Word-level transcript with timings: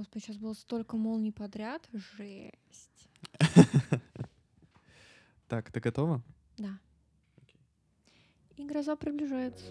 Господи, 0.00 0.24
сейчас 0.24 0.38
было 0.38 0.54
столько 0.54 0.96
молний 0.96 1.30
подряд. 1.30 1.86
Жесть. 1.92 3.10
Так, 5.46 5.70
ты 5.70 5.80
готова? 5.80 6.22
Да. 6.56 6.78
И 8.56 8.64
гроза 8.64 8.96
приближается. 8.96 9.66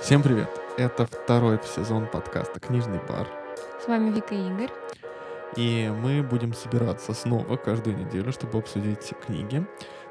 Всем 0.00 0.22
привет! 0.22 0.48
Это 0.78 1.04
второй 1.04 1.60
сезон 1.64 2.08
подкаста 2.10 2.58
«Книжный 2.58 3.04
бар». 3.06 3.28
С 3.84 3.86
вами 3.86 4.10
Вика 4.14 4.34
и 4.34 4.46
Игорь. 4.46 4.70
И 5.56 5.92
мы 6.02 6.22
будем 6.22 6.54
собираться 6.54 7.12
снова 7.12 7.56
каждую 7.56 7.98
неделю, 7.98 8.32
чтобы 8.32 8.58
обсудить 8.58 9.12
книги. 9.26 9.66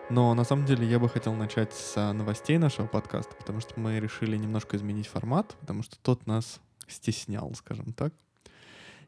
Но 0.09 0.33
на 0.33 0.43
самом 0.43 0.65
деле 0.65 0.85
я 0.85 0.99
бы 0.99 1.09
хотел 1.09 1.33
начать 1.33 1.73
с 1.73 2.13
новостей 2.13 2.57
нашего 2.57 2.85
подкаста, 2.85 3.33
потому 3.35 3.59
что 3.59 3.79
мы 3.79 3.99
решили 3.99 4.37
немножко 4.37 4.77
изменить 4.77 5.07
формат, 5.07 5.55
потому 5.61 5.83
что 5.83 5.97
тот 5.99 6.27
нас 6.27 6.59
стеснял, 6.87 7.53
скажем 7.55 7.93
так. 7.93 8.13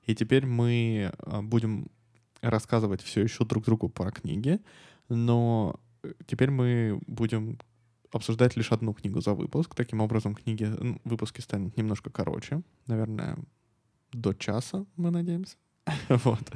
И 0.05 0.15
теперь 0.15 0.45
мы 0.45 1.11
а, 1.19 1.41
будем 1.41 1.87
рассказывать 2.41 3.01
все 3.01 3.21
еще 3.21 3.45
друг 3.45 3.65
другу 3.65 3.89
про 3.89 4.11
книги, 4.11 4.59
но 5.09 5.79
э, 6.03 6.13
теперь 6.25 6.51
мы 6.51 6.99
будем 7.07 7.59
обсуждать 8.11 8.55
лишь 8.55 8.71
одну 8.71 8.93
книгу 8.93 9.21
за 9.21 9.33
выпуск. 9.33 9.75
Таким 9.75 10.01
образом, 10.01 10.35
книги, 10.35 10.65
ну, 10.65 10.99
выпуски 11.03 11.41
станут 11.41 11.77
немножко 11.77 12.09
короче. 12.09 12.61
Наверное, 12.87 13.37
до 14.11 14.33
часа, 14.33 14.85
мы 14.95 15.09
надеемся. 15.11 15.57
вот. 16.09 16.51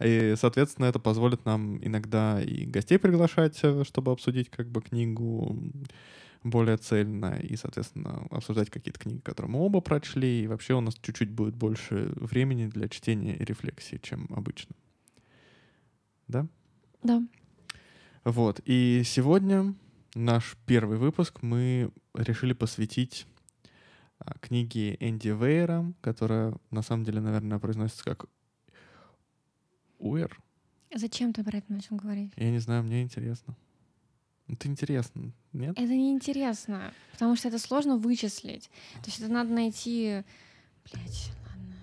И, 0.00 0.34
соответственно, 0.36 0.86
это 0.86 0.98
позволит 0.98 1.44
нам 1.44 1.78
иногда 1.84 2.42
и 2.42 2.64
гостей 2.64 2.98
приглашать, 2.98 3.58
э, 3.62 3.84
чтобы 3.84 4.12
обсудить 4.12 4.50
как 4.50 4.68
бы 4.68 4.82
книгу 4.82 5.56
более 6.42 6.76
цельно 6.76 7.38
и, 7.38 7.56
соответственно, 7.56 8.26
обсуждать 8.30 8.70
какие-то 8.70 8.98
книги, 8.98 9.20
которые 9.20 9.52
мы 9.52 9.60
оба 9.60 9.80
прочли. 9.80 10.42
И 10.42 10.46
вообще 10.46 10.74
у 10.74 10.80
нас 10.80 10.94
чуть-чуть 11.00 11.30
будет 11.30 11.54
больше 11.54 12.12
времени 12.16 12.66
для 12.66 12.88
чтения 12.88 13.36
и 13.36 13.44
рефлексии, 13.44 14.00
чем 14.02 14.28
обычно. 14.30 14.74
Да? 16.26 16.46
Да. 17.02 17.22
Вот. 18.24 18.60
И 18.64 19.02
сегодня 19.04 19.74
наш 20.14 20.56
первый 20.66 20.98
выпуск 20.98 21.42
мы 21.42 21.90
решили 22.14 22.52
посвятить 22.52 23.26
а, 24.18 24.34
книге 24.40 24.96
Энди 25.00 25.28
Вейера, 25.28 25.92
которая 26.00 26.54
на 26.70 26.82
самом 26.82 27.04
деле, 27.04 27.20
наверное, 27.20 27.58
произносится 27.58 28.04
как 28.04 28.26
Уэр. 30.02 30.36
Зачем 30.92 31.32
ты 31.32 31.44
про 31.44 31.58
это 31.58 31.72
начал 31.72 31.96
говорить? 31.96 32.32
Я 32.36 32.50
не 32.50 32.58
знаю, 32.58 32.82
мне 32.82 33.02
интересно. 33.02 33.56
Это 34.48 34.66
интересно, 34.68 35.32
нет? 35.52 35.78
Это 35.78 35.94
не 35.94 36.10
интересно, 36.10 36.92
потому 37.12 37.36
что 37.36 37.48
это 37.48 37.58
сложно 37.58 37.96
вычислить. 37.96 38.68
То 38.94 39.06
есть 39.06 39.20
это 39.20 39.30
надо 39.30 39.52
найти... 39.52 40.24
Блять, 40.92 41.30
ладно. 41.46 41.74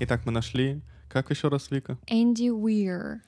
Итак, 0.00 0.26
мы 0.26 0.32
нашли... 0.32 0.80
Как 1.08 1.30
еще 1.30 1.48
раз, 1.48 1.70
Вика? 1.70 1.96
Энди 2.06 2.50
Уир. 2.50 3.22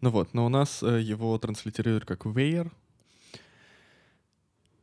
Ну 0.00 0.10
вот, 0.10 0.32
но 0.32 0.46
у 0.46 0.48
нас 0.48 0.82
э, 0.82 1.02
его 1.02 1.36
транслитерируют 1.36 2.06
как 2.06 2.24
Вейер. 2.24 2.72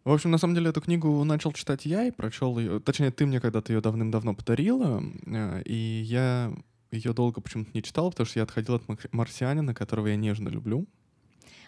В 0.08 0.14
общем, 0.14 0.32
на 0.32 0.38
самом 0.38 0.56
деле, 0.56 0.70
эту 0.70 0.80
книгу 0.80 1.22
начал 1.26 1.52
читать 1.52 1.86
я 1.86 2.06
и 2.06 2.12
прочел 2.12 2.58
ее. 2.58 2.80
Точнее, 2.80 3.12
ты 3.12 3.26
мне 3.26 3.42
когда-то 3.42 3.74
ее 3.74 3.82
давным-давно 3.82 4.36
подарила, 4.36 5.04
э, 5.26 5.64
и 5.64 6.02
я 6.06 6.54
ее 6.92 7.12
долго 7.12 7.42
почему-то 7.42 7.72
не 7.74 7.84
читал, 7.84 8.12
потому 8.12 8.26
что 8.26 8.40
я 8.40 8.44
отходил 8.44 8.76
от 8.76 8.88
«Мар- 8.88 9.10
марсианина, 9.12 9.74
которого 9.74 10.08
я 10.08 10.16
нежно 10.16 10.48
люблю. 10.48 10.88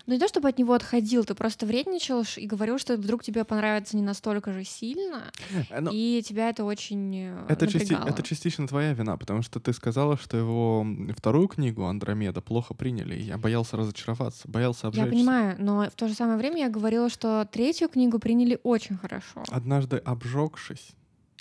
Ну 0.06 0.14
не 0.14 0.20
то, 0.20 0.28
чтобы 0.28 0.50
от 0.50 0.58
него 0.58 0.74
отходил, 0.74 1.24
ты 1.24 1.36
просто 1.36 1.66
вредничал 1.66 2.24
и 2.38 2.48
говорил, 2.48 2.80
что 2.80 2.96
вдруг 2.96 3.24
тебе 3.24 3.44
понравится 3.44 3.96
не 3.96 4.02
настолько 4.02 4.52
же 4.54 4.64
сильно, 4.64 5.24
Э, 5.70 5.82
ну, 5.82 5.92
и 5.94 6.22
тебя 6.26 6.50
это 6.50 6.64
очень 6.66 7.16
э, 7.16 7.46
это, 7.50 7.68
части- 7.68 7.94
это 8.08 8.24
частично 8.24 8.68
твоя 8.68 8.94
вина, 8.94 9.18
потому 9.18 9.42
что 9.42 9.60
ты 9.60 9.74
сказала, 9.74 10.18
что 10.18 10.38
его 10.38 10.86
вторую 11.16 11.48
книгу 11.48 11.84
«Андромеда» 11.86 12.42
плохо 12.42 12.74
приняли, 12.74 13.16
и 13.16 13.22
я 13.22 13.38
боялся 13.38 13.78
разочароваться, 13.78 14.48
боялся 14.48 14.88
Я 14.88 14.90
обжечься. 14.90 15.12
понимаю, 15.12 15.56
но 15.60 15.90
в 15.90 15.96
то 15.96 16.08
же 16.08 16.14
самое 16.14 16.38
время 16.38 16.58
я 16.60 16.70
говорила, 16.70 17.10
что 17.10 17.46
третью 17.52 17.90
книгу 17.90 18.20
приняли 18.20 18.60
очень 18.64 18.98
хорошо. 18.98 19.44
Однажды 19.50 19.98
обжегшись... 19.98 20.92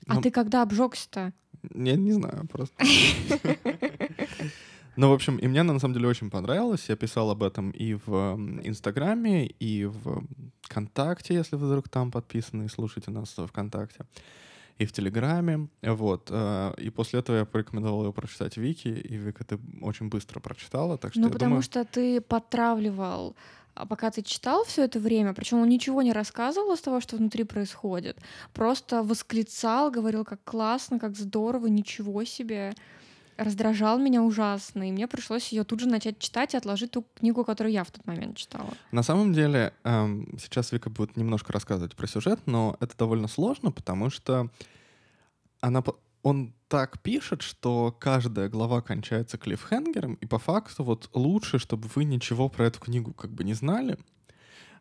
А 0.07 0.15
ну, 0.15 0.23
ты 0.23 0.31
когда 0.31 0.63
обжегся-то? 0.63 1.33
Я 1.75 1.97
не 1.97 2.13
знаю, 2.13 2.47
просто. 2.51 2.75
Ну, 4.99 5.11
в 5.11 5.13
общем, 5.13 5.37
и 5.37 5.47
мне 5.47 5.61
она 5.61 5.73
на 5.73 5.79
самом 5.79 5.95
деле 5.95 6.09
очень 6.09 6.29
понравилась. 6.29 6.89
Я 6.89 6.97
писал 6.97 7.31
об 7.31 7.45
этом 7.45 7.71
и 7.71 7.95
в 7.95 8.37
Инстаграме, 8.65 9.47
и 9.47 9.85
в 9.85 10.25
ВКонтакте, 10.63 11.35
если 11.35 11.57
вы 11.57 11.67
вдруг 11.67 11.89
там 11.89 12.11
подписаны 12.11 12.65
и 12.65 12.69
слушаете 12.69 13.13
нас 13.13 13.39
в 13.39 13.47
ВКонтакте, 13.47 14.01
и 14.79 14.87
в 14.87 14.93
Телеграме. 14.93 15.69
Вот. 15.83 16.31
э, 16.31 16.75
И 16.79 16.91
после 16.91 17.21
этого 17.21 17.37
я 17.37 17.45
порекомендовал 17.45 18.07
ее 18.07 18.13
прочитать 18.13 18.57
Вики, 18.57 18.89
и 18.89 19.17
Вика, 19.17 19.45
ты 19.45 19.59
очень 19.83 20.09
быстро 20.09 20.41
прочитала, 20.41 20.99
так 20.99 21.13
что 21.13 21.21
Ну, 21.21 21.31
потому 21.31 21.51
думаю... 21.51 21.63
что 21.63 21.85
ты 21.85 22.21
подтравливал, 22.21 23.37
а 23.75 23.87
пока 23.87 24.11
ты 24.11 24.23
читал 24.23 24.65
все 24.65 24.83
это 24.83 24.99
время, 24.99 25.33
причем 25.33 25.59
он 25.59 25.69
ничего 25.69 26.03
не 26.03 26.13
рассказывал 26.13 26.75
из 26.75 26.81
того, 26.81 27.01
что 27.01 27.17
внутри 27.17 27.45
происходит, 27.45 28.19
просто 28.53 29.05
восклицал, 29.05 29.93
говорил, 29.93 30.25
как 30.25 30.41
классно, 30.43 30.99
как 30.99 31.17
здорово, 31.17 31.69
ничего 31.69 32.25
себе, 32.25 32.75
раздражал 33.39 33.99
меня 33.99 34.23
ужасно, 34.23 34.89
и 34.89 34.93
мне 34.93 35.07
пришлось 35.07 35.49
ее 35.49 35.65
тут 35.65 35.81
же 35.81 35.89
начать 35.89 36.19
читать 36.19 36.55
и 36.55 36.57
отложить 36.57 36.91
ту 36.91 37.07
книгу, 37.15 37.45
которую 37.45 37.73
я 37.73 37.85
в 37.85 37.91
тот 37.91 38.05
момент 38.05 38.37
читала. 38.37 38.69
На 38.91 39.03
самом 39.03 39.33
деле, 39.33 39.73
эм, 39.85 40.37
сейчас 40.39 40.73
Вика 40.73 40.91
будет 40.91 41.17
немножко 41.17 41.53
рассказывать 41.53 41.95
про 41.95 42.07
сюжет, 42.07 42.41
но 42.47 42.77
это 42.81 42.97
довольно 42.97 43.29
сложно, 43.29 43.71
потому 43.71 44.11
что 44.11 44.51
она, 45.61 45.83
он 46.23 46.53
так 46.67 47.01
пишет, 47.01 47.43
что 47.43 47.97
каждая 47.99 48.49
глава 48.49 48.83
кончается 48.83 49.39
клиффхенгером, 49.39 50.15
и 50.15 50.27
по 50.27 50.39
факту 50.39 50.83
вот 50.83 51.09
лучше, 51.15 51.59
чтобы 51.59 51.89
вы 51.95 52.05
ничего 52.05 52.49
про 52.49 52.67
эту 52.67 52.81
книгу 52.81 53.15
как 53.15 53.31
бы 53.31 53.45
не 53.45 53.55
знали, 53.55 53.99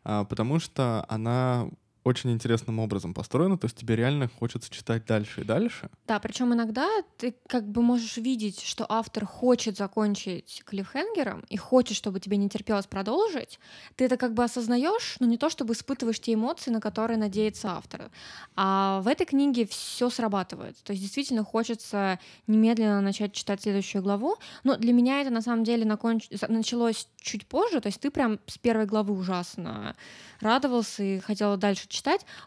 а, 0.04 0.24
потому 0.24 0.58
что 0.58 1.06
она 1.08 1.68
очень 2.08 2.32
интересным 2.32 2.78
образом 2.80 3.14
построена, 3.14 3.56
то 3.56 3.66
есть 3.66 3.76
тебе 3.76 3.96
реально 3.96 4.28
хочется 4.28 4.70
читать 4.70 5.04
дальше 5.06 5.42
и 5.42 5.44
дальше. 5.44 5.90
Да, 6.06 6.18
причем 6.18 6.52
иногда 6.52 6.88
ты 7.16 7.34
как 7.46 7.68
бы 7.68 7.82
можешь 7.82 8.16
видеть, 8.16 8.60
что 8.62 8.86
автор 8.88 9.24
хочет 9.26 9.76
закончить 9.76 10.62
клиффхенгером 10.64 11.44
и 11.48 11.56
хочет, 11.56 11.96
чтобы 11.96 12.20
тебе 12.20 12.36
не 12.36 12.48
терпелось 12.48 12.86
продолжить. 12.86 13.60
Ты 13.96 14.06
это 14.06 14.16
как 14.16 14.34
бы 14.34 14.42
осознаешь, 14.44 15.16
но 15.20 15.26
не 15.26 15.38
то, 15.38 15.50
чтобы 15.50 15.74
испытываешь 15.74 16.20
те 16.20 16.34
эмоции, 16.34 16.70
на 16.70 16.80
которые 16.80 17.18
надеется 17.18 17.72
автор. 17.72 18.10
А 18.56 19.00
в 19.02 19.08
этой 19.08 19.26
книге 19.26 19.66
все 19.66 20.10
срабатывает. 20.10 20.76
То 20.82 20.92
есть 20.92 21.02
действительно 21.02 21.44
хочется 21.44 22.18
немедленно 22.46 23.00
начать 23.00 23.32
читать 23.32 23.62
следующую 23.62 24.02
главу. 24.02 24.36
Но 24.64 24.76
для 24.76 24.92
меня 24.92 25.20
это 25.20 25.30
на 25.30 25.42
самом 25.42 25.64
деле 25.64 25.84
наконч- 25.84 26.28
началось 26.48 27.08
чуть 27.20 27.46
позже. 27.46 27.80
То 27.80 27.88
есть 27.88 28.00
ты 28.00 28.10
прям 28.10 28.40
с 28.46 28.58
первой 28.58 28.86
главы 28.86 29.14
ужасно 29.14 29.94
радовался 30.40 31.02
и 31.02 31.18
хотела 31.20 31.56
дальше 31.56 31.86
читать. 31.88 31.97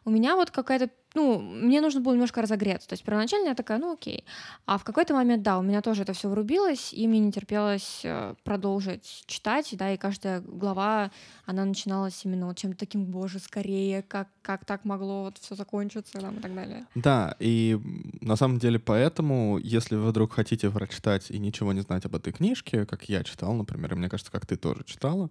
У 0.06 0.10
меня 0.10 0.36
вот 0.36 0.52
какая-то 0.52 0.90
ну, 1.14 1.40
мне 1.40 1.82
нужно 1.82 2.00
было 2.02 2.14
немножко 2.14 2.42
разогреться. 2.42 2.88
То 2.88 2.94
есть 2.94 3.04
первоначально 3.04 3.50
я 3.50 3.56
такая, 3.56 3.78
ну 3.78 3.94
окей. 3.94 4.24
А 4.66 4.78
в 4.78 4.84
какой-то 4.84 5.14
момент, 5.14 5.44
да, 5.44 5.60
у 5.60 5.62
меня 5.62 5.82
тоже 5.82 6.04
это 6.04 6.14
все 6.14 6.30
врубилось, 6.30 6.94
и 6.94 7.08
мне 7.08 7.20
не 7.20 7.32
терпелось 7.32 8.02
э, 8.04 8.36
продолжить 8.44 9.24
читать, 9.26 9.68
да, 9.74 9.94
и 9.94 9.98
каждая 9.98 10.42
глава, 10.42 11.12
она 11.46 11.66
начиналась 11.66 12.24
именно 12.24 12.48
вот 12.48 12.58
чем-то 12.58 12.78
таким, 12.78 13.06
боже, 13.06 13.40
скорее, 13.40 14.04
как, 14.04 14.30
как 14.42 14.66
так 14.66 14.86
могло 14.86 15.24
вот 15.24 15.38
все 15.38 15.56
закончиться, 15.56 16.20
там, 16.20 16.38
и 16.38 16.40
так 16.40 16.56
далее. 16.56 16.86
Да, 16.96 17.36
и 17.40 17.80
на 18.22 18.36
самом 18.36 18.60
деле 18.60 18.80
поэтому, 18.80 19.58
если 19.58 19.96
вы 19.96 20.10
вдруг 20.10 20.34
хотите 20.34 20.70
прочитать 20.70 21.30
и 21.30 21.40
ничего 21.40 21.74
не 21.74 21.82
знать 21.82 22.06
об 22.06 22.16
этой 22.16 22.32
книжке, 22.32 22.86
как 22.86 23.10
я 23.10 23.24
читал, 23.24 23.54
например, 23.54 23.94
и 23.94 23.98
мне 23.98 24.10
кажется, 24.10 24.32
как 24.32 24.46
ты 24.46 24.56
тоже 24.56 24.84
читала, 24.86 25.30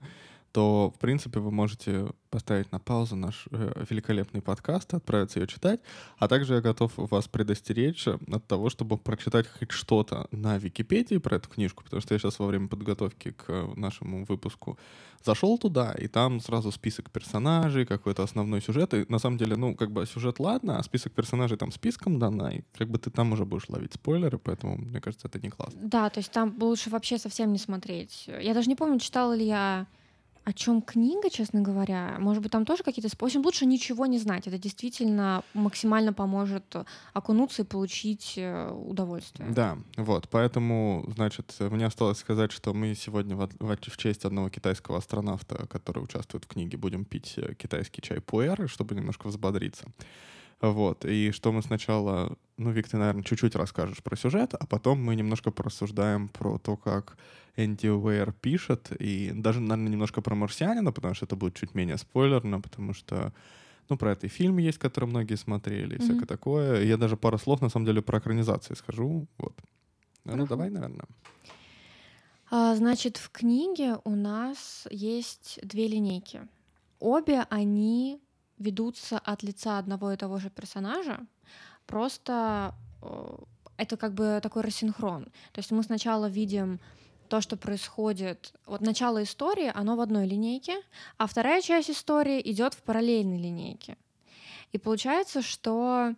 то, 0.52 0.93
в 0.94 0.99
принципе, 0.99 1.41
вы 1.41 1.50
можете 1.50 2.08
поставить 2.31 2.70
на 2.73 2.79
паузу 2.79 3.17
наш 3.17 3.47
э, 3.50 3.85
великолепный 3.88 4.41
подкаст, 4.41 4.94
отправиться 4.94 5.41
ее 5.41 5.47
читать, 5.47 5.81
а 6.19 6.29
также 6.29 6.55
я 6.55 6.61
готов 6.61 6.93
вас 6.97 7.29
предостеречь 7.29 8.06
от 8.06 8.47
того, 8.47 8.70
чтобы 8.70 8.99
прочитать 8.99 9.47
хоть 9.49 9.73
что-то 9.73 10.29
на 10.31 10.58
Википедии 10.58 11.19
про 11.19 11.37
эту 11.37 11.49
книжку, 11.49 11.85
потому 11.85 12.00
что 12.00 12.14
я 12.14 12.19
сейчас 12.19 12.38
во 12.38 12.47
время 12.47 12.69
подготовки 12.69 13.32
к 13.32 13.44
э, 13.49 13.73
нашему 13.76 14.25
выпуску 14.25 14.79
зашел 15.25 15.58
туда, 15.58 15.93
и 15.93 16.08
там 16.08 16.41
сразу 16.41 16.73
список 16.73 17.11
персонажей, 17.11 17.85
какой-то 17.85 18.23
основной 18.23 18.61
сюжет, 18.61 18.94
и 18.94 19.05
на 19.08 19.19
самом 19.19 19.37
деле, 19.37 19.56
ну, 19.56 19.75
как 19.75 19.91
бы 19.91 20.06
сюжет 20.06 20.38
ладно, 20.38 20.79
а 20.79 20.82
список 20.82 21.12
персонажей 21.12 21.58
там 21.58 21.73
списком 21.73 22.19
дана, 22.19 22.52
и 22.52 22.62
как 22.76 22.88
бы 22.88 22.99
ты 22.99 23.11
там 23.11 23.32
уже 23.32 23.44
будешь 23.44 23.69
ловить 23.69 23.94
спойлеры, 23.94 24.38
поэтому, 24.38 24.76
мне 24.76 25.00
кажется, 25.00 25.29
это 25.29 25.38
не 25.41 25.50
классно. 25.50 25.81
Да, 25.82 26.08
то 26.11 26.19
есть 26.19 26.32
там 26.32 26.56
лучше 26.61 26.91
вообще 26.91 27.19
совсем 27.19 27.52
не 27.52 27.58
смотреть. 27.58 28.29
Я 28.41 28.55
даже 28.55 28.69
не 28.69 28.76
помню, 28.76 28.99
читала 28.99 29.35
ли 29.35 29.47
я 29.47 29.87
о 30.44 30.52
чем 30.52 30.82
книга, 30.82 31.31
честно 31.31 31.60
говоря. 31.60 32.16
Может 32.19 32.42
быть, 32.42 32.52
там 32.52 32.64
тоже 32.64 32.82
какие-то. 32.82 33.08
В 33.08 33.22
общем, 33.22 33.42
лучше 33.44 33.66
ничего 33.66 34.06
не 34.06 34.19
знать. 34.19 34.46
Это 34.46 34.58
действительно 34.58 35.42
максимально 35.54 36.12
поможет 36.12 36.76
окунуться 37.12 37.62
и 37.62 37.64
получить 37.64 38.34
э, 38.37 38.70
удовольствие. 38.70 39.48
Да, 39.50 39.78
вот. 39.96 40.28
Поэтому, 40.31 41.04
значит, 41.14 41.54
мне 41.58 41.87
осталось 41.87 42.19
сказать, 42.19 42.52
что 42.52 42.72
мы 42.72 42.94
сегодня 42.94 43.37
в, 43.37 43.48
в, 43.58 43.76
в 43.76 43.96
честь 43.96 44.25
одного 44.25 44.48
китайского 44.48 44.98
астронавта, 44.98 45.66
который 45.66 46.02
участвует 46.02 46.44
в 46.44 46.48
книге, 46.48 46.78
будем 46.78 47.04
пить 47.04 47.34
э, 47.37 47.54
китайский 47.54 48.02
чай 48.02 48.20
пуэр, 48.20 48.69
чтобы 48.69 48.94
немножко 48.94 49.28
взбодриться. 49.28 49.84
Вот. 50.60 51.04
И 51.04 51.32
что 51.32 51.52
мы 51.52 51.62
сначала... 51.62 52.37
Ну, 52.61 52.73
Вик, 52.73 52.89
ты, 52.89 52.99
наверное, 52.99 53.23
чуть-чуть 53.23 53.57
расскажешь 53.57 54.03
про 54.03 54.17
сюжет, 54.17 54.53
а 54.53 54.67
потом 54.67 55.03
мы 55.03 55.17
немножко 55.17 55.51
порассуждаем 55.51 56.29
про 56.29 56.59
то, 56.59 56.77
как 56.77 57.17
Энди 57.57 57.89
Уэйр 57.89 58.33
пишет, 58.33 58.93
и 59.01 59.33
даже, 59.35 59.61
наверное, 59.61 59.93
немножко 59.93 60.21
про 60.21 60.35
«Марсианина», 60.35 60.93
потому 60.93 61.15
что 61.15 61.25
это 61.25 61.37
будет 61.37 61.55
чуть 61.55 61.75
менее 61.75 61.97
спойлерно, 61.97 62.61
потому 62.61 62.93
что 62.93 63.33
ну, 63.89 63.97
про 63.97 64.12
это 64.12 64.27
и 64.27 64.29
фильм 64.29 64.59
есть, 64.59 64.77
который 64.77 65.07
многие 65.07 65.37
смотрели, 65.37 65.95
и 65.95 65.99
mm-hmm. 65.99 66.03
всякое 66.03 66.27
такое. 66.27 66.85
Я 66.85 66.99
даже 66.99 67.17
пару 67.17 67.39
слов, 67.39 67.62
на 67.62 67.71
самом 67.71 67.87
деле, 67.87 68.03
про 68.03 68.19
экранизации 68.19 68.75
скажу. 68.75 69.27
Вот. 69.39 69.55
Ну, 70.25 70.37
ну 70.37 70.47
давай, 70.47 70.69
наверное. 70.69 71.07
А, 72.51 72.77
значит, 72.77 73.17
в 73.17 73.31
книге 73.31 73.97
у 74.05 74.15
нас 74.15 74.87
есть 74.91 75.61
две 75.62 75.89
линейки. 75.89 76.47
Обе 76.99 77.47
они 77.49 78.21
ведутся 78.59 79.19
от 79.19 79.43
лица 79.43 79.79
одного 79.79 80.12
и 80.12 80.17
того 80.19 80.39
же 80.39 80.51
персонажа, 80.51 81.27
просто 81.90 82.72
э, 83.02 83.37
это 83.76 83.96
как 83.96 84.14
бы 84.14 84.38
такой 84.42 84.62
рассинхрон. 84.62 85.25
То 85.25 85.58
есть 85.58 85.72
мы 85.72 85.82
сначала 85.82 86.26
видим 86.26 86.78
то, 87.28 87.40
что 87.40 87.56
происходит, 87.56 88.54
вот 88.66 88.81
начало 88.81 89.22
истории, 89.22 89.70
оно 89.75 89.96
в 89.96 90.00
одной 90.00 90.26
линейке, 90.26 90.76
а 91.19 91.26
вторая 91.26 91.60
часть 91.62 91.90
истории 91.90 92.40
идет 92.44 92.75
в 92.75 92.82
параллельной 92.82 93.38
линейке. 93.38 93.96
И 94.72 94.78
получается, 94.78 95.42
что 95.42 96.14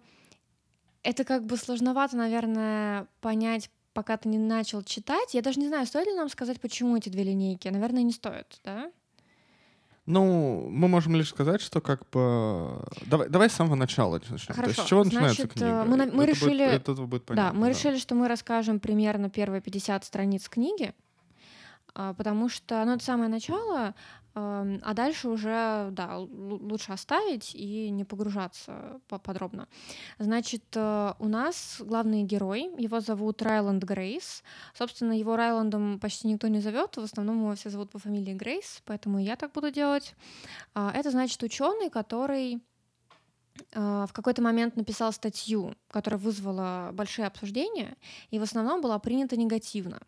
это 1.02 1.24
как 1.24 1.44
бы 1.46 1.56
сложновато, 1.56 2.16
наверное, 2.16 3.06
понять, 3.20 3.70
пока 3.94 4.16
ты 4.18 4.28
не 4.28 4.38
начал 4.38 4.82
читать. 4.82 5.34
Я 5.34 5.40
даже 5.40 5.58
не 5.58 5.68
знаю, 5.68 5.86
стоит 5.86 6.06
ли 6.06 6.14
нам 6.14 6.28
сказать, 6.28 6.60
почему 6.60 6.96
эти 6.96 7.08
две 7.08 7.24
линейки. 7.24 7.68
Наверное, 7.68 8.02
не 8.02 8.12
стоит, 8.12 8.60
да? 8.64 8.90
Ну, 10.04 10.68
мы 10.68 10.88
можем 10.88 11.14
лишь 11.14 11.28
сказать, 11.28 11.60
что 11.60 11.80
как 11.80 12.08
бы... 12.10 12.84
Давай, 13.06 13.28
давай 13.28 13.48
с 13.48 13.52
самого 13.52 13.76
начала 13.76 14.14
начнем. 14.14 14.54
Хорошо. 14.54 14.62
То 14.62 14.68
есть 14.68 14.80
с 14.80 14.84
чего 14.86 15.04
Значит, 15.04 15.20
начинается 15.20 15.48
книга? 15.48 15.84
Мы, 15.84 15.96
мы 15.96 16.24
это 16.24 16.32
решили... 16.32 16.64
Будет, 16.64 16.88
это 16.88 16.94
будет 16.94 17.24
понятно, 17.24 17.52
да, 17.52 17.56
мы 17.56 17.66
да. 17.66 17.72
решили, 17.72 17.98
что 17.98 18.16
мы 18.16 18.26
расскажем 18.26 18.80
примерно 18.80 19.30
первые 19.30 19.60
50 19.60 20.04
страниц 20.04 20.48
книги, 20.48 20.92
а, 21.94 22.14
потому 22.14 22.48
что, 22.48 22.84
ну, 22.84 22.94
это 22.94 23.04
самое 23.04 23.30
начало, 23.30 23.94
а 24.34 24.94
дальше 24.94 25.28
уже, 25.28 25.88
да, 25.92 26.18
лучше 26.18 26.92
оставить 26.92 27.54
и 27.54 27.90
не 27.90 28.04
погружаться 28.04 29.00
подробно. 29.08 29.68
Значит, 30.18 30.64
э, 30.74 31.12
у 31.18 31.28
нас 31.28 31.76
главный 31.80 32.22
герой, 32.22 32.70
его 32.78 33.00
зовут 33.00 33.42
Райланд 33.42 33.84
Грейс. 33.84 34.42
Собственно, 34.74 35.12
его 35.12 35.36
Райландом 35.36 35.98
почти 36.00 36.28
никто 36.28 36.48
не 36.48 36.60
зовет, 36.60 36.96
в 36.96 37.02
основном 37.02 37.40
его 37.40 37.54
все 37.54 37.68
зовут 37.68 37.90
по 37.90 37.98
фамилии 37.98 38.32
Грейс, 38.32 38.82
поэтому 38.86 39.18
я 39.18 39.36
так 39.36 39.52
буду 39.52 39.70
делать. 39.70 40.14
А, 40.74 40.90
это 40.94 41.10
значит 41.10 41.42
ученый, 41.42 41.90
который 41.90 42.62
э, 43.74 44.06
в 44.08 44.12
какой-то 44.14 44.40
момент 44.40 44.76
написал 44.76 45.12
статью, 45.12 45.74
которая 45.88 46.18
вызвала 46.18 46.90
большие 46.94 47.26
обсуждения, 47.26 47.96
и 48.30 48.38
в 48.38 48.42
основном 48.42 48.80
была 48.80 48.98
принята 48.98 49.36
негативно. 49.36 50.00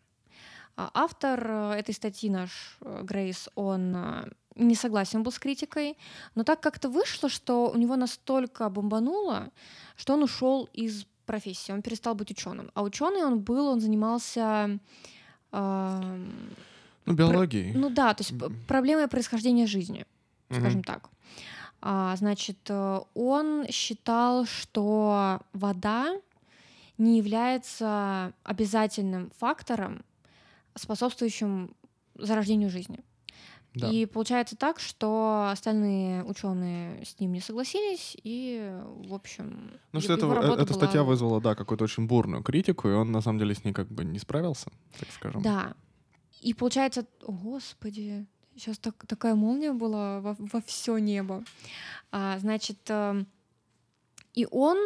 А 0.77 0.91
автор 0.93 1.39
э, 1.47 1.73
этой 1.79 1.93
статьи, 1.93 2.29
наш 2.29 2.77
э, 2.81 3.01
Грейс, 3.03 3.47
он 3.55 3.95
э, 3.95 4.29
не 4.55 4.75
согласен 4.75 5.23
был 5.23 5.31
с 5.31 5.39
критикой, 5.39 5.97
но 6.35 6.43
так 6.43 6.59
как-то 6.59 6.89
вышло, 6.89 7.29
что 7.29 7.69
у 7.69 7.77
него 7.77 7.95
настолько 7.95 8.69
бомбануло, 8.69 9.51
что 9.95 10.13
он 10.15 10.23
ушел 10.23 10.69
из 10.73 11.05
профессии, 11.25 11.71
он 11.71 11.81
перестал 11.81 12.13
быть 12.13 12.31
ученым. 12.31 12.71
А 12.73 12.83
ученый 12.83 13.23
он 13.23 13.39
был, 13.39 13.67
он 13.67 13.79
занимался... 13.79 14.79
Э, 15.53 16.25
ну, 17.05 17.13
биологией. 17.13 17.71
Про, 17.71 17.79
ну 17.79 17.89
да, 17.89 18.13
то 18.13 18.23
есть 18.23 18.33
проблемой 18.67 19.07
происхождения 19.07 19.67
жизни, 19.67 20.05
скажем 20.49 20.81
mm 20.81 20.85
так. 20.85 21.09
А, 21.81 22.15
значит, 22.15 22.69
он 23.13 23.67
считал, 23.69 24.45
что 24.45 25.39
вода 25.53 26.15
не 26.97 27.17
является 27.17 28.33
обязательным 28.43 29.31
фактором 29.37 30.03
способствующим 30.75 31.75
зарождению 32.15 32.69
жизни. 32.69 32.99
Да. 33.75 33.89
И 33.89 34.05
получается 34.05 34.55
так, 34.55 34.79
что 34.79 35.49
остальные 35.51 36.23
ученые 36.23 37.03
с 37.03 37.19
ним 37.19 37.33
не 37.33 37.41
согласились, 37.41 38.15
и, 38.23 38.73
в 39.05 39.13
общем, 39.13 39.71
ну 39.91 39.99
что 39.99 40.13
это, 40.13 40.25
эта 40.27 40.65
была... 40.65 40.73
статья 40.73 41.03
вызвала, 41.03 41.41
да, 41.41 41.55
какую-то 41.55 41.83
очень 41.83 42.07
бурную 42.07 42.41
критику, 42.41 42.87
и 42.87 42.93
он 42.93 43.11
на 43.11 43.19
самом 43.19 43.39
деле 43.39 43.53
с 43.53 43.65
ней 43.65 43.73
как 43.73 43.89
бы 43.89 44.05
не 44.05 44.17
справился, 44.17 44.71
так 44.97 45.09
скажем. 45.11 45.41
Да. 45.41 45.73
И 46.39 46.53
получается, 46.53 47.05
о, 47.23 47.33
господи, 47.33 48.25
сейчас 48.55 48.77
так, 48.77 49.05
такая 49.07 49.35
молния 49.35 49.73
была 49.73 50.21
во, 50.21 50.35
во 50.39 50.61
все 50.61 50.97
небо. 50.97 51.43
А, 52.11 52.39
значит, 52.39 52.79
э, 52.87 53.25
и 54.33 54.47
он 54.51 54.77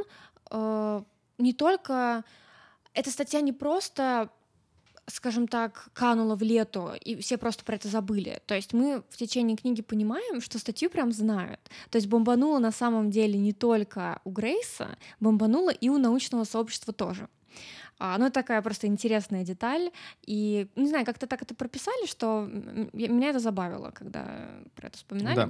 э, 0.49 1.01
не 1.37 1.53
только 1.53 2.23
эта 2.93 3.11
статья 3.11 3.41
не 3.41 3.53
просто 3.53 4.29
скажем 5.09 5.47
так, 5.47 5.89
кануло 5.93 6.35
в 6.35 6.41
лету, 6.41 6.91
и 6.99 7.15
все 7.15 7.37
просто 7.37 7.63
про 7.63 7.75
это 7.75 7.87
забыли. 7.87 8.41
То 8.45 8.55
есть 8.55 8.73
мы 8.73 9.03
в 9.09 9.17
течение 9.17 9.57
книги 9.57 9.81
понимаем, 9.81 10.41
что 10.41 10.59
статью 10.59 10.89
прям 10.89 11.11
знают. 11.11 11.59
То 11.89 11.97
есть 11.97 12.07
бомбануло 12.07 12.59
на 12.59 12.71
самом 12.71 13.11
деле 13.11 13.37
не 13.37 13.53
только 13.53 14.21
у 14.23 14.31
Грейса, 14.31 14.97
бомбануло 15.19 15.69
и 15.69 15.89
у 15.89 15.97
научного 15.97 16.43
сообщества 16.43 16.93
тоже. 16.93 17.27
А, 17.99 18.17
ну, 18.17 18.25
это 18.25 18.35
такая 18.35 18.61
просто 18.61 18.87
интересная 18.87 19.43
деталь. 19.43 19.91
И, 20.25 20.67
не 20.75 20.87
знаю, 20.87 21.05
как-то 21.05 21.27
так 21.27 21.41
это 21.41 21.53
прописали, 21.53 22.05
что 22.07 22.49
меня 22.93 23.29
это 23.29 23.39
забавило, 23.39 23.91
когда 23.91 24.47
про 24.75 24.87
это 24.87 24.97
вспоминали. 24.97 25.35
Да. 25.35 25.49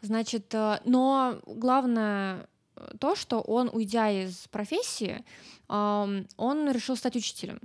Значит, 0.00 0.54
э, 0.54 0.80
но 0.84 1.40
главное 1.46 2.46
э, 2.76 2.92
то, 3.00 3.16
что 3.16 3.40
он, 3.40 3.68
уйдя 3.72 4.08
из 4.10 4.46
профессии, 4.48 5.24
он 5.68 6.70
решил 6.72 6.96
стать 6.96 7.14
учителем. 7.14 7.60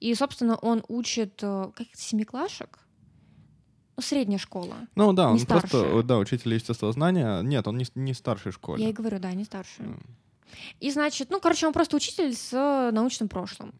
И, 0.00 0.14
собственно, 0.14 0.56
он 0.56 0.82
учит 0.88 1.40
э, 1.42 1.70
как 1.74 1.86
семиклашек, 1.94 2.78
ну, 3.96 4.02
средняя 4.02 4.38
школа. 4.38 4.74
Ну 4.94 5.12
да, 5.12 5.28
он 5.28 5.36
не 5.36 5.44
просто, 5.44 5.68
старшая. 5.68 6.02
да, 6.02 6.18
учитель 6.18 6.54
естествознания. 6.54 7.42
Нет, 7.42 7.68
он 7.68 7.76
не, 7.76 7.86
не 7.94 8.14
старшей 8.14 8.52
школе. 8.52 8.82
Я 8.82 8.90
и 8.90 8.92
говорю, 8.94 9.18
да, 9.18 9.32
не 9.32 9.44
старший. 9.44 9.84
Mm. 9.84 10.06
И 10.80 10.90
значит, 10.90 11.30
ну, 11.30 11.38
короче, 11.38 11.66
он 11.66 11.74
просто 11.74 11.96
учитель 11.96 12.34
с 12.34 12.90
научным 12.92 13.28
прошлым. 13.28 13.74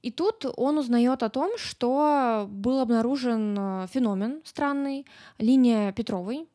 И 0.00 0.12
тут 0.12 0.46
он 0.56 0.78
узнает 0.78 1.24
о 1.24 1.28
том, 1.28 1.58
что 1.58 2.46
был 2.48 2.78
обнаружен 2.78 3.56
э, 3.58 3.86
феномен 3.92 4.42
странный, 4.44 5.06
линия 5.38 5.90
Петровой, 5.92 6.46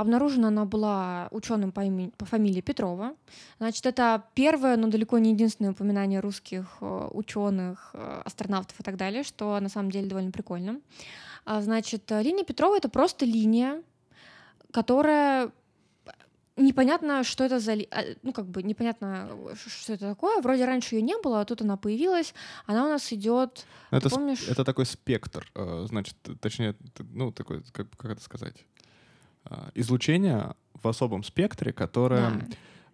Обнаружена 0.00 0.48
она 0.48 0.64
была 0.64 1.28
ученым 1.30 1.72
по, 1.72 1.80
имени, 1.84 2.10
по 2.16 2.24
фамилии 2.24 2.62
Петрова. 2.62 3.14
Значит, 3.58 3.84
это 3.84 4.24
первое, 4.34 4.78
но 4.78 4.88
далеко 4.88 5.18
не 5.18 5.32
единственное 5.32 5.72
упоминание 5.72 6.20
русских 6.20 6.78
э, 6.80 7.08
ученых, 7.12 7.90
э, 7.92 8.22
астронавтов 8.24 8.80
и 8.80 8.82
так 8.82 8.96
далее, 8.96 9.24
что 9.24 9.60
на 9.60 9.68
самом 9.68 9.90
деле 9.90 10.08
довольно 10.08 10.30
прикольно. 10.30 10.80
А, 11.44 11.60
значит, 11.60 12.10
линия 12.10 12.44
Петрова 12.44 12.78
это 12.78 12.88
просто 12.88 13.26
линия, 13.26 13.82
которая 14.72 15.50
непонятно, 16.56 17.22
что 17.22 17.44
это 17.44 17.60
за... 17.60 17.76
Ну, 18.22 18.32
как 18.32 18.46
бы 18.46 18.62
непонятно, 18.62 19.28
что 19.54 19.92
это 19.92 20.08
такое. 20.08 20.40
Вроде 20.40 20.64
раньше 20.64 20.94
ее 20.94 21.02
не 21.02 21.18
было, 21.18 21.42
а 21.42 21.44
тут 21.44 21.60
она 21.60 21.76
появилась. 21.76 22.32
Она 22.64 22.86
у 22.86 22.88
нас 22.88 23.12
идет... 23.12 23.66
Это, 23.90 24.08
помнишь? 24.08 24.48
это 24.48 24.64
такой 24.64 24.86
спектр, 24.86 25.50
э, 25.54 25.84
значит, 25.88 26.16
точнее, 26.40 26.74
ну, 26.98 27.32
такой, 27.32 27.62
как, 27.72 27.90
как 27.98 28.12
это 28.12 28.22
сказать? 28.22 28.64
А, 29.44 29.70
излучение 29.74 30.54
в 30.74 30.88
особом 30.88 31.22
спектре, 31.22 31.72
которое 31.72 32.30
да. 32.30 32.46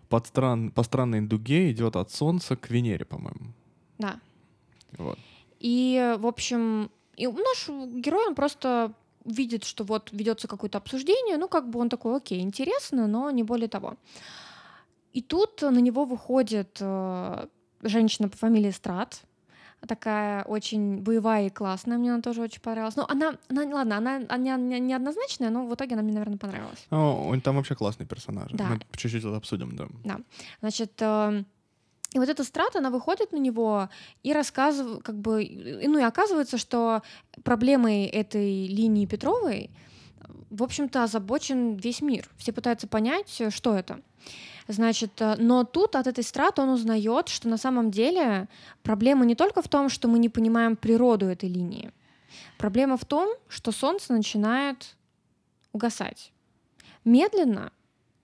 под 0.09 0.27
стран, 0.27 0.71
по 0.71 0.83
странной 0.83 1.21
дуге 1.21 1.71
идет 1.71 1.97
от 1.97 2.11
Солнца 2.11 2.57
к 2.57 2.71
Венере, 2.71 3.05
по-моему. 3.05 3.53
Да. 3.99 4.21
Вот. 4.99 5.19
И, 5.61 6.17
в 6.19 6.27
общем, 6.27 6.91
и 7.17 7.27
наш 7.27 7.69
герой, 7.69 8.29
он 8.29 8.35
просто 8.35 8.93
видит, 9.25 9.65
что 9.65 9.85
вот 9.85 10.11
ведется 10.13 10.49
какое-то 10.49 10.79
обсуждение, 10.79 11.37
ну, 11.37 11.49
как 11.49 11.69
бы 11.69 11.81
он 11.81 11.89
такой, 11.89 12.17
окей, 12.17 12.41
интересно, 12.41 13.07
но 13.07 13.31
не 13.31 13.43
более 13.43 13.69
того. 13.69 13.97
И 15.13 15.23
тут 15.23 15.63
на 15.63 15.79
него 15.79 16.05
выходит 16.05 16.79
э, 16.81 17.47
женщина 17.83 18.29
по 18.29 18.37
фамилии 18.37 18.71
Страт, 18.71 19.23
такая 19.87 20.43
очень 20.45 20.99
боевая 20.99 21.47
и 21.47 21.51
классная, 21.51 21.99
мне 21.99 22.13
она 22.13 22.23
тоже 22.23 22.43
очень 22.43 22.61
понравилась. 22.61 22.97
Ну, 22.97 23.05
она, 23.09 23.37
она 23.49 23.63
ладно, 23.75 23.97
она, 23.97 24.21
она 24.29 24.57
неоднозначная, 24.57 25.51
но 25.51 25.67
в 25.67 25.75
итоге 25.75 25.95
она 25.95 26.03
мне, 26.03 26.13
наверное, 26.13 26.39
понравилась. 26.39 26.87
О, 26.91 27.29
он 27.29 27.41
там 27.41 27.57
вообще 27.57 27.75
классный 27.75 28.07
персонаж. 28.07 28.51
Да. 28.53 28.69
Мы 28.69 28.81
чуть-чуть 28.97 29.25
это 29.25 29.37
обсудим, 29.37 29.77
да. 29.77 29.87
Да. 30.05 30.21
Значит, 30.61 30.93
э, 31.01 31.45
и 32.13 32.19
вот 32.19 32.29
эта 32.29 32.45
страта, 32.45 32.79
она 32.79 32.91
выходит 32.91 33.33
на 33.33 33.39
него 33.39 33.89
и 34.23 34.33
рассказывает, 34.33 35.03
как 35.03 35.17
бы, 35.17 35.81
ну 35.87 35.99
и 35.99 36.03
оказывается, 36.03 36.59
что 36.59 37.03
проблемой 37.43 38.05
этой 38.07 38.67
линии 38.67 39.07
Петровой 39.07 39.71
в 40.51 40.63
общем-то, 40.63 41.05
озабочен 41.05 41.77
весь 41.77 42.01
мир. 42.01 42.29
Все 42.37 42.53
пытаются 42.53 42.87
понять, 42.87 43.43
что 43.51 43.75
это. 43.75 44.01
Значит, 44.69 45.21
э, 45.21 45.37
но 45.39 45.65
тут 45.65 45.97
от 45.97 46.07
этой 46.07 46.25
страты 46.25 46.63
он 46.63 46.71
узнает, 46.71 47.29
что 47.29 47.49
на 47.49 47.57
самом 47.57 47.91
деле 47.91 48.49
проблема 48.83 49.25
не 49.25 49.35
только 49.35 49.63
в 49.63 49.69
том, 49.69 49.89
что 49.89 50.09
мы 50.09 50.19
не 50.19 50.29
понимаем 50.29 50.77
природу 50.77 51.27
этой 51.27 51.49
линии. 51.49 51.93
Проблема 52.59 52.97
в 52.97 53.05
том, 53.05 53.29
что 53.49 53.73
Солнце 53.73 54.13
начинает 54.13 54.97
угасать. 55.73 56.33
Медленно, 57.05 57.71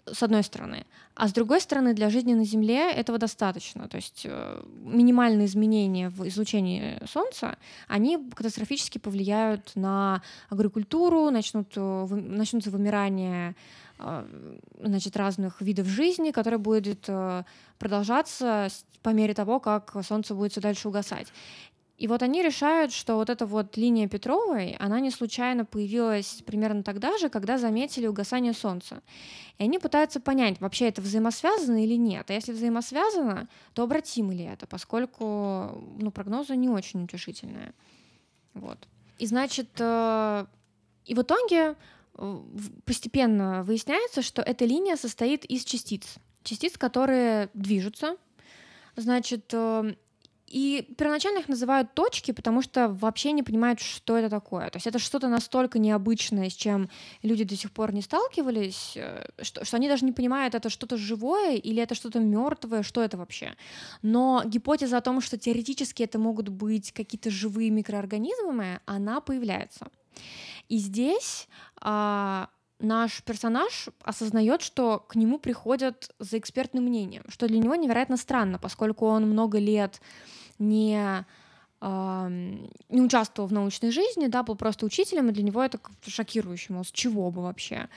с 0.07 0.23
одной 0.23 0.43
стороны, 0.43 0.85
а 1.15 1.29
с 1.29 1.33
другой 1.33 1.61
стороны, 1.61 1.93
для 1.93 2.09
жизни 2.09 2.35
на 2.35 2.45
Земле 2.45 2.91
этого 2.91 3.19
достаточно. 3.19 3.87
То 3.87 3.97
есть 3.97 4.23
э, 4.25 4.63
минимальные 4.83 5.47
изменения 5.47 6.09
в 6.09 6.27
излучении 6.27 6.99
Солнца, 7.07 7.59
они 7.87 8.19
катастрофически 8.35 8.99
повлияют 8.99 9.73
на 9.75 10.23
агрикультуру, 10.49 11.31
начнут, 11.31 11.69
э, 11.77 12.07
начнутся 12.11 12.71
вымирание 12.71 13.51
э, 13.51 13.55
значит, 14.81 15.17
разных 15.17 15.61
видов 15.61 15.87
жизни, 15.87 16.31
которая 16.31 16.59
будет 16.59 17.09
продолжаться 17.79 18.69
по 19.03 19.11
мере 19.11 19.35
того, 19.35 19.61
как 19.61 19.97
Солнце 20.03 20.35
будет 20.35 20.53
все 20.53 20.61
дальше 20.61 20.89
угасать. 20.89 21.29
И 22.03 22.09
вот 22.09 22.21
они 22.21 22.43
решают, 22.43 22.93
что 22.93 23.15
вот 23.15 23.31
эта 23.31 23.47
вот 23.47 23.77
линия 23.77 24.09
Петровой, 24.09 24.75
она 24.81 24.99
не 24.99 25.13
случайно 25.13 25.65
появилась 25.65 26.43
примерно 26.45 26.83
тогда 26.83 27.17
же, 27.17 27.29
когда 27.29 27.59
заметили 27.59 28.09
угасание 28.09 28.55
Солнца. 28.55 29.03
И 29.59 29.63
они 29.63 29.79
пытаются 29.79 30.19
понять, 30.19 30.61
вообще 30.61 30.89
это 30.89 31.01
взаимосвязано 31.01 31.85
или 31.85 31.95
нет. 31.95 32.29
А 32.29 32.33
если 32.33 32.51
взаимосвязано, 32.51 33.49
то 33.73 33.85
обратимо 33.85 34.35
ли 34.35 34.43
это, 34.43 34.67
поскольку 34.67 35.81
ну, 35.97 36.11
прогнозы 36.11 36.57
не 36.57 36.69
очень 36.69 37.05
утешительные. 37.05 37.73
Вот. 38.55 38.79
И 39.19 39.27
значит, 39.27 39.69
э, 39.79 40.47
и 41.05 41.15
в 41.15 41.23
итоге 41.23 41.57
э, 41.57 41.75
постепенно 42.85 43.63
выясняется, 43.65 44.23
что 44.23 44.43
эта 44.43 44.65
линия 44.65 44.97
состоит 44.97 45.45
из 45.45 45.65
частиц. 45.65 46.17
Частиц, 46.45 46.77
которые 46.77 47.51
движутся, 47.55 48.17
Значит, 48.97 49.51
э, 49.55 49.95
и 50.47 50.87
первоначально 50.99 51.39
их 51.39 51.49
называют 51.49 51.95
точки, 51.95 52.33
потому 52.33 52.61
что 52.61 52.89
вообще 52.89 53.33
не 53.33 53.43
понимают, 53.43 53.81
что 53.81 54.19
это 54.19 54.29
такое. 54.29 54.69
То 54.69 54.77
есть 54.77 54.87
это 54.87 54.99
что-то 54.99 55.29
настолько 55.29 55.79
необычное, 55.79 56.51
с 56.51 56.53
чем 56.53 56.91
люди 57.23 57.45
до 57.45 57.57
сих 57.57 57.73
пор 57.73 57.95
не 57.95 58.03
сталкивались, 58.03 58.93
э, 58.97 59.25
что, 59.41 59.65
что 59.65 59.77
они 59.77 59.89
даже 59.89 60.05
не 60.05 60.13
понимают, 60.13 60.55
это 60.55 60.69
что-то 60.69 60.97
живое 60.99 61.57
или 61.57 61.83
это 61.83 61.95
что-то 61.95 62.21
мертвое, 62.21 62.83
что 62.83 63.03
это 63.03 63.17
вообще. 63.17 63.55
Но 64.03 64.43
гипотеза 64.45 64.99
о 64.99 65.01
том, 65.01 65.23
что 65.23 65.39
теоретически 65.39 66.03
это 66.03 66.19
могут 66.19 66.51
быть 66.51 66.93
какие-то 66.93 67.31
живые 67.31 67.71
микроорганизмы, 67.71 68.81
она 68.85 69.21
появляется. 69.23 69.89
И 70.69 70.79
здесь 70.79 71.49
а, 71.77 72.49
наш 72.79 73.23
персонаж 73.23 73.89
осознает, 74.03 74.63
что 74.63 74.99
к 75.01 75.15
нему 75.15 75.39
приходят 75.39 76.11
за 76.19 76.39
экспертным 76.39 76.85
мнением, 76.85 77.25
что 77.29 77.49
для 77.49 77.59
него 77.59 77.75
невероятно 77.75 78.17
странно, 78.17 78.59
поскольку 78.59 79.07
он 79.07 79.29
много 79.29 79.59
лет 79.59 80.01
не 80.59 81.25
не 81.83 83.01
участвовал 83.01 83.49
в 83.49 83.53
научной 83.53 83.91
жизни, 83.91 84.29
да, 84.29 84.45
был 84.45 84.55
просто 84.55 84.87
учителем, 84.87 85.29
и 85.29 85.33
для 85.33 85.43
него 85.43 85.61
это 85.61 85.81
шокирующе, 86.07 86.73
мол, 86.73 86.85
с 86.85 86.93
чего 86.93 87.29
бы 87.33 87.43
вообще. 87.43 87.89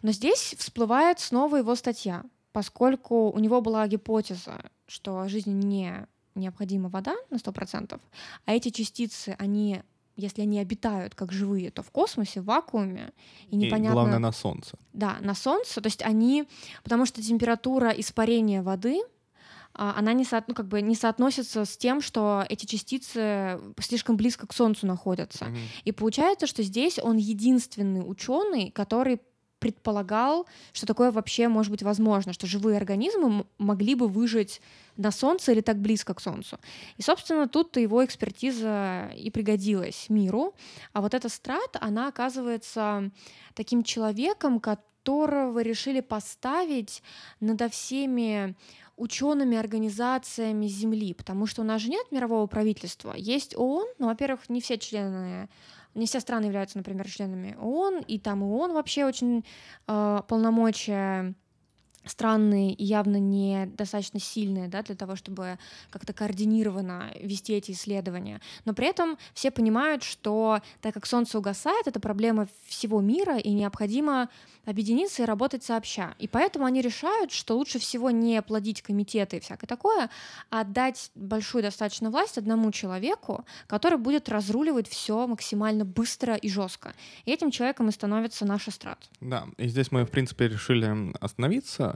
Но 0.00 0.10
здесь 0.12 0.54
всплывает 0.58 1.20
снова 1.20 1.56
его 1.56 1.74
статья, 1.74 2.24
поскольку 2.52 3.30
у 3.30 3.38
него 3.38 3.60
была 3.60 3.86
гипотеза, 3.88 4.70
что 4.86 5.28
жизни 5.28 5.52
не 5.52 6.06
необходима 6.34 6.88
вода 6.88 7.14
на 7.28 7.36
100%, 7.36 8.00
а 8.46 8.52
эти 8.52 8.70
частицы, 8.70 9.36
они 9.38 9.82
если 10.16 10.42
они 10.42 10.58
обитают 10.58 11.14
как 11.14 11.32
живые, 11.32 11.70
то 11.70 11.82
в 11.82 11.90
космосе, 11.90 12.40
в 12.40 12.44
вакууме, 12.46 13.12
и 13.48 13.56
непонятно... 13.56 13.90
И 13.90 13.92
главное, 13.92 14.18
на 14.18 14.32
Солнце. 14.32 14.78
Да, 14.92 15.18
на 15.20 15.34
Солнце, 15.34 15.80
то 15.80 15.86
есть 15.86 16.02
они... 16.02 16.48
Потому 16.82 17.06
что 17.06 17.22
температура 17.22 17.90
испарения 17.90 18.62
воды— 18.62 19.02
а, 19.78 19.94
она 19.96 20.14
не, 20.14 20.24
со, 20.24 20.42
ну, 20.46 20.54
как 20.54 20.68
бы 20.68 20.80
не 20.80 20.94
соотносится 20.94 21.64
с 21.64 21.76
тем, 21.76 22.00
что 22.00 22.44
эти 22.48 22.64
частицы 22.64 23.60
слишком 23.78 24.16
близко 24.16 24.46
к 24.46 24.54
Солнцу 24.54 24.86
находятся. 24.86 25.44
Mm-hmm. 25.44 25.82
И 25.84 25.92
получается, 25.92 26.46
что 26.46 26.62
здесь 26.62 26.98
он 26.98 27.18
единственный 27.18 28.00
ученый, 28.00 28.70
который 28.70 29.20
предполагал, 29.58 30.46
что 30.72 30.86
такое 30.86 31.10
вообще 31.10 31.48
может 31.48 31.70
быть 31.70 31.82
возможно, 31.82 32.32
что 32.32 32.46
живые 32.46 32.76
организмы 32.76 33.46
могли 33.58 33.94
бы 33.94 34.08
выжить 34.08 34.60
на 34.96 35.10
Солнце 35.10 35.52
или 35.52 35.60
так 35.60 35.78
близко 35.78 36.14
к 36.14 36.20
Солнцу. 36.20 36.58
И, 36.96 37.02
собственно, 37.02 37.48
тут 37.48 37.76
его 37.76 38.04
экспертиза 38.04 39.10
и 39.16 39.30
пригодилась 39.30 40.06
миру. 40.08 40.54
А 40.92 41.00
вот 41.00 41.14
эта 41.14 41.28
страт, 41.28 41.76
она 41.80 42.08
оказывается 42.08 43.10
таким 43.54 43.82
человеком, 43.82 44.60
которого 44.60 45.60
решили 45.60 46.00
поставить 46.00 47.02
над 47.40 47.72
всеми 47.72 48.56
учеными 48.96 49.58
организациями 49.58 50.66
Земли, 50.66 51.12
потому 51.12 51.46
что 51.46 51.62
у 51.62 51.64
нас 51.64 51.82
же 51.82 51.90
нет 51.90 52.10
мирового 52.10 52.46
правительства, 52.46 53.14
есть 53.14 53.54
ООН, 53.56 53.86
но, 53.98 54.06
во-первых, 54.06 54.48
не 54.48 54.60
все 54.60 54.78
члены 54.78 55.48
не 55.96 56.06
все 56.06 56.20
страны 56.20 56.44
являются, 56.44 56.78
например, 56.78 57.08
членами 57.10 57.56
ООН, 57.60 58.04
и 58.06 58.18
там 58.18 58.42
ООН 58.42 58.74
вообще 58.74 59.04
очень 59.04 59.44
э, 59.88 60.20
полномочия 60.28 61.34
странные 62.06 62.72
и 62.72 62.84
явно 62.84 63.18
не 63.18 63.66
достаточно 63.66 64.20
сильные 64.20 64.68
да, 64.68 64.82
для 64.82 64.94
того, 64.94 65.16
чтобы 65.16 65.58
как-то 65.90 66.12
координированно 66.12 67.12
вести 67.20 67.54
эти 67.54 67.72
исследования. 67.72 68.40
Но 68.64 68.74
при 68.74 68.86
этом 68.88 69.18
все 69.34 69.50
понимают, 69.50 70.02
что 70.02 70.60
так 70.80 70.94
как 70.94 71.06
Солнце 71.06 71.38
угасает, 71.38 71.86
это 71.86 72.00
проблема 72.00 72.48
всего 72.66 73.00
мира, 73.00 73.38
и 73.38 73.50
необходимо 73.52 74.28
объединиться 74.66 75.22
и 75.22 75.26
работать 75.26 75.62
сообща. 75.62 76.14
И 76.18 76.28
поэтому 76.28 76.66
они 76.66 76.82
решают, 76.82 77.30
что 77.30 77.56
лучше 77.56 77.78
всего 77.78 78.10
не 78.10 78.42
плодить 78.42 78.82
комитеты 78.82 79.36
и 79.36 79.40
всякое 79.40 79.66
такое, 79.66 80.10
а 80.50 80.60
отдать 80.60 81.10
большую 81.14 81.62
достаточно 81.62 82.10
власть 82.10 82.36
одному 82.36 82.70
человеку, 82.72 83.44
который 83.68 83.98
будет 83.98 84.28
разруливать 84.28 84.88
все 84.88 85.26
максимально 85.26 85.84
быстро 85.84 86.34
и 86.34 86.48
жестко. 86.48 86.94
И 87.24 87.32
этим 87.32 87.50
человеком 87.50 87.88
и 87.88 87.92
становится 87.92 88.44
наш 88.44 88.68
эстрад. 88.68 88.98
Да, 89.20 89.46
и 89.56 89.68
здесь 89.68 89.92
мы, 89.92 90.04
в 90.04 90.10
принципе, 90.10 90.48
решили 90.48 91.12
остановиться, 91.20 91.95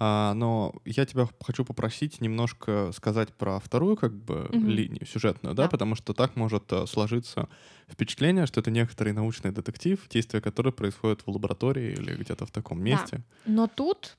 а, 0.00 0.34
но 0.34 0.74
я 0.84 1.04
тебя 1.06 1.28
хочу 1.40 1.64
попросить 1.64 2.20
немножко 2.20 2.92
сказать 2.92 3.32
про 3.34 3.58
вторую 3.58 3.96
как 3.96 4.14
бы 4.14 4.44
угу. 4.44 4.58
линию 4.58 5.04
сюжетную, 5.06 5.54
да? 5.54 5.64
да, 5.64 5.68
потому 5.68 5.96
что 5.96 6.14
так 6.14 6.36
может 6.36 6.72
э, 6.72 6.86
сложиться 6.86 7.48
впечатление, 7.88 8.46
что 8.46 8.60
это 8.60 8.70
некоторый 8.70 9.12
научный 9.12 9.50
детектив, 9.50 10.00
действие 10.08 10.40
которого 10.40 10.72
происходит 10.72 11.22
в 11.26 11.30
лаборатории 11.30 11.92
или 11.92 12.14
где-то 12.14 12.46
в 12.46 12.52
таком 12.52 12.80
месте. 12.80 13.16
Да. 13.16 13.52
Но 13.52 13.66
тут 13.66 14.16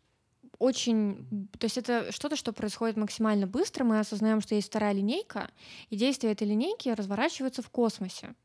очень, 0.57 1.47
то 1.57 1.65
есть 1.65 1.77
это 1.77 2.11
что-то, 2.11 2.35
что 2.35 2.51
происходит 2.51 2.97
максимально 2.97 3.47
быстро. 3.47 3.85
Мы 3.85 3.99
осознаем, 3.99 4.41
что 4.41 4.55
есть 4.55 4.67
вторая 4.67 4.91
линейка, 4.91 5.49
и 5.89 5.95
действие 5.95 6.33
этой 6.33 6.47
линейки 6.47 6.89
разворачивается 6.89 7.61
в 7.61 7.69
космосе. 7.69 8.35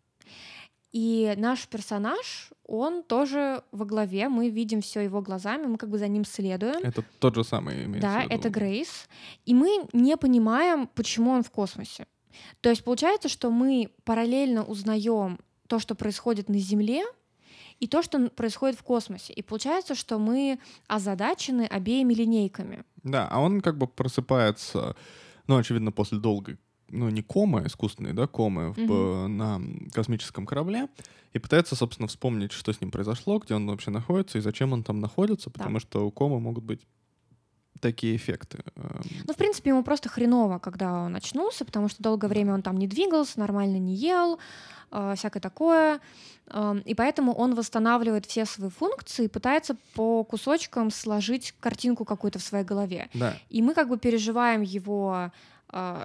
И 0.95 1.35
наш 1.37 1.67
персонаж, 1.67 2.51
он 2.65 3.03
тоже 3.03 3.65
во 3.73 3.85
главе, 3.85 4.29
мы 4.29 4.49
видим 4.49 4.81
все 4.81 5.01
его 5.01 5.21
глазами, 5.21 5.67
мы 5.67 5.77
как 5.77 5.91
бы 5.91 5.99
за 5.99 6.07
ним 6.07 6.25
следуем. 6.25 6.77
Это 6.85 7.03
тот 7.19 7.35
же 7.35 7.43
самый 7.43 7.85
Да, 7.99 8.23
это 8.23 8.49
Грейс. 8.49 9.09
И 9.45 9.55
мы 9.55 9.89
не 9.93 10.17
понимаем, 10.17 10.87
почему 10.87 11.33
он 11.33 11.43
в 11.43 11.51
космосе. 11.51 12.07
То 12.61 12.71
есть 12.71 12.85
получается, 12.85 13.29
что 13.29 13.51
мы 13.51 13.91
параллельно 14.05 14.63
узнаем 14.63 15.41
то, 15.67 15.81
что 15.81 15.97
происходит 15.97 16.49
на 16.49 16.59
Земле, 16.59 17.03
и 17.81 17.89
то, 17.89 18.01
что 18.01 18.31
происходит 18.31 18.79
в 18.79 18.85
космосе. 18.85 19.33
И 19.33 19.43
получается, 19.43 19.97
что 19.97 20.21
мы 20.21 20.61
озадачены 20.87 21.67
обеими 21.67 22.15
линейками. 22.15 22.85
Да, 23.03 23.27
а 23.29 23.41
он 23.41 23.63
как 23.63 23.79
бы 23.79 23.89
просыпается, 23.89 24.95
ну, 25.49 25.57
очевидно, 25.57 25.91
после 25.91 26.19
долгой 26.19 26.57
ну, 26.95 27.09
не 27.11 27.23
комы, 27.23 27.67
искусственные, 27.67 28.15
да, 28.15 28.27
комы 28.27 28.75
mm-hmm. 28.77 29.27
на 29.27 29.61
космическом 29.93 30.47
корабле 30.47 30.89
и 31.33 31.39
пытается, 31.39 31.75
собственно, 31.77 32.09
вспомнить, 32.09 32.53
что 32.53 32.73
с 32.73 32.81
ним 32.81 32.91
произошло, 32.91 33.39
где 33.39 33.55
он 33.55 33.67
вообще 33.67 33.91
находится 33.91 34.39
и 34.39 34.41
зачем 34.41 34.73
он 34.73 34.83
там 34.83 35.01
находится, 35.01 35.51
потому 35.51 35.75
да. 35.75 35.81
что 35.81 36.07
у 36.07 36.11
комы 36.11 36.41
могут 36.41 36.65
быть 36.65 36.81
такие 37.81 38.17
эффекты. 38.17 38.59
Эм. 38.77 39.03
Ну, 39.27 39.35
в 39.35 39.37
принципе, 39.37 39.71
ему 39.71 39.83
просто 39.83 40.09
хреново, 40.09 40.59
когда 40.59 41.05
он 41.05 41.17
очнулся, 41.17 41.65
потому 41.65 41.89
что 41.89 42.03
долгое 42.03 42.29
время 42.29 42.55
он 42.55 42.63
там 42.63 42.79
не 42.79 42.87
двигался, 42.87 43.39
нормально 43.41 43.77
не 43.77 43.95
ел, 43.95 44.39
э, 44.91 45.15
всякое 45.17 45.41
такое. 45.41 46.01
Э, 46.47 46.77
и 46.85 46.95
поэтому 46.95 47.35
он 47.35 47.55
восстанавливает 47.55 48.27
все 48.27 48.47
свои 48.47 48.71
функции, 48.71 49.27
пытается 49.27 49.77
по 49.95 50.25
кусочкам 50.25 50.91
сложить 50.91 51.53
картинку 51.61 52.05
какую-то 52.05 52.39
в 52.39 52.43
своей 52.43 52.65
голове. 52.65 53.09
Да. 53.13 53.37
И 53.51 53.61
мы 53.61 53.75
как 53.75 53.89
бы 53.89 53.99
переживаем 53.99 54.63
его 54.63 55.13
а, 55.13 55.33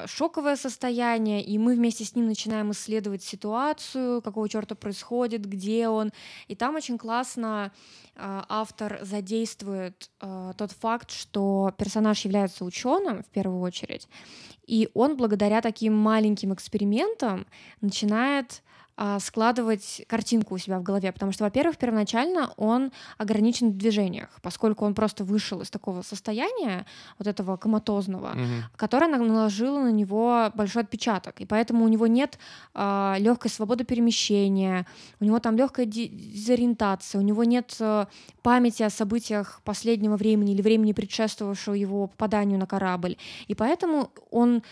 шоковое 0.07 0.55
состояние, 0.55 1.43
и 1.43 1.57
мы 1.57 1.75
вместе 1.75 2.03
с 2.03 2.15
ним 2.15 2.27
начинаем 2.27 2.71
исследовать 2.71 3.21
ситуацию, 3.21 4.21
какого 4.21 4.49
черта 4.49 4.75
происходит, 4.75 5.45
где 5.45 5.87
он. 5.87 6.11
И 6.47 6.55
там 6.55 6.75
очень 6.75 6.97
классно 6.97 7.71
а, 8.15 8.45
автор 8.49 8.99
задействует 9.01 10.09
а, 10.19 10.53
тот 10.53 10.71
факт, 10.71 11.11
что 11.11 11.71
персонаж 11.77 12.25
является 12.25 12.65
ученым 12.65 13.23
в 13.23 13.27
первую 13.27 13.61
очередь, 13.61 14.07
и 14.65 14.89
он 14.93 15.17
благодаря 15.17 15.61
таким 15.61 15.95
маленьким 15.95 16.53
экспериментам 16.53 17.45
начинает 17.81 18.61
а, 18.63 18.68
складывать 19.19 20.03
картинку 20.07 20.55
у 20.55 20.57
себя 20.57 20.79
в 20.79 20.83
голове, 20.83 21.11
потому 21.11 21.31
что, 21.31 21.45
во-первых, 21.45 21.77
первоначально 21.77 22.51
он 22.57 22.91
ограничен 23.17 23.71
в 23.71 23.77
движениях, 23.77 24.29
поскольку 24.41 24.85
он 24.85 24.93
просто 24.93 25.23
вышел 25.23 25.61
из 25.61 25.69
такого 25.69 26.01
состояния, 26.01 26.85
вот 27.17 27.27
этого 27.27 27.55
коматозного, 27.57 28.31
Мгм. 28.35 28.63
которое 28.75 29.07
наложило 29.07 29.79
на 29.79 29.91
него 29.91 30.51
большой 30.53 30.83
отпечаток, 30.83 31.39
и 31.41 31.45
поэтому 31.45 31.85
у 31.85 31.87
него 31.87 32.07
нет 32.07 32.37
а, 32.73 33.15
легкой 33.19 33.51
свободы 33.51 33.83
перемещения, 33.85 34.85
у 35.19 35.25
него 35.25 35.39
там 35.39 35.55
легкая 35.55 35.85
дезориентация, 35.85 37.19
у 37.19 37.23
него 37.23 37.43
нет 37.43 37.75
э, 37.79 38.05
памяти 38.41 38.83
о 38.83 38.89
событиях 38.89 39.61
последнего 39.63 40.17
времени 40.17 40.53
или 40.53 40.61
времени, 40.61 40.93
предшествовавшего 40.93 41.73
его 41.73 42.07
попаданию 42.07 42.59
на 42.59 42.65
корабль. 42.65 43.17
И 43.47 43.55
поэтому 43.55 44.11
он 44.31 44.63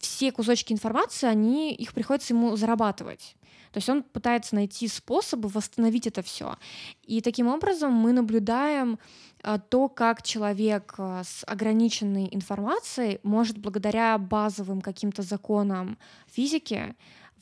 все 0.00 0.32
кусочки 0.32 0.72
информации, 0.72 1.26
они 1.26 1.74
их 1.74 1.92
приходится 1.92 2.34
ему 2.34 2.56
зарабатывать. 2.56 3.36
То 3.72 3.78
есть 3.78 3.88
он 3.88 4.02
пытается 4.02 4.54
найти 4.54 4.88
способы 4.88 5.48
восстановить 5.48 6.06
это 6.06 6.22
все. 6.22 6.56
И 7.02 7.20
таким 7.20 7.48
образом 7.48 7.92
мы 7.92 8.12
наблюдаем 8.12 8.98
а, 9.42 9.58
то, 9.58 9.88
как 9.88 10.22
человек 10.22 10.94
а, 10.98 11.22
с 11.24 11.44
ограниченной 11.46 12.28
информацией 12.30 13.20
может 13.22 13.58
благодаря 13.58 14.18
базовым 14.18 14.80
каким-то 14.80 15.22
законам 15.22 15.98
физики 16.26 16.94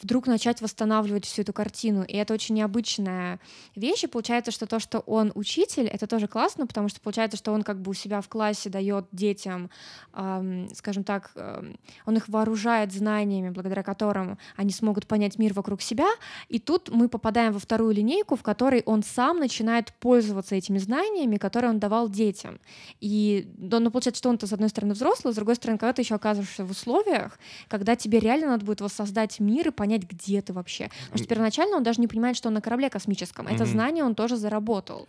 вдруг 0.02 0.26
начать 0.26 0.60
восстанавливать 0.60 1.24
всю 1.24 1.42
эту 1.42 1.52
картину. 1.52 2.02
И 2.02 2.16
это 2.16 2.34
очень 2.34 2.54
необычная 2.54 3.40
вещь. 3.74 4.04
И 4.04 4.06
получается, 4.06 4.50
что 4.50 4.66
то, 4.66 4.78
что 4.78 5.00
он 5.00 5.32
учитель, 5.34 5.86
это 5.86 6.06
тоже 6.06 6.28
классно, 6.28 6.66
потому 6.66 6.88
что 6.88 7.00
получается, 7.00 7.36
что 7.36 7.52
он 7.52 7.62
как 7.62 7.80
бы 7.80 7.90
у 7.90 7.94
себя 7.94 8.20
в 8.20 8.28
классе 8.28 8.70
дает 8.70 9.06
детям, 9.12 9.70
ам, 10.12 10.68
скажем 10.74 11.04
так, 11.04 11.32
ам, 11.34 11.76
он 12.04 12.16
их 12.16 12.28
вооружает 12.28 12.92
знаниями, 12.92 13.50
благодаря 13.50 13.82
которым 13.82 14.38
они 14.56 14.70
смогут 14.70 15.06
понять 15.06 15.38
мир 15.38 15.52
вокруг 15.54 15.82
себя. 15.82 16.08
И 16.48 16.58
тут 16.58 16.90
мы 16.90 17.08
попадаем 17.08 17.52
во 17.52 17.58
вторую 17.58 17.94
линейку, 17.94 18.36
в 18.36 18.42
которой 18.42 18.82
он 18.86 19.02
сам 19.02 19.38
начинает 19.38 19.92
пользоваться 19.94 20.54
этими 20.54 20.78
знаниями, 20.78 21.36
которые 21.36 21.70
он 21.70 21.78
давал 21.78 22.08
детям. 22.08 22.60
И 23.00 23.52
ну, 23.58 23.90
получается, 23.90 24.18
что 24.18 24.28
он-то, 24.28 24.46
с 24.46 24.52
одной 24.52 24.68
стороны, 24.68 24.94
взрослый, 24.94 25.32
с 25.32 25.36
другой 25.36 25.54
стороны, 25.54 25.78
когда 25.78 25.92
ты 25.92 26.02
еще 26.02 26.14
оказываешься 26.14 26.64
в 26.64 26.70
условиях, 26.70 27.38
когда 27.68 27.96
тебе 27.96 28.20
реально 28.20 28.48
надо 28.48 28.64
будет 28.64 28.80
воссоздать 28.80 29.40
мир 29.40 29.68
и 29.68 29.70
понять, 29.70 29.85
где 29.86 30.42
ты 30.42 30.52
вообще. 30.52 30.90
Потому 31.04 31.18
что 31.18 31.26
первоначально 31.26 31.76
он 31.76 31.82
даже 31.82 32.00
не 32.00 32.06
понимает, 32.06 32.36
что 32.36 32.48
он 32.48 32.54
на 32.54 32.60
корабле 32.60 32.90
космическом. 32.90 33.46
Это 33.46 33.64
знание 33.64 34.04
он 34.04 34.14
тоже 34.14 34.36
заработал. 34.36 35.08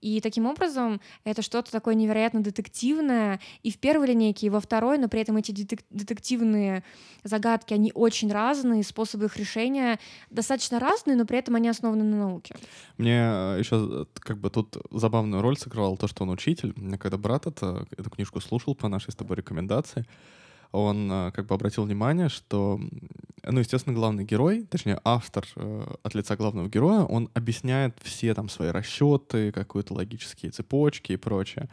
И 0.00 0.20
таким 0.20 0.46
образом 0.46 1.00
это 1.24 1.42
что-то 1.42 1.72
такое 1.72 1.94
невероятно 1.94 2.40
детективное 2.40 3.40
и 3.64 3.70
в 3.72 3.78
первой 3.78 4.06
линейке, 4.08 4.46
и 4.46 4.50
во 4.50 4.60
второй, 4.60 4.96
но 4.98 5.08
при 5.08 5.20
этом 5.20 5.36
эти 5.36 5.50
детек- 5.50 5.84
детективные 5.90 6.84
загадки, 7.24 7.74
они 7.74 7.90
очень 7.94 8.30
разные, 8.30 8.84
способы 8.84 9.24
их 9.24 9.36
решения 9.36 9.98
достаточно 10.30 10.78
разные, 10.78 11.16
но 11.16 11.26
при 11.26 11.38
этом 11.38 11.56
они 11.56 11.68
основаны 11.68 12.04
на 12.04 12.16
науке. 12.16 12.54
Мне 12.96 13.16
еще 13.58 14.06
как 14.14 14.38
бы 14.38 14.50
тут 14.50 14.76
забавную 14.92 15.42
роль 15.42 15.58
сыграл 15.58 15.96
то, 15.96 16.06
что 16.06 16.22
он 16.22 16.30
учитель. 16.30 16.72
Меня 16.76 16.98
Когда 16.98 17.16
брат 17.16 17.46
это, 17.46 17.86
эту 17.96 18.10
книжку 18.10 18.40
слушал 18.40 18.74
по 18.74 18.88
нашей 18.88 19.10
с 19.10 19.16
тобой 19.16 19.36
рекомендации, 19.36 20.06
он 20.72 21.10
э, 21.10 21.30
как 21.32 21.46
бы 21.46 21.54
обратил 21.54 21.84
внимание, 21.84 22.28
что, 22.28 22.80
ну, 23.44 23.58
естественно, 23.58 23.94
главный 23.94 24.24
герой, 24.24 24.64
точнее, 24.64 25.00
автор 25.04 25.46
э, 25.56 25.94
от 26.02 26.14
лица 26.14 26.36
главного 26.36 26.68
героя, 26.68 27.00
он 27.00 27.30
объясняет 27.34 27.96
все 28.02 28.34
там 28.34 28.48
свои 28.48 28.70
расчеты, 28.70 29.52
какие-то 29.52 29.94
логические 29.94 30.50
цепочки 30.50 31.12
и 31.12 31.16
прочее. 31.16 31.68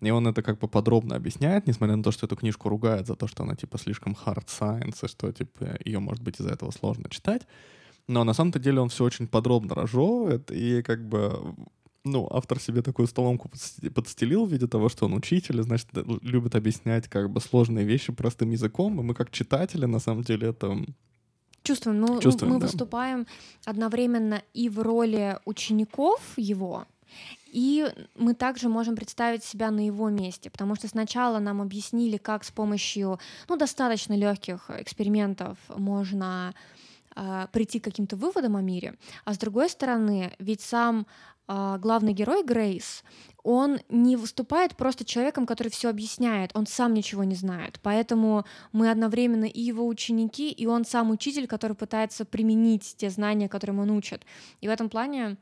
И 0.00 0.10
он 0.10 0.26
это 0.26 0.42
как 0.42 0.58
бы 0.58 0.66
подробно 0.66 1.14
объясняет, 1.14 1.68
несмотря 1.68 1.94
на 1.94 2.02
то, 2.02 2.10
что 2.10 2.26
эту 2.26 2.34
книжку 2.34 2.68
ругают 2.68 3.06
за 3.06 3.14
то, 3.14 3.28
что 3.28 3.44
она 3.44 3.54
типа 3.54 3.78
слишком 3.78 4.16
hard 4.26 4.46
science, 4.46 5.04
и 5.04 5.08
что 5.08 5.30
типа 5.30 5.78
ее, 5.84 6.00
может 6.00 6.22
быть, 6.22 6.40
из-за 6.40 6.50
этого 6.50 6.72
сложно 6.72 7.08
читать. 7.08 7.46
Но 8.08 8.24
на 8.24 8.34
самом-то 8.34 8.58
деле 8.58 8.80
он 8.80 8.88
все 8.88 9.04
очень 9.04 9.28
подробно 9.28 9.76
разжевывает, 9.76 10.50
и 10.50 10.82
как 10.82 11.08
бы 11.08 11.54
ну, 12.04 12.28
автор 12.30 12.60
себе 12.60 12.82
такую 12.82 13.06
столомку 13.06 13.48
подс- 13.48 13.90
подстелил 13.90 14.44
в 14.44 14.52
виде 14.52 14.66
того, 14.66 14.88
что 14.88 15.06
он 15.06 15.14
учитель, 15.14 15.60
и, 15.60 15.62
значит, 15.62 15.88
любит 16.22 16.54
объяснять 16.54 17.08
как 17.08 17.30
бы 17.30 17.40
сложные 17.40 17.84
вещи 17.84 18.12
простым 18.12 18.50
языком, 18.50 19.00
и 19.00 19.02
мы 19.02 19.14
как 19.14 19.30
читатели, 19.30 19.86
на 19.86 20.00
самом 20.00 20.22
деле, 20.22 20.48
это... 20.48 20.76
Чувствуем, 21.62 22.00
ну, 22.00 22.20
Чувствуем, 22.20 22.54
мы 22.54 22.60
да. 22.60 22.66
выступаем 22.66 23.26
одновременно 23.64 24.42
и 24.52 24.68
в 24.68 24.80
роли 24.80 25.38
учеников 25.44 26.20
его, 26.36 26.86
и 27.46 27.88
мы 28.16 28.34
также 28.34 28.68
можем 28.68 28.96
представить 28.96 29.44
себя 29.44 29.70
на 29.70 29.86
его 29.86 30.08
месте, 30.10 30.50
потому 30.50 30.74
что 30.74 30.88
сначала 30.88 31.38
нам 31.38 31.60
объяснили, 31.60 32.16
как 32.16 32.42
с 32.42 32.50
помощью 32.50 33.20
ну, 33.48 33.56
достаточно 33.56 34.14
легких 34.14 34.70
экспериментов 34.70 35.58
можно 35.76 36.54
а, 37.14 37.46
прийти 37.48 37.78
к 37.78 37.84
каким-то 37.84 38.16
выводам 38.16 38.56
о 38.56 38.62
мире, 38.62 38.94
а 39.24 39.34
с 39.34 39.38
другой 39.38 39.68
стороны, 39.68 40.32
ведь 40.38 40.62
сам 40.62 41.06
главный 41.48 42.12
герой 42.12 42.44
Грейс, 42.44 43.02
он 43.42 43.80
не 43.88 44.16
выступает 44.16 44.76
просто 44.76 45.04
человеком, 45.04 45.46
который 45.46 45.68
все 45.68 45.88
объясняет, 45.88 46.52
он 46.54 46.66
сам 46.66 46.94
ничего 46.94 47.24
не 47.24 47.34
знает, 47.34 47.80
поэтому 47.82 48.44
мы 48.72 48.90
одновременно 48.90 49.44
и 49.44 49.60
его 49.60 49.86
ученики, 49.86 50.50
и 50.50 50.66
он 50.66 50.84
сам 50.84 51.10
учитель, 51.10 51.46
который 51.46 51.76
пытается 51.76 52.24
применить 52.24 52.94
те 52.96 53.10
знания, 53.10 53.48
которым 53.48 53.80
он 53.80 53.90
учит. 53.90 54.24
И 54.60 54.68
в 54.68 54.70
этом 54.70 54.88
плане 54.88 55.36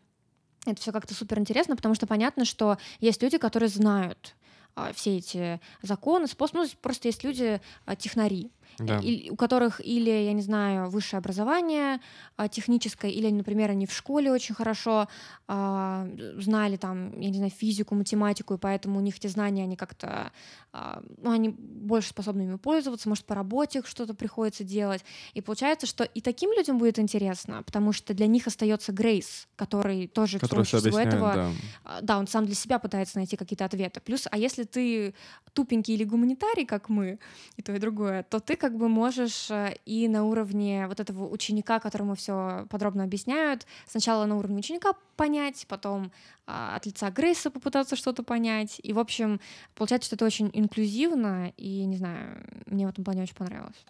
это 0.66 0.80
все 0.80 0.92
как-то 0.92 1.14
супер 1.14 1.38
интересно, 1.38 1.76
потому 1.76 1.94
что 1.94 2.06
понятно, 2.06 2.44
что 2.44 2.78
есть 3.00 3.22
люди, 3.22 3.38
которые 3.38 3.68
знают 3.68 4.34
а, 4.74 4.92
все 4.92 5.16
эти 5.16 5.60
законы, 5.82 6.26
способы, 6.26 6.60
ну, 6.60 6.68
просто 6.80 7.08
есть 7.08 7.24
люди 7.24 7.60
а, 7.86 7.96
технари, 7.96 8.50
Да. 8.80 8.98
и- 8.98 9.30
у 9.30 9.36
которых 9.36 9.80
или, 9.84 10.10
я 10.10 10.32
не 10.32 10.42
знаю, 10.42 10.88
высшее 10.90 11.18
образование 11.18 12.00
а, 12.36 12.48
техническое, 12.48 13.10
или, 13.10 13.30
например, 13.30 13.70
они 13.70 13.86
в 13.86 13.92
школе 13.92 14.32
очень 14.32 14.54
хорошо 14.54 15.08
а, 15.46 16.08
знали 16.36 16.76
там, 16.76 17.18
я 17.20 17.28
не 17.30 17.36
знаю, 17.36 17.50
физику, 17.50 17.94
математику, 17.94 18.54
и 18.54 18.58
поэтому 18.58 18.98
у 18.98 19.02
них 19.02 19.16
эти 19.16 19.26
знания, 19.26 19.64
они 19.64 19.76
как-то, 19.76 20.32
а, 20.72 21.02
ну, 21.18 21.30
они 21.30 21.48
больше 21.50 22.10
способны 22.10 22.42
ими 22.42 22.56
пользоваться, 22.56 23.08
может, 23.08 23.24
по 23.24 23.34
работе 23.34 23.82
что-то 23.84 24.14
приходится 24.14 24.64
делать. 24.64 25.04
И 25.34 25.40
получается, 25.40 25.86
что 25.86 26.04
и 26.04 26.20
таким 26.20 26.52
людям 26.52 26.78
будет 26.78 26.98
интересно, 26.98 27.62
потому 27.64 27.92
что 27.92 28.14
для 28.14 28.26
них 28.26 28.46
остается 28.46 28.92
Грейс, 28.92 29.48
который 29.56 30.06
тоже 30.06 30.38
Который 30.38 30.64
все 30.64 30.78
всего 30.78 30.96
объясняет, 30.96 31.14
этого 31.14 31.34
да. 31.34 31.50
а, 31.84 32.00
да, 32.00 32.18
он 32.18 32.26
сам 32.28 32.46
для 32.46 32.54
себя 32.54 32.78
пытается 32.78 33.18
найти 33.18 33.36
какие-то 33.36 33.64
ответы. 33.64 34.00
Плюс, 34.00 34.26
а 34.30 34.38
если 34.38 34.64
ты 34.64 35.14
тупенький 35.52 35.94
или 35.94 36.04
гуманитарий, 36.04 36.64
как 36.64 36.88
мы, 36.88 37.18
и 37.56 37.62
то, 37.62 37.74
и 37.74 37.78
другое, 37.78 38.22
то 38.22 38.38
ты 38.38 38.56
как 38.56 38.69
бы 38.76 38.88
можешь 38.88 39.50
э, 39.50 39.76
и 39.86 40.08
на 40.08 40.24
уровне 40.24 40.86
вот 40.86 41.00
этого 41.00 41.28
ученика, 41.28 41.78
которому 41.80 42.14
все 42.14 42.66
подробно 42.70 43.04
объясняют, 43.04 43.66
сначала 43.86 44.26
на 44.26 44.36
уровне 44.36 44.58
ученика 44.58 44.92
понять, 45.16 45.66
потом 45.68 46.12
а, 46.46 46.76
от 46.76 46.86
лица 46.86 47.10
Грейса 47.10 47.50
попытаться 47.50 47.96
что-то 47.96 48.22
понять. 48.22 48.80
И, 48.82 48.92
в 48.92 48.98
общем, 48.98 49.40
получается, 49.74 50.06
что 50.06 50.16
это 50.16 50.24
очень 50.24 50.50
инклюзивно, 50.52 51.52
и, 51.56 51.84
не 51.84 51.96
знаю, 51.96 52.44
мне 52.66 52.86
в 52.86 52.90
этом 52.90 53.04
плане 53.04 53.22
очень 53.22 53.36
понравилось. 53.36 53.84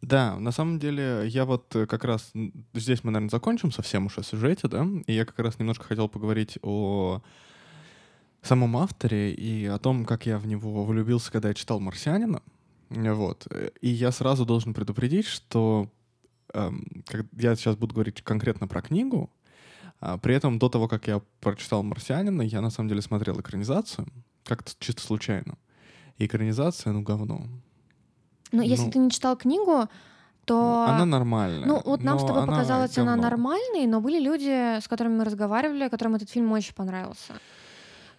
Да, 0.00 0.38
на 0.38 0.52
самом 0.52 0.78
деле, 0.78 1.26
я 1.26 1.44
вот 1.44 1.74
э, 1.76 1.86
как 1.86 2.04
раз... 2.04 2.32
Здесь 2.74 3.04
мы, 3.04 3.10
наверное, 3.10 3.30
закончим 3.30 3.72
совсем 3.72 4.06
уж 4.06 4.18
о 4.18 4.22
сюжете, 4.22 4.68
да? 4.68 4.86
И 5.06 5.12
я 5.12 5.24
как 5.24 5.38
раз 5.38 5.58
немножко 5.58 5.84
хотел 5.84 6.08
поговорить 6.08 6.58
о 6.62 7.22
самом 8.42 8.76
авторе 8.76 9.32
и 9.32 9.64
о 9.66 9.78
том, 9.78 10.04
как 10.04 10.26
я 10.26 10.38
в 10.38 10.46
него 10.46 10.84
влюбился, 10.84 11.32
когда 11.32 11.48
я 11.48 11.54
читал 11.54 11.80
«Марсианина». 11.80 12.42
Вот. 12.90 13.46
И 13.80 13.88
я 13.88 14.12
сразу 14.12 14.44
должен 14.44 14.74
предупредить, 14.74 15.26
что 15.26 15.88
эм, 16.52 17.02
как- 17.06 17.26
я 17.32 17.56
сейчас 17.56 17.76
буду 17.76 17.94
говорить 17.94 18.22
конкретно 18.22 18.68
про 18.68 18.80
книгу, 18.82 19.30
а 20.00 20.18
при 20.18 20.34
этом 20.34 20.58
до 20.58 20.68
того, 20.68 20.86
как 20.88 21.08
я 21.08 21.20
прочитал 21.40 21.82
«Марсианина», 21.82 22.42
я 22.42 22.60
на 22.60 22.70
самом 22.70 22.88
деле 22.88 23.02
смотрел 23.02 23.40
экранизацию, 23.40 24.06
как-то 24.44 24.72
чисто 24.78 25.02
случайно. 25.02 25.54
И 26.18 26.26
экранизация, 26.26 26.92
ну, 26.92 27.02
говно. 27.02 27.46
Но 28.52 28.62
если 28.62 28.84
Ну, 28.86 28.90
ты 28.92 28.98
не 28.98 29.10
читал 29.10 29.36
книгу, 29.36 29.88
то... 30.44 30.86
Ну, 30.86 30.92
Она 30.92 31.04
нормальная. 31.06 31.66
Ну, 31.66 31.82
вот 31.84 32.02
нам 32.02 32.18
с 32.18 32.22
тобой 32.22 32.42
она 32.42 32.52
показалось, 32.52 32.96
она 32.98 33.12
говно. 33.16 33.22
нормальной, 33.22 33.86
но 33.86 34.00
были 34.00 34.20
люди, 34.22 34.78
с 34.80 34.86
которыми 34.86 35.16
мы 35.18 35.24
разговаривали, 35.24 35.88
которым 35.88 36.14
этот 36.14 36.30
фильм 36.30 36.52
очень 36.52 36.74
понравился. 36.74 37.32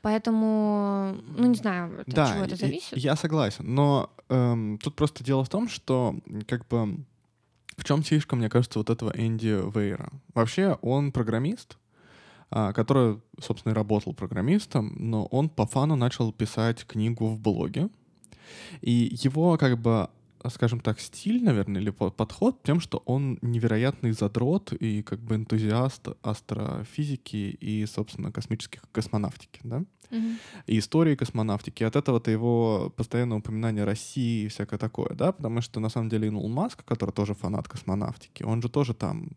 Поэтому, 0.05 1.17
ну, 1.35 1.47
не 1.47 1.55
знаю, 1.55 2.01
от 2.01 2.07
Да, 2.07 2.31
чего 2.31 2.43
это 2.45 2.55
зависит. 2.55 2.95
я 2.95 3.15
согласен. 3.15 3.73
Но 3.73 4.11
эм, 4.29 4.77
тут 4.77 4.95
просто 4.95 5.23
дело 5.23 5.43
в 5.43 5.49
том, 5.49 5.67
что 5.67 6.19
как 6.47 6.67
бы 6.67 7.03
в 7.75 7.83
чем 7.83 8.03
фишка, 8.03 8.35
мне 8.35 8.47
кажется, 8.47 8.77
вот 8.77 8.91
этого 8.91 9.11
Энди 9.15 9.59
Вейра. 9.75 10.11
Вообще 10.35 10.77
он 10.83 11.11
программист, 11.11 11.79
а, 12.51 12.71
который, 12.71 13.19
собственно, 13.41 13.71
и 13.73 13.75
работал 13.75 14.13
программистом, 14.13 14.95
но 14.99 15.25
он 15.25 15.49
по 15.49 15.65
фану 15.65 15.95
начал 15.95 16.31
писать 16.31 16.85
книгу 16.85 17.25
в 17.25 17.39
блоге. 17.39 17.89
И 18.81 19.17
его 19.23 19.57
как 19.57 19.79
бы 19.79 20.11
скажем 20.49 20.79
так, 20.79 20.99
стиль, 20.99 21.43
наверное, 21.43 21.81
или 21.81 21.89
подход 21.89 22.63
тем, 22.63 22.79
что 22.79 23.01
он 23.05 23.39
невероятный 23.41 24.11
задрот 24.11 24.73
и 24.73 25.01
как 25.01 25.19
бы 25.19 25.35
энтузиаст 25.35 26.09
астрофизики 26.21 27.57
и, 27.59 27.85
собственно, 27.85 28.31
космических 28.31 28.83
космонавтики, 28.91 29.61
да? 29.63 29.83
Мгм. 30.11 30.37
и 30.67 30.77
истории 30.77 31.15
космонавтики. 31.15 31.83
От 31.83 31.95
этого-то 31.95 32.29
его 32.29 32.93
постоянное 32.95 33.39
упоминание 33.39 33.85
России 33.85 34.45
и 34.45 34.47
всякое 34.47 34.77
такое, 34.77 35.09
да, 35.15 35.31
потому 35.31 35.61
что 35.61 35.79
на 35.79 35.89
самом 35.89 36.09
деле 36.09 36.27
Илон 36.27 36.51
Маск, 36.51 36.85
который 36.85 37.11
тоже 37.11 37.33
фанат 37.33 37.67
космонавтики, 37.67 38.43
он 38.43 38.61
же 38.61 38.69
тоже 38.69 38.93
там 38.93 39.29
а, 39.29 39.35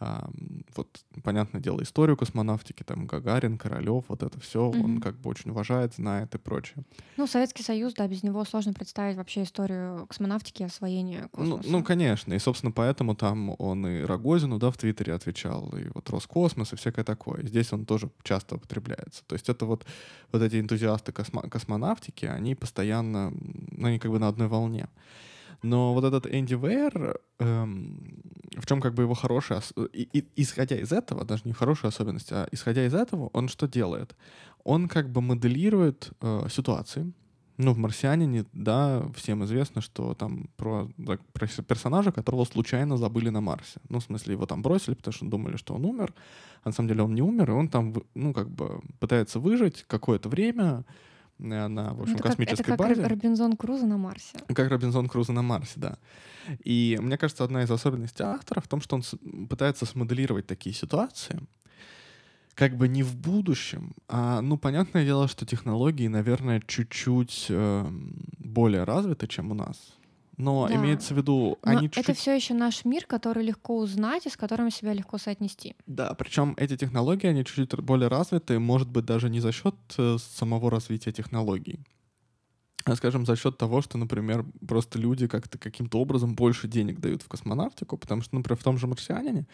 вот, 0.00 1.04
понятное 1.22 1.60
дело, 1.60 1.82
историю 1.82 2.16
космонавтики, 2.16 2.82
там, 2.82 3.06
Гагарин, 3.06 3.58
Королев, 3.58 4.04
вот 4.08 4.22
это 4.22 4.38
все, 4.40 4.70
он 4.70 4.76
Мгм. 4.94 5.00
как 5.00 5.16
бы 5.16 5.30
очень 5.30 5.50
уважает, 5.52 5.94
знает 5.94 6.34
и 6.34 6.38
прочее. 6.38 6.84
Ну, 7.16 7.26
Советский 7.26 7.62
Союз, 7.62 7.94
да, 7.94 8.06
без 8.08 8.22
него 8.22 8.44
сложно 8.44 8.72
представить 8.72 9.16
вообще 9.16 9.44
историю 9.44 10.06
космонавтики 10.06 10.62
и 10.62 10.66
освоения 10.66 11.22
Ну, 11.22 11.28
космоса. 11.28 11.68
ну, 11.70 11.84
конечно, 11.84 12.34
и, 12.34 12.38
собственно, 12.38 12.72
поэтому 12.72 13.14
там 13.14 13.54
он 13.58 13.86
и 13.86 14.02
Рогозину, 14.02 14.58
да, 14.58 14.70
в 14.70 14.76
Твиттере 14.76 15.14
отвечал, 15.14 15.68
и 15.76 15.88
вот 15.94 16.10
Роскосмос, 16.10 16.72
и 16.72 16.76
всякое 16.76 17.04
такое. 17.04 17.42
И 17.42 17.46
здесь 17.46 17.72
он 17.72 17.86
тоже 17.86 18.10
часто 18.22 18.56
употребляется. 18.56 19.22
То 19.26 19.34
есть 19.34 19.48
это 19.48 19.64
вот, 19.64 19.86
вот 20.32 20.42
эти 20.42 20.60
энтузиасты 20.60 21.12
космо- 21.12 21.48
космонавтики, 21.48 22.26
они 22.26 22.54
постоянно, 22.54 23.32
ну, 23.70 23.86
они 23.86 23.98
как 23.98 24.10
бы 24.10 24.18
на 24.18 24.28
одной 24.28 24.48
волне. 24.48 24.88
Но 25.64 25.94
вот 25.94 26.04
этот 26.04 26.26
Энди 26.26 26.54
Вейер, 26.54 27.18
эм, 27.38 28.22
в 28.54 28.66
чем 28.66 28.82
как 28.82 28.92
бы 28.92 29.04
его 29.04 29.14
хорошая... 29.14 29.62
И, 29.94 30.08
и- 30.12 30.28
исходя 30.36 30.76
из 30.76 30.92
этого, 30.92 31.24
даже 31.24 31.42
не 31.46 31.54
хорошая 31.54 31.90
особенность, 31.90 32.32
а 32.32 32.46
исходя 32.52 32.84
из 32.84 32.92
этого, 32.92 33.30
он 33.32 33.48
что 33.48 33.66
делает? 33.66 34.14
Он 34.62 34.88
как 34.88 35.08
бы 35.08 35.22
моделирует 35.22 36.10
э, 36.20 36.48
ситуации. 36.50 37.12
Ну, 37.56 37.72
в 37.72 37.78
«Марсианине», 37.78 38.44
да, 38.52 39.08
всем 39.16 39.42
известно, 39.44 39.80
что 39.80 40.14
там 40.14 40.50
про, 40.56 40.90
да, 40.98 41.18
про 41.32 41.46
персонажа, 41.46 42.12
которого 42.12 42.44
случайно 42.44 42.98
забыли 42.98 43.30
на 43.30 43.40
Марсе. 43.40 43.80
Ну, 43.88 44.00
в 44.00 44.04
смысле, 44.04 44.34
его 44.34 44.44
там 44.44 44.60
бросили, 44.60 44.94
потому 44.94 45.14
что 45.14 45.24
думали, 45.24 45.56
что 45.56 45.74
он 45.74 45.86
умер. 45.86 46.12
А 46.62 46.68
на 46.68 46.72
самом 46.72 46.88
деле 46.88 47.02
он 47.04 47.14
не 47.14 47.22
умер, 47.22 47.50
и 47.50 47.54
он 47.54 47.68
там, 47.68 47.94
ну, 48.14 48.34
как 48.34 48.50
бы 48.50 48.82
пытается 49.00 49.40
выжить 49.40 49.84
какое-то 49.86 50.28
время 50.28 50.84
на, 51.38 51.94
в 51.94 52.02
общем, 52.02 52.14
это 52.14 52.22
как, 52.22 52.32
это 52.32 52.36
космической 52.42 52.64
как 52.70 52.78
базе. 52.78 53.02
Ро- 53.02 53.08
Робинзон 53.08 53.56
Крузо 53.56 53.86
на 53.86 53.96
Марсе. 53.98 54.38
Как 54.48 54.70
Робинзон 54.70 55.08
Крузо 55.08 55.32
на 55.32 55.42
Марсе, 55.42 55.72
да. 55.76 55.98
И 56.64 56.98
мне 57.00 57.16
кажется, 57.16 57.44
одна 57.44 57.62
из 57.62 57.70
особенностей 57.70 58.22
автора 58.22 58.60
в 58.60 58.68
том, 58.68 58.80
что 58.80 58.96
он 58.96 59.46
пытается 59.48 59.86
смоделировать 59.86 60.46
такие 60.46 60.74
ситуации, 60.74 61.40
как 62.54 62.76
бы 62.76 62.86
не 62.86 63.02
в 63.02 63.16
будущем, 63.16 63.94
а, 64.08 64.40
ну, 64.40 64.56
понятное 64.56 65.04
дело, 65.04 65.26
что 65.26 65.44
технологии, 65.44 66.06
наверное, 66.06 66.62
чуть-чуть 66.64 67.46
эм, 67.48 68.14
более 68.38 68.84
развиты, 68.84 69.26
чем 69.26 69.50
у 69.50 69.54
нас. 69.54 69.96
Но 70.36 70.66
Да. 70.68 70.74
имеется 70.74 71.14
в 71.14 71.16
виду, 71.16 71.58
Но 71.62 71.70
они 71.70 71.86
это 71.86 71.96
чуть-чуть... 71.96 72.18
все 72.18 72.34
еще 72.34 72.54
наш 72.54 72.84
мир, 72.84 73.06
который 73.06 73.44
легко 73.44 73.78
узнать 73.78 74.26
и 74.26 74.30
с 74.30 74.36
которым 74.36 74.70
себя 74.70 74.92
легко 74.92 75.18
соотнести. 75.18 75.76
Да, 75.86 76.14
причем 76.14 76.54
эти 76.56 76.76
технологии, 76.76 77.28
они 77.28 77.44
чуть-чуть 77.44 77.74
более 77.80 78.08
развиты, 78.08 78.58
может 78.58 78.88
быть, 78.88 79.04
даже 79.04 79.30
не 79.30 79.40
за 79.40 79.52
счет 79.52 79.74
э, 79.98 80.16
самого 80.18 80.70
развития 80.70 81.12
технологий, 81.12 81.78
а, 82.84 82.96
скажем, 82.96 83.24
за 83.26 83.36
счет 83.36 83.56
того, 83.58 83.80
что, 83.80 83.96
например, 83.98 84.44
просто 84.66 84.98
люди 84.98 85.26
как-то 85.26 85.56
каким-то 85.58 85.98
образом 86.00 86.34
больше 86.34 86.68
денег 86.68 87.00
дают 87.00 87.22
в 87.22 87.28
космонавтику, 87.28 87.96
потому 87.96 88.22
что, 88.22 88.36
например, 88.36 88.58
в 88.58 88.64
том 88.64 88.76
же 88.78 88.86
«Марсианине», 88.86 89.46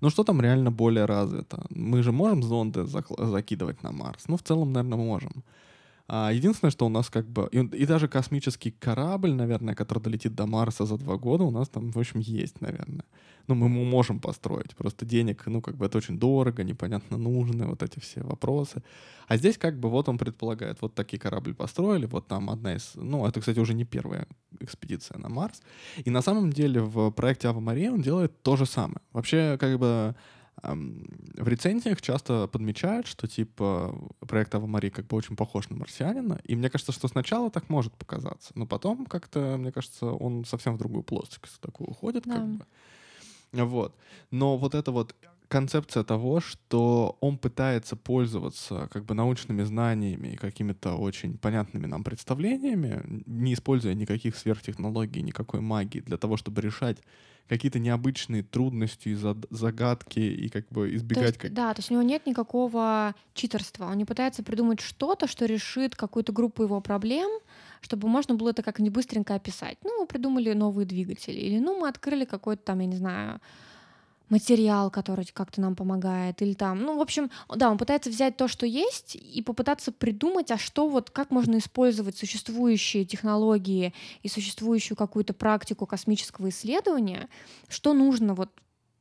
ну 0.00 0.10
что 0.10 0.22
там 0.22 0.40
реально 0.40 0.70
более 0.70 1.06
развито? 1.06 1.66
Мы 1.70 2.02
же 2.04 2.12
можем 2.12 2.42
зонды 2.42 2.84
закидывать 2.86 3.82
на 3.82 3.90
Марс? 3.90 4.28
Ну, 4.28 4.36
в 4.36 4.42
целом, 4.42 4.72
наверное, 4.72 4.98
можем. 4.98 5.42
А 6.10 6.32
единственное, 6.32 6.70
что 6.70 6.86
у 6.86 6.88
нас 6.88 7.10
как 7.10 7.28
бы... 7.28 7.48
И, 7.52 7.58
и 7.58 7.86
даже 7.86 8.08
космический 8.08 8.70
корабль, 8.70 9.32
наверное, 9.32 9.74
который 9.74 10.02
долетит 10.02 10.34
до 10.34 10.46
Марса 10.46 10.86
за 10.86 10.96
два 10.96 11.16
года, 11.16 11.44
у 11.44 11.50
нас 11.50 11.68
там, 11.68 11.90
в 11.90 11.98
общем, 11.98 12.20
есть, 12.20 12.62
наверное. 12.62 13.04
Ну, 13.46 13.54
мы 13.54 13.68
можем 13.68 14.18
построить. 14.18 14.74
Просто 14.74 15.04
денег, 15.04 15.46
ну, 15.46 15.60
как 15.60 15.76
бы 15.76 15.84
это 15.84 15.98
очень 15.98 16.18
дорого, 16.18 16.64
непонятно 16.64 17.18
нужны, 17.18 17.66
вот 17.66 17.82
эти 17.82 18.00
все 18.00 18.22
вопросы. 18.22 18.82
А 19.26 19.36
здесь 19.36 19.58
как 19.58 19.78
бы 19.78 19.90
вот 19.90 20.08
он 20.08 20.16
предполагает, 20.16 20.78
вот 20.80 20.94
такие 20.94 21.18
корабли 21.18 21.52
построили, 21.52 22.06
вот 22.06 22.26
там 22.26 22.48
одна 22.48 22.74
из... 22.74 22.92
Ну, 22.94 23.26
это, 23.26 23.40
кстати, 23.40 23.58
уже 23.60 23.74
не 23.74 23.84
первая 23.84 24.26
экспедиция 24.60 25.18
на 25.18 25.28
Марс. 25.28 25.60
И 26.06 26.10
на 26.10 26.22
самом 26.22 26.52
деле 26.52 26.80
в 26.80 27.10
проекте 27.10 27.48
Ава 27.48 27.60
Мария 27.60 27.92
он 27.92 28.00
делает 28.00 28.42
то 28.42 28.56
же 28.56 28.64
самое. 28.64 29.00
Вообще, 29.12 29.58
как 29.60 29.78
бы 29.78 30.14
В 30.62 31.48
рецензиях 31.48 32.00
часто 32.00 32.48
подмечают, 32.48 33.06
что 33.06 33.26
типа 33.28 33.94
проект 34.20 34.54
Ава 34.54 34.66
Мария 34.66 34.90
как 34.90 35.06
бы 35.06 35.16
очень 35.16 35.36
похож 35.36 35.68
на 35.68 35.76
марсианина. 35.76 36.40
И 36.44 36.56
мне 36.56 36.68
кажется, 36.70 36.92
что 36.92 37.08
сначала 37.08 37.50
так 37.50 37.68
может 37.68 37.92
показаться, 37.94 38.52
но 38.54 38.66
потом 38.66 39.06
как-то, 39.06 39.56
мне 39.56 39.72
кажется, 39.72 40.06
он 40.06 40.44
совсем 40.44 40.74
в 40.74 40.78
другую 40.78 41.02
плоскость 41.02 41.60
такую 41.60 41.90
уходит. 41.90 42.24
Да. 42.24 42.34
Как 42.34 42.46
бы. 42.46 42.66
Вот. 43.52 43.94
Но 44.30 44.56
вот 44.56 44.74
эта 44.74 44.90
вот 44.90 45.14
концепция 45.48 46.04
того, 46.04 46.40
что 46.40 47.16
он 47.20 47.38
пытается 47.38 47.96
пользоваться 47.96 48.88
как 48.92 49.04
бы 49.04 49.14
научными 49.14 49.62
знаниями 49.62 50.28
и 50.28 50.36
какими-то 50.36 50.94
очень 50.94 51.38
понятными 51.38 51.86
нам 51.86 52.04
представлениями, 52.04 53.02
не 53.26 53.54
используя 53.54 53.94
никаких 53.94 54.36
сверхтехнологий, 54.36 55.22
никакой 55.22 55.60
магии 55.60 56.00
для 56.00 56.18
того, 56.18 56.36
чтобы 56.36 56.60
решать 56.60 56.98
какие-то 57.48 57.78
необычные 57.78 58.42
трудности, 58.42 59.16
загадки 59.50 60.18
и 60.20 60.48
как 60.50 60.68
бы 60.68 60.88
То 60.88 60.96
избегать... 60.96 61.26
есть, 61.28 61.38
как- 61.38 61.54
да, 61.54 61.72
то 61.72 61.78
есть 61.80 61.90
у 61.90 61.94
него 61.94 62.02
нет 62.02 62.26
никакого 62.26 63.14
читерства. 63.32 63.86
Он 63.86 63.96
не 63.96 64.04
пытается 64.04 64.42
придумать 64.42 64.80
что-то, 64.80 65.26
что 65.26 65.46
решит 65.46 65.96
какую-то 65.96 66.32
группу 66.32 66.62
его 66.62 66.80
проблем, 66.82 67.30
чтобы 67.80 68.06
можно 68.08 68.34
было 68.34 68.50
это 68.50 68.62
как-нибудь 68.62 68.94
быстренько 68.94 69.34
описать. 69.34 69.78
Ну, 69.82 70.00
мы 70.00 70.06
придумали 70.06 70.52
новые 70.52 70.84
двигатели. 70.84 71.38
Или, 71.38 71.58
ну, 71.58 71.80
мы 71.80 71.88
открыли 71.88 72.26
какой-то 72.26 72.62
там, 72.62 72.80
я 72.80 72.86
не 72.86 72.96
знаю, 72.96 73.40
материал, 74.30 74.90
который 74.90 75.26
как-то 75.32 75.60
нам 75.60 75.74
помогает, 75.76 76.42
или 76.42 76.54
там, 76.54 76.82
ну, 76.82 76.96
в 76.96 77.00
общем, 77.00 77.30
да, 77.54 77.70
он 77.70 77.78
пытается 77.78 78.10
взять 78.10 78.36
то, 78.36 78.48
что 78.48 78.66
есть, 78.66 79.16
и 79.16 79.42
попытаться 79.42 79.92
придумать, 79.92 80.50
а 80.50 80.58
что 80.58 80.88
вот, 80.88 81.10
как 81.10 81.30
можно 81.30 81.58
использовать 81.58 82.16
существующие 82.16 83.04
технологии 83.04 83.94
и 84.22 84.28
существующую 84.28 84.96
какую-то 84.96 85.34
практику 85.34 85.86
космического 85.86 86.48
исследования, 86.48 87.28
что 87.68 87.92
нужно 87.92 88.34
вот 88.34 88.50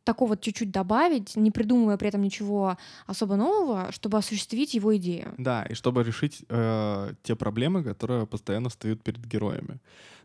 такого 0.07 0.37
чуть-чуть 0.37 0.71
добавить, 0.71 1.35
не 1.35 1.51
придумывая 1.51 1.97
при 1.97 2.07
этом 2.07 2.21
ничего 2.21 2.77
особо 3.07 3.35
нового, 3.35 3.91
чтобы 3.91 4.17
осуществить 4.17 4.73
его 4.73 4.95
идею. 4.95 5.33
Да, 5.37 5.63
и 5.63 5.73
чтобы 5.73 6.03
решить 6.03 6.45
э, 6.49 7.13
те 7.23 7.35
проблемы, 7.35 7.83
которые 7.83 8.25
постоянно 8.25 8.69
встают 8.69 9.03
перед 9.03 9.25
героями. 9.25 9.79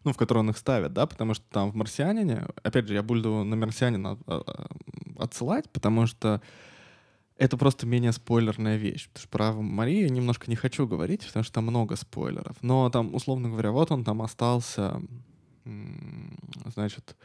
Ну, 0.05 0.12
в 0.12 0.16
которые 0.16 0.40
он 0.40 0.51
их 0.51 0.59
ставит, 0.59 0.92
да, 0.92 1.07
потому 1.07 1.35
что 1.35 1.45
там 1.51 1.71
в 1.71 1.75
«Марсианине», 1.75 2.47
опять 2.62 2.88
же, 2.88 2.95
я 2.95 3.03
буду 3.03 3.45
на 3.45 3.57
«Марсианина» 3.57 4.18
а, 4.27 4.42
а, 4.47 5.23
отсылать, 5.23 5.68
потому 5.71 6.07
что 6.07 6.40
это 7.37 7.57
просто 7.57 7.87
менее 7.87 8.12
спойлерная 8.12 8.77
вещь. 8.77 9.09
Потому 9.09 9.23
что 9.23 9.29
про 9.29 9.53
Марию 9.53 10.03
я 10.03 10.11
немножко 10.11 10.49
не 10.49 10.57
хочу 10.57 10.87
говорить, 10.87 11.27
потому 11.27 11.45
что 11.45 11.55
там 11.55 11.64
много 11.64 11.97
спойлеров. 11.97 12.57
Но 12.62 12.88
там, 12.90 13.14
условно 13.14 13.49
говоря, 13.49 13.73
вот 13.73 13.90
он 13.90 14.05
там 14.05 14.23
остался, 14.23 15.01
значит, 16.75 17.16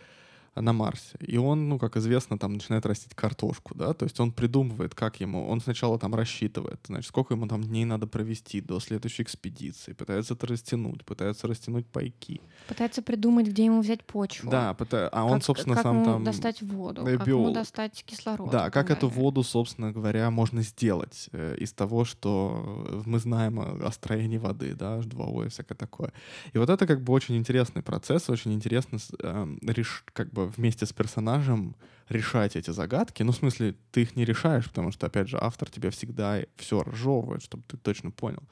на 0.62 0.74
Марсе. 0.74 1.17
И 1.20 1.38
он, 1.38 1.70
ну, 1.70 1.80
как 1.80 1.98
известно, 1.98 2.38
там 2.38 2.54
начинает 2.54 2.86
растить 2.86 3.15
картошку, 3.15 3.76
да, 3.76 3.93
то 3.93 4.06
есть 4.06 4.20
он 4.20 4.32
придумывает, 4.32 4.96
как 4.96 5.20
ему, 5.22 5.48
он 5.48 5.62
сначала 5.62 5.98
там 6.00 6.15
рассчитывает, 6.15 6.80
значит, 6.88 7.08
сколько 7.08 7.34
ему 7.34 7.48
там 7.48 7.63
дней 7.63 7.86
надо 7.86 8.08
провести 8.08 8.62
до 8.62 8.80
следующей 8.80 9.24
экспедиции, 9.24 9.93
пытается 9.93 10.34
это 10.34 10.48
растянуть, 10.48 11.06
пытается 11.06 11.48
растянуть 11.48 11.86
пайки. 11.88 12.41
Пытается 12.67 13.02
придумать, 13.02 13.48
где 13.48 13.65
ему 13.65 13.82
взять 13.82 14.04
почву. 14.04 14.50
Да, 14.50 14.76
пыта- 14.78 15.10
а 15.12 15.26
он, 15.26 15.34
как, 15.34 15.43
собственно, 15.43 15.76
как 15.76 15.84
сам 15.84 15.96
ему 15.96 16.06
там... 16.06 16.24
достать 16.24 16.62
воду, 16.62 17.02
э, 17.02 17.17
как 17.17 17.28
ему 17.28 17.39
биолог. 17.39 17.54
достать 17.54 18.04
кислород. 18.06 18.50
Да, 18.52 18.70
как 18.70 18.89
эту 18.91 19.08
воду, 19.08 19.43
собственно 19.43 19.91
говоря, 19.91 20.30
можно 20.32 20.62
сделать 20.62 21.30
э, 21.32 21.56
из 21.58 21.72
того, 21.74 22.06
что 22.06 23.02
мы 23.06 23.20
знаем 23.20 23.60
о, 23.60 23.91
строении 23.91 24.38
воды, 24.38 24.76
да, 24.76 25.00
H2O 25.00 25.46
и 25.46 25.50
всякое 25.50 25.76
такое. 25.76 26.12
И 26.54 26.58
вот 26.58 26.70
это 26.70 26.86
как 26.88 27.02
бы 27.02 27.13
очень 27.13 27.36
интересный 27.38 27.82
процесс, 27.82 28.30
очень 28.30 28.54
интересно 28.54 29.00
эм, 29.20 29.58
реш- 29.63 30.04
как 30.13 30.32
бы 30.32 30.47
вместе 30.56 30.86
с 30.86 30.94
персонажем 30.94 31.76
решать 32.10 32.56
эти 32.56 32.72
загадки. 32.72 33.24
Ну, 33.24 33.32
в 33.32 33.36
смысле, 33.36 33.76
ты 33.92 34.02
их 34.04 34.16
не 34.16 34.26
решаешь, 34.26 34.66
потому 34.70 34.92
что, 34.92 35.08
опять 35.08 35.28
же, 35.28 35.38
автор 35.42 35.70
тебе 35.70 35.90
всегда 35.90 36.40
все 36.56 36.82
разжевывает, 36.84 37.42
чтобы 37.44 37.64
ты 37.68 37.78
точно 37.78 38.12
понял. 38.12 38.44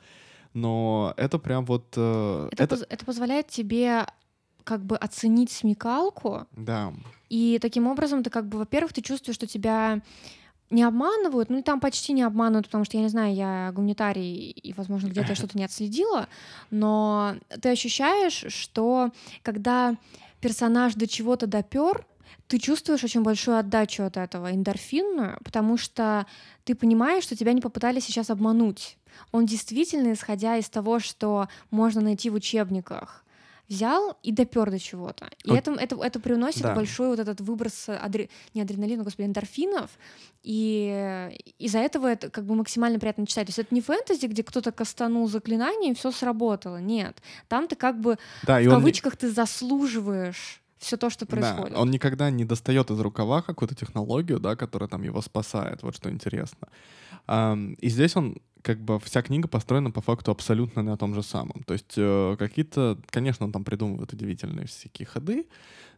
Но 0.53 1.13
это 1.17 1.37
прям 1.39 1.65
вот... 1.65 1.93
э, 1.97 2.49
Это, 2.51 2.63
это- 2.63 2.75
поз- 2.75 2.85
это 2.89 3.05
позволяет 3.05 3.47
тебе 3.47 4.05
как 4.63 4.83
бы 4.83 4.97
оценить 4.97 5.51
смекалку, 5.51 6.47
Да, 6.51 6.91
и 7.29 7.59
таким 7.61 7.85
образом 7.87 8.23
ты 8.23 8.29
как 8.29 8.47
бы, 8.47 8.57
во-первых, 8.57 8.93
ты 8.93 9.01
чувствуешь, 9.01 9.35
что 9.35 9.45
тебя 9.47 10.01
не 10.71 10.81
обманывают, 10.81 11.49
ну 11.51 11.61
там 11.61 11.79
почти 11.79 12.13
не 12.13 12.23
обманывают, 12.23 12.65
потому 12.65 12.83
что 12.85 12.97
я 12.97 13.03
не 13.03 13.09
знаю, 13.09 13.35
я 13.35 13.71
гуманитарий, 13.75 14.49
и, 14.49 14.73
возможно, 14.73 15.07
где-то 15.09 15.29
я 15.29 15.35
что-то 15.35 15.55
не 15.57 15.63
отследила, 15.65 16.27
но 16.71 17.35
ты 17.61 17.69
ощущаешь, 17.69 18.45
что 18.51 19.11
когда 19.43 19.95
персонаж 20.45 20.93
до 20.93 21.07
чего-то 21.07 21.47
допер, 21.47 22.05
ты 22.47 22.59
чувствуешь 22.59 23.03
очень 23.03 23.23
большую 23.23 23.57
отдачу 23.57 24.03
от 24.03 24.15
этого, 24.15 24.53
эндорфинную, 24.53 25.39
потому 25.43 25.75
что 25.75 26.27
ты 26.65 26.75
понимаешь, 26.75 27.23
что 27.23 27.35
тебя 27.35 27.51
не 27.51 27.61
попытались 27.61 28.05
сейчас 28.05 28.29
обмануть. 28.29 28.99
Он 29.31 29.47
действительно, 29.47 30.13
исходя 30.13 30.57
из 30.57 30.69
того, 30.69 30.99
что 30.99 31.47
можно 31.71 31.99
найти 31.99 32.29
в 32.29 32.35
учебниках, 32.35 33.24
взял 33.67 34.17
и 34.23 34.31
допер 34.31 34.69
до 34.69 34.79
чего-то. 34.79 35.29
И 35.43 35.49
Вот. 35.49 35.57
это, 35.57 35.71
это, 35.73 35.95
это 35.95 36.19
приносит 36.19 36.61
Да. 36.61 36.75
большой 36.75 37.09
вот 37.09 37.19
этот 37.19 37.41
выброс 37.41 37.89
адре... 37.89 38.29
не 38.53 38.61
адреналина, 38.61 39.03
господи, 39.03 39.27
эндорфинов. 39.27 39.89
И 40.43 41.31
из-за 41.57 41.79
этого 41.79 42.07
это 42.07 42.29
как 42.29 42.45
бы 42.45 42.55
максимально 42.55 42.99
приятно 42.99 43.25
читать. 43.25 43.47
То 43.47 43.49
есть 43.49 43.59
это 43.59 43.73
не 43.73 43.81
фэнтези, 43.81 44.27
где 44.27 44.43
кто-то 44.43 44.71
кастанул 44.71 45.27
заклинание 45.27 45.91
и 45.91 45.95
все 45.95 46.11
сработало. 46.11 46.77
Нет. 46.77 47.21
Там 47.47 47.67
ты 47.67 47.75
как 47.75 47.99
бы 47.99 48.17
Да, 48.45 48.59
в 48.59 48.65
он, 48.65 48.69
кавычках 48.69 49.15
ты 49.17 49.31
заслуживаешь 49.31 50.61
все 50.77 50.97
то, 50.97 51.09
что 51.09 51.25
происходит. 51.25 51.73
Да, 51.73 51.79
он 51.79 51.89
никогда 51.89 52.29
не 52.29 52.45
достает 52.45 52.91
из 52.91 52.99
рукава 52.99 53.41
какую-то 53.41 53.73
технологию, 53.73 54.39
да, 54.39 54.55
которая 54.55 54.87
там 54.87 55.01
его 55.03 55.21
спасает, 55.21 55.81
вот 55.81 55.95
что 55.95 56.11
интересно. 56.11 56.67
И 57.27 57.89
здесь 57.89 58.15
он, 58.15 58.37
как 58.65 58.79
бы, 58.79 58.99
вся 58.99 59.21
книга 59.21 59.47
построена 59.47 59.91
по 59.91 60.01
факту 60.01 60.31
абсолютно 60.31 60.81
на 60.81 60.97
том 60.97 61.13
же 61.13 61.21
самом. 61.21 61.61
То 61.67 61.73
есть 61.73 61.93
э, 61.97 62.35
какие-то, 62.39 62.97
конечно, 63.11 63.45
он 63.45 63.51
там 63.51 63.63
придумывает 63.63 64.11
удивительные 64.11 64.65
всякие 64.65 65.05
ходы, 65.05 65.45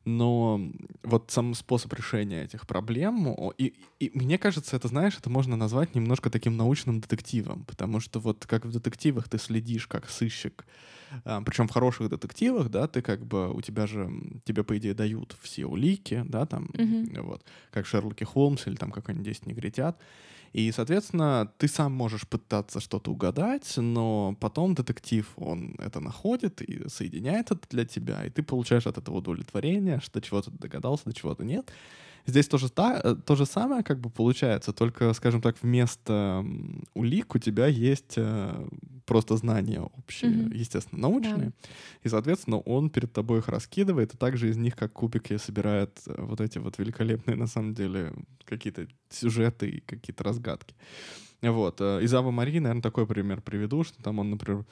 но 0.03 0.59
вот 1.01 1.31
сам 1.31 1.53
способ 1.53 1.93
решения 1.93 2.43
этих 2.43 2.67
проблем, 2.67 3.33
и, 3.57 3.73
и 4.01 4.11
мне 4.13 4.37
кажется, 4.37 4.75
это, 4.75 4.89
знаешь, 4.89 5.17
это 5.17 5.29
можно 5.29 5.55
назвать 5.55 5.95
немножко 5.95 6.29
таким 6.29 6.57
научным 6.57 6.99
детективом, 6.99 7.63
потому 7.63 8.01
что 8.01 8.19
вот 8.19 8.45
как 8.45 8.65
в 8.65 8.71
детективах 8.71 9.29
ты 9.29 9.37
следишь 9.37 9.87
как 9.87 10.09
сыщик, 10.09 10.65
причем 11.45 11.69
в 11.69 11.71
хороших 11.71 12.09
детективах, 12.09 12.69
да, 12.69 12.87
ты 12.87 13.01
как 13.01 13.25
бы, 13.25 13.49
у 13.53 13.61
тебя 13.61 13.87
же, 13.87 14.11
тебе, 14.43 14.63
по 14.63 14.77
идее, 14.77 14.93
дают 14.93 15.37
все 15.41 15.65
улики, 15.65 16.23
да, 16.27 16.45
там, 16.45 16.69
Мгм. 16.73 17.23
вот, 17.23 17.45
как 17.71 17.85
Шерлоки 17.85 18.25
Холмс 18.25 18.67
или 18.67 18.75
там 18.75 18.91
какой-нибудь 18.91 19.25
10 19.25 19.45
негритят. 19.45 19.97
И, 20.53 20.71
соответственно, 20.71 21.51
ты 21.57 21.67
сам 21.67 21.93
можешь 21.93 22.27
пытаться 22.27 22.79
что-то 22.79 23.11
угадать, 23.11 23.73
но 23.77 24.35
потом 24.39 24.73
детектив, 24.73 25.27
он 25.35 25.75
это 25.79 25.99
находит 25.99 26.61
и 26.61 26.87
соединяет 26.89 27.51
это 27.51 27.67
для 27.69 27.85
тебя, 27.85 28.25
и 28.25 28.29
ты 28.29 28.43
получаешь 28.43 28.87
от 28.87 28.97
этого 28.97 29.17
удовлетворение, 29.17 29.99
что 29.99 30.21
чего-то 30.21 30.51
догадался, 30.51 31.05
до 31.05 31.13
чего-то 31.13 31.43
нет. 31.43 31.71
Здесь 32.27 32.47
тоже 32.47 32.69
та, 32.69 32.99
э, 33.03 33.15
то 33.25 33.35
же 33.35 33.45
самое 33.45 33.83
как 33.83 33.99
бы 33.99 34.09
получается, 34.09 34.73
только, 34.73 35.13
скажем 35.13 35.41
так, 35.41 35.55
вместо 35.61 36.45
улик 36.93 37.35
у 37.35 37.39
тебя 37.39 37.67
есть 37.67 38.13
э, 38.17 38.67
просто 39.05 39.37
знания 39.37 39.79
общие, 39.81 40.31
Мгм. 40.31 40.51
естественно, 40.51 41.01
научные. 41.01 41.51
И, 42.03 42.09
соответственно, 42.09 42.57
он 42.59 42.89
перед 42.89 43.13
тобой 43.13 43.39
их 43.39 43.47
раскидывает, 43.47 44.13
и 44.13 44.17
также 44.17 44.49
из 44.49 44.57
них, 44.57 44.75
как 44.75 44.91
кубики, 44.91 45.37
собирает 45.37 45.99
э, 46.05 46.21
вот 46.21 46.41
эти 46.41 46.59
вот 46.59 46.77
великолепные, 46.79 47.37
на 47.37 47.47
самом 47.47 47.73
деле, 47.73 48.11
какие-то 48.45 48.87
сюжеты 49.09 49.69
и 49.69 49.79
какие-то 49.79 50.23
разгадки. 50.23 50.75
Вот. 51.41 51.81
Из 51.81 52.13
Авы 52.13 52.31
Марии, 52.31 52.59
наверное, 52.59 52.81
такой 52.81 53.05
пример 53.07 53.41
приведу, 53.41 53.83
что 53.83 54.03
там 54.03 54.19
он, 54.19 54.31
например, 54.31 54.65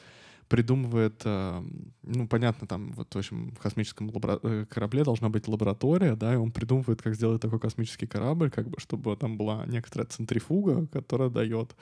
придумывает, 0.48 1.22
э, 1.26 1.64
ну, 2.04 2.28
понятно, 2.28 2.68
там, 2.68 2.92
вот, 2.94 3.14
в 3.14 3.18
общем, 3.18 3.52
в 3.52 3.60
космическом 3.60 4.10
лабора- 4.10 4.40
э, 4.44 4.66
корабле 4.70 5.04
должна 5.04 5.30
быть 5.30 5.48
лаборатория, 5.48 6.16
да, 6.16 6.34
и 6.34 6.38
он 6.38 6.52
придумывает, 6.52 7.02
как 7.02 7.16
сделать 7.16 7.42
такой 7.42 7.60
космический 7.60 8.08
корабль, 8.08 8.50
как 8.52 8.68
бы, 8.70 8.80
чтобы 8.80 9.16
там 9.16 9.38
была 9.38 9.66
некоторая 9.66 10.08
центрифуга, 10.08 10.86
которая 10.88 11.30
дает... 11.30 11.76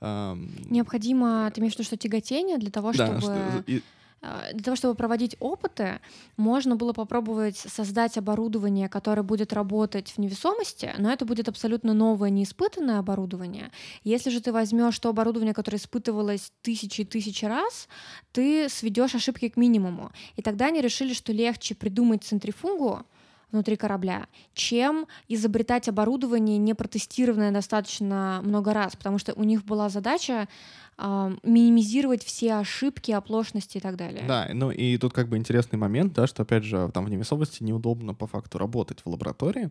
эм, 0.00 0.48
Необходимо, 0.70 1.50
ты 1.52 1.60
имеешь 1.60 1.74
в 1.74 1.78
виду, 1.78 1.86
что 1.86 1.96
тяготение 1.96 2.58
для 2.58 2.70
того, 2.70 2.92
да, 2.92 3.06
чтобы... 3.06 3.20
что- 3.20 3.64
и- 3.66 3.82
Для 4.20 4.64
того, 4.64 4.76
чтобы 4.76 4.94
проводить 4.94 5.36
опыты, 5.38 6.00
можно 6.36 6.74
было 6.74 6.92
попробовать 6.92 7.56
создать 7.56 8.18
оборудование, 8.18 8.88
которое 8.88 9.22
будет 9.22 9.52
работать 9.52 10.10
в 10.10 10.18
невесомости, 10.18 10.92
но 10.98 11.12
это 11.12 11.24
будет 11.24 11.48
абсолютно 11.48 11.94
новое, 11.94 12.30
неиспытанное 12.30 12.98
оборудование. 12.98 13.70
Если 14.02 14.30
же 14.30 14.40
ты 14.40 14.52
возьмешь 14.52 14.98
то 14.98 15.10
оборудование, 15.10 15.54
которое 15.54 15.78
испытывалось 15.78 16.52
тысячи 16.62 17.02
и 17.02 17.04
тысячи 17.04 17.44
раз, 17.44 17.88
ты 18.32 18.68
сведешь 18.68 19.14
ошибки 19.14 19.48
к 19.48 19.56
минимуму. 19.56 20.10
И 20.34 20.42
тогда 20.42 20.66
они 20.66 20.80
решили, 20.80 21.14
что 21.14 21.32
легче 21.32 21.76
придумать 21.76 22.24
центрифугу 22.24 23.04
внутри 23.50 23.76
корабля, 23.76 24.26
чем 24.54 25.06
изобретать 25.28 25.88
оборудование, 25.88 26.58
не 26.58 26.74
протестированное 26.74 27.50
достаточно 27.50 28.40
много 28.44 28.74
раз, 28.74 28.96
потому 28.96 29.18
что 29.18 29.32
у 29.34 29.44
них 29.44 29.64
была 29.64 29.88
задача 29.88 30.48
а, 30.96 31.32
минимизировать 31.42 32.24
все 32.24 32.54
ошибки, 32.54 33.12
оплошности 33.12 33.78
и 33.78 33.80
так 33.80 33.96
далее. 33.96 34.24
Да, 34.26 34.48
ну 34.52 34.70
и 34.70 34.98
тут 34.98 35.12
как 35.12 35.28
бы 35.28 35.36
интересный 35.36 35.78
момент, 35.78 36.12
да, 36.12 36.26
что 36.26 36.42
опять 36.42 36.64
же 36.64 36.90
там 36.92 37.04
в 37.04 37.10
невесомости 37.10 37.62
неудобно 37.62 38.14
по 38.14 38.26
факту 38.26 38.58
работать 38.58 39.00
в 39.04 39.08
лаборатории, 39.08 39.70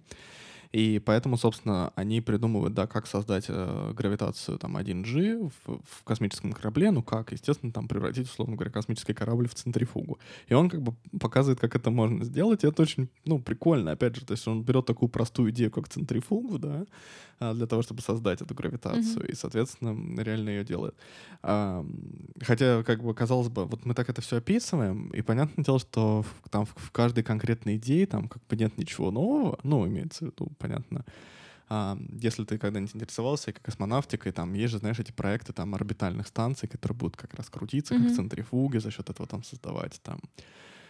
и 0.72 1.00
поэтому, 1.00 1.38
собственно, 1.38 1.92
они 1.96 2.22
придумывают, 2.22 2.74
да, 2.74 2.88
как 2.88 3.08
создать 3.08 3.46
э, 3.48 3.94
гравитацию 3.96 4.58
там 4.58 4.78
1G 4.78 5.52
в, 5.66 5.80
в 5.84 6.04
космическом 6.04 6.54
корабле, 6.54 6.92
ну 6.92 7.04
как, 7.04 7.32
естественно, 7.32 7.72
там 7.72 7.88
превратить, 7.88 8.28
условно 8.28 8.56
говоря, 8.56 8.72
космический 8.72 9.14
корабль 9.14 9.48
в 9.48 9.56
центрифугу. 9.56 10.20
И 10.48 10.54
он 10.54 10.70
как 10.70 10.82
бы 10.82 10.96
показывает, 11.20 11.60
как 11.60 11.76
это 11.76 11.90
можно 11.90 12.24
сделать, 12.26 12.64
и 12.64 12.68
это 12.68 12.82
очень, 12.82 13.10
ну, 13.26 13.40
прикольно, 13.40 13.92
опять 13.92 14.16
же, 14.16 14.26
то 14.26 14.34
есть 14.34 14.48
он 14.48 14.64
берет 14.64 14.86
такую 14.86 15.10
простую 15.10 15.52
идею, 15.52 15.72
как 15.72 15.88
центрифугу, 15.88 16.58
да, 16.58 16.86
а, 17.40 17.54
для 17.54 17.68
того, 17.68 17.82
чтобы 17.82 18.02
создать 18.02 18.42
эту 18.42 18.56
гравитацию, 18.56 19.30
и, 19.30 19.36
соответственно, 19.36 20.22
реально 20.22 20.50
ее 20.50 20.64
делает. 20.64 20.96
А, 21.44 21.86
Хотя, 22.42 22.84
как 22.84 23.04
бы, 23.04 23.14
казалось 23.14 23.50
бы, 23.50 23.66
вот 23.66 23.86
мы 23.86 23.94
так 23.94 24.10
это 24.10 24.22
все 24.22 24.38
описываем, 24.38 25.10
и 25.10 25.22
понятное 25.22 25.64
дело, 25.64 25.80
что 25.80 26.24
в, 26.24 26.50
там 26.50 26.66
в, 26.66 26.74
в 26.76 26.92
каждой 26.92 27.24
конкретной 27.24 27.78
идее 27.78 28.06
там 28.06 28.28
как 28.28 28.46
бы 28.48 28.56
нет 28.56 28.78
ничего 28.78 29.12
нового, 29.12 29.60
ну, 29.64 29.88
имеется 29.88 30.26
в 30.26 30.28
виду, 30.28 30.52
понятно. 30.68 31.06
А, 31.70 31.98
если 32.22 32.46
ты 32.46 32.58
когда-нибудь 32.58 32.96
интересовался 32.96 33.52
как 33.52 33.62
космонавтикой, 33.62 34.32
там 34.32 34.54
есть 34.54 34.72
же, 34.72 34.80
знаешь, 34.80 35.00
эти 35.00 35.12
проекты 35.12 35.52
там 35.54 35.76
орбитальных 35.76 36.28
станций, 36.28 36.70
которые 36.70 36.98
будут 36.98 37.18
как 37.18 37.34
раз 37.34 37.50
крутиться, 37.50 37.94
Мгм. 37.94 38.06
как 38.06 38.16
центрифуги, 38.16 38.78
за 38.78 38.92
счет 38.92 39.10
этого 39.10 39.28
там 39.28 39.44
создавать 39.44 40.00
там 40.04 40.20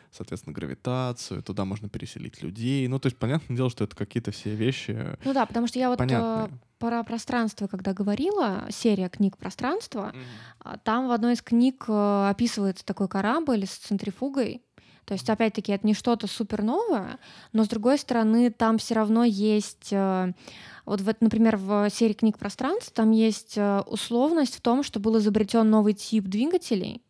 соответственно, 0.10 0.54
гравитацию, 0.54 1.44
туда 1.44 1.66
можно 1.66 1.90
переселить 1.90 2.42
людей. 2.42 2.88
Ну, 2.88 2.98
то 2.98 3.08
есть, 3.08 3.18
понятное 3.18 3.56
дело, 3.58 3.70
что 3.70 3.84
это 3.84 3.96
какие-то 3.96 4.32
все 4.32 4.56
вещи 4.56 5.18
Ну 5.26 5.34
да, 5.34 5.46
потому 5.46 5.68
что 5.68 5.80
я 5.80 5.90
вот 5.90 5.96
э, 5.96 6.00
понятные. 6.00 6.60
про 6.80 7.04
пространство, 7.04 7.68
когда 7.68 7.94
говорила, 7.94 8.68
серия 8.70 9.10
книг 9.10 9.38
пространства, 9.38 10.14
а, 10.60 10.78
там 10.78 11.08
в 11.08 11.12
одной 11.12 11.34
из 11.34 11.42
книг 11.42 11.86
э, 11.90 12.28
описывается 12.30 12.86
такой 12.86 13.10
корабль 13.10 13.66
с 13.66 13.72
центрифугой. 13.78 14.62
То 15.08 15.14
есть, 15.14 15.30
опять-таки, 15.30 15.72
это 15.72 15.88
не 15.88 15.94
что-то 15.94 16.28
супер 16.28 16.64
новое, 16.64 17.18
но 17.54 17.64
с 17.64 17.70
другой 17.70 17.98
стороны, 17.98 18.52
там 18.52 18.78
все 18.78 18.94
равно 18.94 19.24
есть. 19.24 19.88
э, 19.92 20.34
Вот, 20.86 21.00
в, 21.00 21.16
например, 21.22 21.56
в 21.56 21.90
серии 21.90 22.14
книг 22.14 22.38
пространств 22.38 22.92
там 22.92 23.12
есть 23.12 23.58
э, 23.58 23.80
условность 23.88 24.56
в 24.58 24.62
том, 24.62 24.84
что 24.84 25.00
был 25.00 25.18
изобретен 25.18 25.70
новый 25.70 25.94
тип 25.94 26.26
двигателей, 26.26 27.02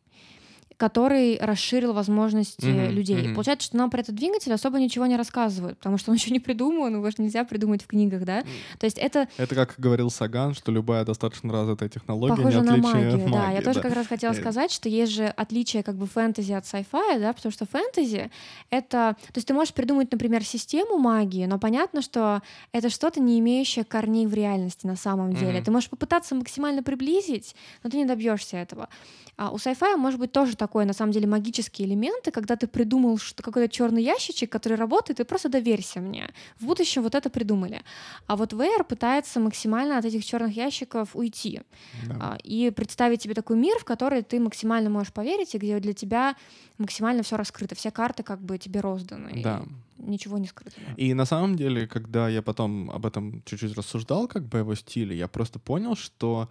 который 0.78 1.38
расширил 1.40 1.94
возможности 1.94 2.66
Мгм, 2.66 2.92
людей. 2.92 3.18
мгм. 3.24 3.34
Получается, 3.34 3.66
что 3.68 3.78
нам 3.78 3.90
про 3.90 4.02
этот 4.02 4.16
двигатель 4.16 4.54
особо 4.54 4.80
ничего 4.80 5.08
не 5.08 5.18
рассказывают, 5.18 5.78
потому 5.80 5.98
что 5.98 6.12
он 6.12 6.18
еще 6.18 6.32
не 6.32 6.40
придуман, 6.40 6.96
его 6.96 7.10
же 7.10 7.16
нельзя 7.18 7.44
придумать 7.44 7.84
в 7.84 7.88
книгах, 7.88 8.24
да? 8.24 8.44
То 8.80 8.86
есть 8.86 8.98
это 8.98 9.28
Это 9.38 9.56
как 9.56 9.76
говорил 9.78 10.10
Саган, 10.12 10.54
что 10.54 10.72
любая 10.72 11.04
достаточно 11.04 11.52
развитая 11.52 11.90
технология 11.90 12.36
Похоже 12.36 12.62
не 12.62 12.64
на 12.64 12.78
магию, 12.78 13.16
от 13.16 13.24
да. 13.24 13.28
магии. 13.28 13.56
Я 13.56 13.62
тоже 13.62 13.76
да. 13.80 13.82
как 13.82 13.96
раз 13.96 14.08
хотела 14.08 14.34
Э, 14.34 14.36
сказать, 14.36 14.72
что 14.72 14.88
есть 14.90 15.14
же 15.14 15.26
отличие 15.26 15.82
как 15.84 15.96
бы 15.96 16.06
фэнтези 16.06 16.52
от 16.54 16.66
sci-fi, 16.66 17.20
да, 17.20 17.34
потому 17.34 17.52
что 17.52 17.66
фэнтези— 17.66 18.30
это... 18.70 19.16
То 19.34 19.38
есть 19.38 19.48
ты 19.48 19.54
можешь 19.54 19.74
придумать, 19.74 20.12
например, 20.12 20.44
систему 20.44 20.98
магии, 20.98 21.46
но 21.46 21.58
понятно, 21.60 22.02
что 22.02 22.42
это 22.72 22.90
что-то, 22.90 23.20
не 23.20 23.40
имеющее 23.40 23.84
корней 23.86 24.28
в 24.28 24.34
реальности 24.34 24.86
на 24.86 24.96
самом 24.96 25.34
деле. 25.34 25.54
Мгм. 25.58 25.64
Ты 25.64 25.72
можешь 25.72 25.90
попытаться 25.90 26.36
максимально 26.36 26.84
приблизить, 26.84 27.56
но 27.84 27.90
ты 27.90 27.98
не 27.98 28.06
добьешься 28.06 28.58
этого. 28.58 28.90
А 29.38 29.52
у 29.52 29.56
sci-fi 29.56 29.96
может 29.98 30.20
быть 30.20 30.32
тоже 30.32 30.56
такое, 30.56 30.67
на 30.74 30.94
самом 30.94 31.12
деле, 31.12 31.28
магические 31.28 31.88
элементы, 31.88 32.32
когда 32.32 32.56
ты 32.56 32.68
придумал 32.68 33.18
что 33.18 33.44
какой-то 33.44 33.72
черный 33.72 34.04
ящичек, 34.04 34.52
который 34.52 34.78
работает, 34.78 35.20
и 35.20 35.24
просто 35.24 35.50
доверься 35.50 36.00
мне. 36.00 36.30
В 36.60 36.66
будущем 36.66 37.04
вот 37.04 37.16
это 37.16 37.30
придумали. 37.30 37.82
А 38.28 38.36
вот 38.36 38.54
VR 38.54 38.84
пытается 38.84 39.40
максимально 39.40 39.98
от 39.98 40.06
этих 40.06 40.26
черных 40.26 40.56
ящиков 40.56 41.16
уйти 41.16 41.62
да. 42.08 42.16
а, 42.20 42.38
и 42.44 42.72
представить 42.72 43.22
себе 43.22 43.34
такой 43.34 43.58
мир, 43.58 43.78
в 43.80 43.86
который 43.86 44.22
ты 44.22 44.40
максимально 44.40 44.90
можешь 44.90 45.14
поверить, 45.14 45.56
и 45.56 45.58
где 45.58 45.80
для 45.80 45.94
тебя 45.94 46.36
максимально 46.78 47.24
все 47.24 47.38
раскрыто, 47.38 47.76
все 47.76 47.92
карты 47.92 48.24
как 48.24 48.42
бы 48.42 48.58
тебе 48.58 48.82
розданы, 48.82 49.30
и 49.30 49.44
Да. 49.44 49.64
ничего 49.98 50.38
не 50.38 50.48
скрыто. 50.48 50.76
И 50.96 51.14
на 51.14 51.26
самом 51.26 51.56
деле, 51.56 51.88
когда 51.88 52.30
я 52.30 52.42
потом 52.42 52.92
об 52.92 53.06
этом 53.06 53.42
чуть-чуть 53.46 53.76
рассуждал, 53.76 54.28
как 54.28 54.44
бы 54.44 54.60
его 54.60 54.76
стиле, 54.76 55.18
я 55.18 55.28
просто 55.28 55.60
понял, 55.60 55.96
что, 55.96 56.50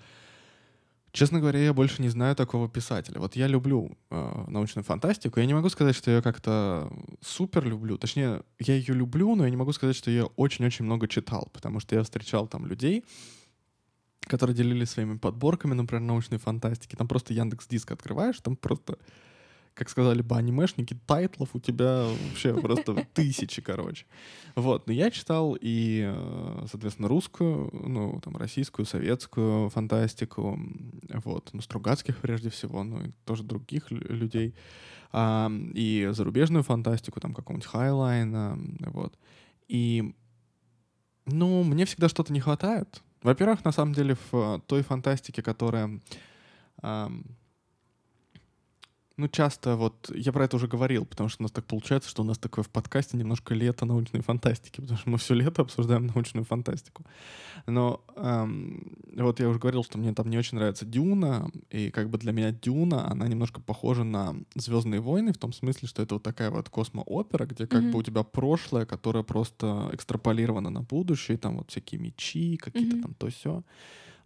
честно 1.17 1.41
говоря, 1.41 1.59
я 1.59 1.73
больше 1.73 2.03
не 2.03 2.09
знаю 2.09 2.37
такого 2.37 2.69
писателя. 2.69 3.19
Вот 3.21 3.37
я 3.37 3.47
люблю 3.47 3.97
э, 4.11 4.45
научную 4.49 4.85
фантастику. 4.85 5.41
Я 5.41 5.47
не 5.47 5.55
могу 5.55 5.69
сказать, 5.71 5.97
что 5.97 6.11
я 6.11 6.21
как-то 6.23 6.93
супер 7.23 7.65
люблю. 7.65 7.97
Точнее, 7.97 8.43
я 8.59 8.75
ее 8.75 8.95
люблю, 8.95 9.35
но 9.35 9.45
я 9.45 9.51
не 9.51 9.57
могу 9.57 9.73
сказать, 9.73 9.97
что 9.97 10.11
я 10.11 10.27
очень-очень 10.27 10.85
много 10.85 11.09
читал, 11.09 11.49
потому 11.53 11.81
что 11.81 11.97
я 11.97 12.03
встречал 12.03 12.47
там 12.47 12.67
людей, 12.67 13.03
которые 14.21 14.55
делились 14.55 14.91
своими 14.91 15.17
подборками, 15.17 15.73
например, 15.73 16.03
научной 16.03 16.39
фантастики. 16.39 16.97
Там 16.97 17.09
просто 17.09 17.33
Яндекс 17.33 17.67
Диск 17.67 17.91
открываешь, 17.93 18.39
там 18.41 18.55
просто 18.55 18.99
как 19.77 19.91
сказали 19.91 20.23
бы 20.23 20.37
анимешники, 20.37 20.99
тайтлов 21.07 21.51
у 21.53 21.61
тебя 21.61 22.07
вообще 22.07 22.59
просто 22.59 23.07
тысячи, 23.15 23.61
короче. 23.61 24.07
Вот, 24.55 24.87
но 24.87 24.93
я 24.95 25.11
читал 25.11 25.55
и, 25.61 26.03
э, 26.09 26.67
соответственно, 26.71 27.09
русскую, 27.09 27.69
ну, 27.73 28.19
там, 28.25 28.39
российскую, 28.39 28.87
советскую 28.87 29.69
фантастику, 29.69 30.59
вот, 31.25 31.51
ну, 31.53 31.61
Стругацких 31.61 32.17
прежде 32.17 32.49
всего, 32.49 32.83
ну, 32.85 33.03
и 33.05 33.11
тоже 33.27 33.43
других 33.43 33.91
людей, 33.91 34.55
а, 35.13 35.53
и 35.75 36.09
зарубежную 36.13 36.63
фантастику, 36.63 37.21
там, 37.21 37.35
какого-нибудь 37.35 37.69
Хайнлайна, 37.69 38.59
вот. 38.81 39.19
И, 39.69 40.15
ну, 41.27 41.65
мне 41.65 41.85
всегда 41.85 42.09
что-то 42.09 42.33
не 42.33 42.41
хватает. 42.41 43.03
Во-первых, 43.23 43.63
на 43.63 43.73
самом 43.73 43.93
деле, 43.93 44.17
в 44.31 44.63
той 44.67 44.83
фантастике, 44.83 45.43
которая 45.43 46.01
ну, 49.19 49.29
часто 49.29 49.77
вот, 49.77 50.11
я 50.15 50.31
про 50.31 50.45
это 50.45 50.57
уже 50.57 50.69
говорил, 50.69 51.07
потому 51.07 51.31
что 51.31 51.43
у 51.43 51.45
нас 51.45 51.51
так 51.51 51.65
получается, 51.65 52.11
что 52.11 52.23
у 52.23 52.27
нас 52.27 52.37
такое 52.37 52.63
в 52.63 52.69
подкасте 52.69 53.17
немножко 53.17 53.55
лето 53.55 53.87
научной 53.87 54.21
фантастики, 54.21 54.81
потому 54.83 54.99
что 54.99 55.11
мы 55.11 55.17
все 55.17 55.35
лето 55.35 55.63
обсуждаем 55.63 56.07
научную 56.07 56.45
фантастику. 56.45 57.05
Но 57.67 58.05
эм, 58.17 58.99
вот 59.17 59.41
я 59.41 59.49
уже 59.49 59.59
говорил, 59.59 59.85
что 59.85 59.97
мне 59.97 60.13
там 60.13 60.29
не 60.29 60.37
очень 60.37 60.59
нравится 60.59 60.85
Дюна, 60.85 61.51
и 61.71 61.91
как 61.91 62.11
бы 62.11 62.19
для 62.19 62.33
меня 62.33 62.53
Дюна, 62.53 63.11
она 63.11 63.27
немножко 63.27 63.61
похожа 63.61 64.05
на 64.05 64.37
Звездные 64.55 65.01
войны, 65.01 65.33
в 65.33 65.39
том 65.39 65.55
смысле, 65.55 65.89
что 65.89 66.03
это 66.03 66.17
вот 66.17 66.23
такая 66.23 66.51
вот 66.51 66.69
космоопера, 66.69 67.47
где 67.47 67.67
как 67.67 67.83
mm-hmm. 67.83 67.93
бы 67.93 67.99
у 67.99 68.03
тебя 68.03 68.23
прошлое, 68.23 68.85
которое 68.85 69.25
просто 69.25 69.89
экстраполировано 69.95 70.69
на 70.69 70.83
будущее, 70.83 71.39
там 71.39 71.57
вот 71.57 71.71
всякие 71.71 72.03
мечи, 72.03 72.59
какие-то 72.59 72.97
mm-hmm. 72.97 73.03
там 73.03 73.15
то 73.15 73.31
все, 73.31 73.63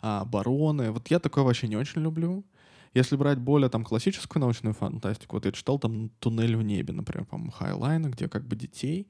а, 0.03 0.25
бароны. 0.25 0.91
Вот 0.91 1.09
я 1.11 1.21
такое 1.21 1.45
вообще 1.45 1.69
не 1.69 1.77
очень 1.77 2.03
люблю. 2.03 2.45
Если 2.93 3.17
брать 3.17 3.39
более 3.39 3.69
там 3.69 3.85
классическую 3.85 4.41
научную 4.41 4.75
фантастику, 4.75 5.37
вот 5.37 5.47
я 5.47 5.53
читал 5.53 5.79
там 5.79 6.11
«Туннель 6.19 6.57
в 6.57 6.63
небе», 6.63 6.93
например, 6.93 7.25
по-моему, 7.25 7.53
Хайлайна, 7.53 8.09
где 8.09 8.29
как 8.29 8.45
бы 8.47 8.57
детей, 8.57 9.07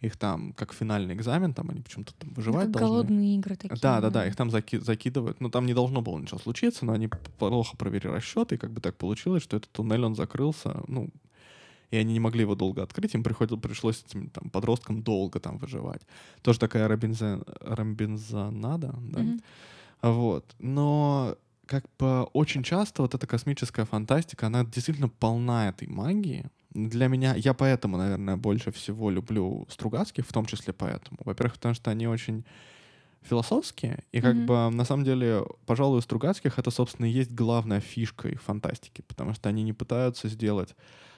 их 0.00 0.16
там 0.16 0.52
как 0.52 0.72
финальный 0.72 1.14
экзамен, 1.14 1.52
там 1.54 1.70
они 1.70 1.80
почему-то 1.80 2.14
там 2.14 2.34
выживать 2.34 2.66
как 2.66 2.72
должны. 2.72 2.88
голодные 2.88 3.36
игры 3.36 3.56
такие. 3.56 3.80
Да, 3.80 4.00
да, 4.00 4.10
да, 4.10 4.26
их 4.26 4.36
там 4.36 4.50
заки- 4.50 4.78
закидывают. 4.78 5.40
Ну, 5.40 5.50
там 5.50 5.66
не 5.66 5.74
должно 5.74 6.02
было 6.02 6.18
ничего 6.18 6.38
случиться, 6.38 6.84
но 6.84 6.92
они 6.92 7.08
плохо 7.38 7.76
провели 7.76 8.08
расчеты, 8.08 8.54
и 8.54 8.58
как 8.58 8.70
бы 8.72 8.80
так 8.80 8.96
получилось, 8.96 9.42
что 9.42 9.56
этот 9.56 9.72
туннель, 9.72 10.04
он 10.04 10.14
закрылся, 10.14 10.82
ну, 10.86 11.08
и 11.90 11.96
они 11.96 12.12
не 12.12 12.20
могли 12.20 12.42
его 12.42 12.54
долго 12.54 12.82
открыть, 12.82 13.14
им 13.14 13.22
приходилось, 13.22 13.62
пришлось 13.62 14.04
этим 14.06 14.28
там, 14.30 14.50
подросткам 14.50 15.02
долго 15.02 15.40
там 15.40 15.58
выживать. 15.58 16.02
Тоже 16.42 16.58
такая 16.58 16.88
Робинзонада, 16.88 17.46
да? 19.00 19.20
Mm-hmm. 19.20 19.40
Вот. 20.02 20.54
Но 20.58 21.36
как 21.66 21.84
бы 21.98 22.24
очень 22.32 22.62
часто 22.62 23.02
вот 23.02 23.14
эта 23.14 23.26
космическая 23.26 23.84
фантастика, 23.84 24.46
она 24.46 24.64
действительно 24.64 25.08
полна 25.08 25.68
этой 25.68 25.88
магии. 25.88 26.46
Для 26.70 27.08
меня, 27.08 27.34
я 27.34 27.54
поэтому, 27.54 27.96
наверное, 27.96 28.36
больше 28.36 28.70
всего 28.70 29.10
люблю 29.10 29.66
Стругацких, 29.70 30.26
в 30.26 30.32
том 30.32 30.46
числе 30.46 30.72
поэтому. 30.72 31.18
Во-первых, 31.24 31.54
потому 31.54 31.74
что 31.74 31.90
они 31.90 32.06
очень 32.06 32.44
философские, 33.22 34.04
и 34.12 34.20
как 34.20 34.36
mm-hmm. 34.36 34.70
бы 34.70 34.76
на 34.76 34.84
самом 34.84 35.04
деле, 35.04 35.44
пожалуй, 35.66 35.98
у 35.98 36.00
Стругацких 36.00 36.58
это, 36.58 36.70
собственно, 36.70 37.06
и 37.06 37.10
есть 37.10 37.32
главная 37.32 37.80
фишка 37.80 38.28
их 38.28 38.40
фантастики, 38.40 39.02
потому 39.02 39.34
что 39.34 39.48
они 39.48 39.64
не 39.64 39.72
пытаются 39.72 40.28
сделать 40.28 40.76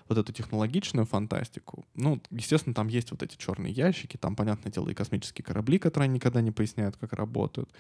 вот 0.09 0.17
эту 0.17 0.33
технологичную 0.33 1.05
фантастику. 1.07 1.85
Ну, 1.95 2.21
естественно, 2.31 2.75
там 2.75 2.89
есть 2.89 3.11
вот 3.11 3.23
эти 3.23 3.37
черные 3.37 3.73
ящики, 3.73 4.17
там, 4.17 4.37
понятное 4.37 4.73
дело, 4.73 4.89
и 4.89 4.95
космические 4.95 5.45
корабли, 5.45 5.79
которые 5.79 6.09
никогда 6.09 6.41
не 6.41 6.51
поясняют, 6.51 6.97
как 6.97 7.13
работают. 7.13 7.71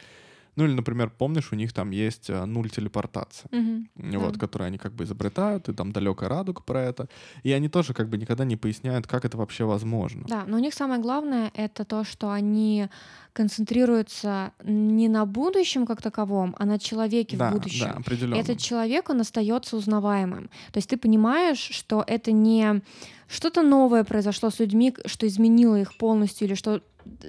Ну 0.58 0.64
или, 0.64 0.72
например, 0.72 1.08
помнишь, 1.16 1.52
у 1.52 1.54
них 1.54 1.72
там 1.72 1.92
есть 1.92 2.30
а, 2.30 2.44
нуль 2.44 2.68
телепортации, 2.68 3.48
угу, 3.52 4.18
вот, 4.18 4.32
да. 4.32 4.40
которые 4.40 4.66
они 4.66 4.76
как 4.76 4.92
бы 4.92 5.04
изобретают, 5.04 5.68
и 5.68 5.72
там 5.72 5.92
далекая 5.92 6.28
радуга 6.28 6.62
про 6.62 6.82
это. 6.82 7.08
И 7.44 7.52
они 7.52 7.68
тоже 7.68 7.94
как 7.94 8.08
бы 8.08 8.18
никогда 8.18 8.44
не 8.44 8.56
поясняют, 8.56 9.06
как 9.06 9.24
это 9.24 9.36
вообще 9.36 9.64
возможно. 9.64 10.24
Да, 10.26 10.42
но 10.48 10.56
у 10.56 10.60
них 10.60 10.74
самое 10.74 11.00
главное 11.00 11.52
это 11.54 11.84
то, 11.84 12.02
что 12.02 12.32
они 12.32 12.88
концентрируются 13.34 14.50
не 14.64 15.08
на 15.08 15.26
будущем 15.26 15.86
как 15.86 16.02
таковом, 16.02 16.56
а 16.58 16.64
на 16.64 16.80
человеке 16.80 17.36
да, 17.36 17.50
в 17.50 17.52
будущем. 17.52 17.86
Да, 17.86 17.92
определенно. 17.92 18.40
Этот 18.40 18.58
человек, 18.58 19.10
он 19.10 19.20
остается 19.20 19.76
узнаваемым. 19.76 20.50
То 20.72 20.78
есть 20.78 20.90
ты 20.90 20.96
понимаешь, 20.96 21.70
что 21.70 22.02
это 22.04 22.32
не 22.32 22.82
что-то 23.28 23.62
новое 23.62 24.02
произошло 24.02 24.50
с 24.50 24.58
людьми, 24.58 24.92
что 25.06 25.24
изменило 25.28 25.80
их 25.80 25.96
полностью, 25.98 26.48
или 26.48 26.54
что 26.54 26.80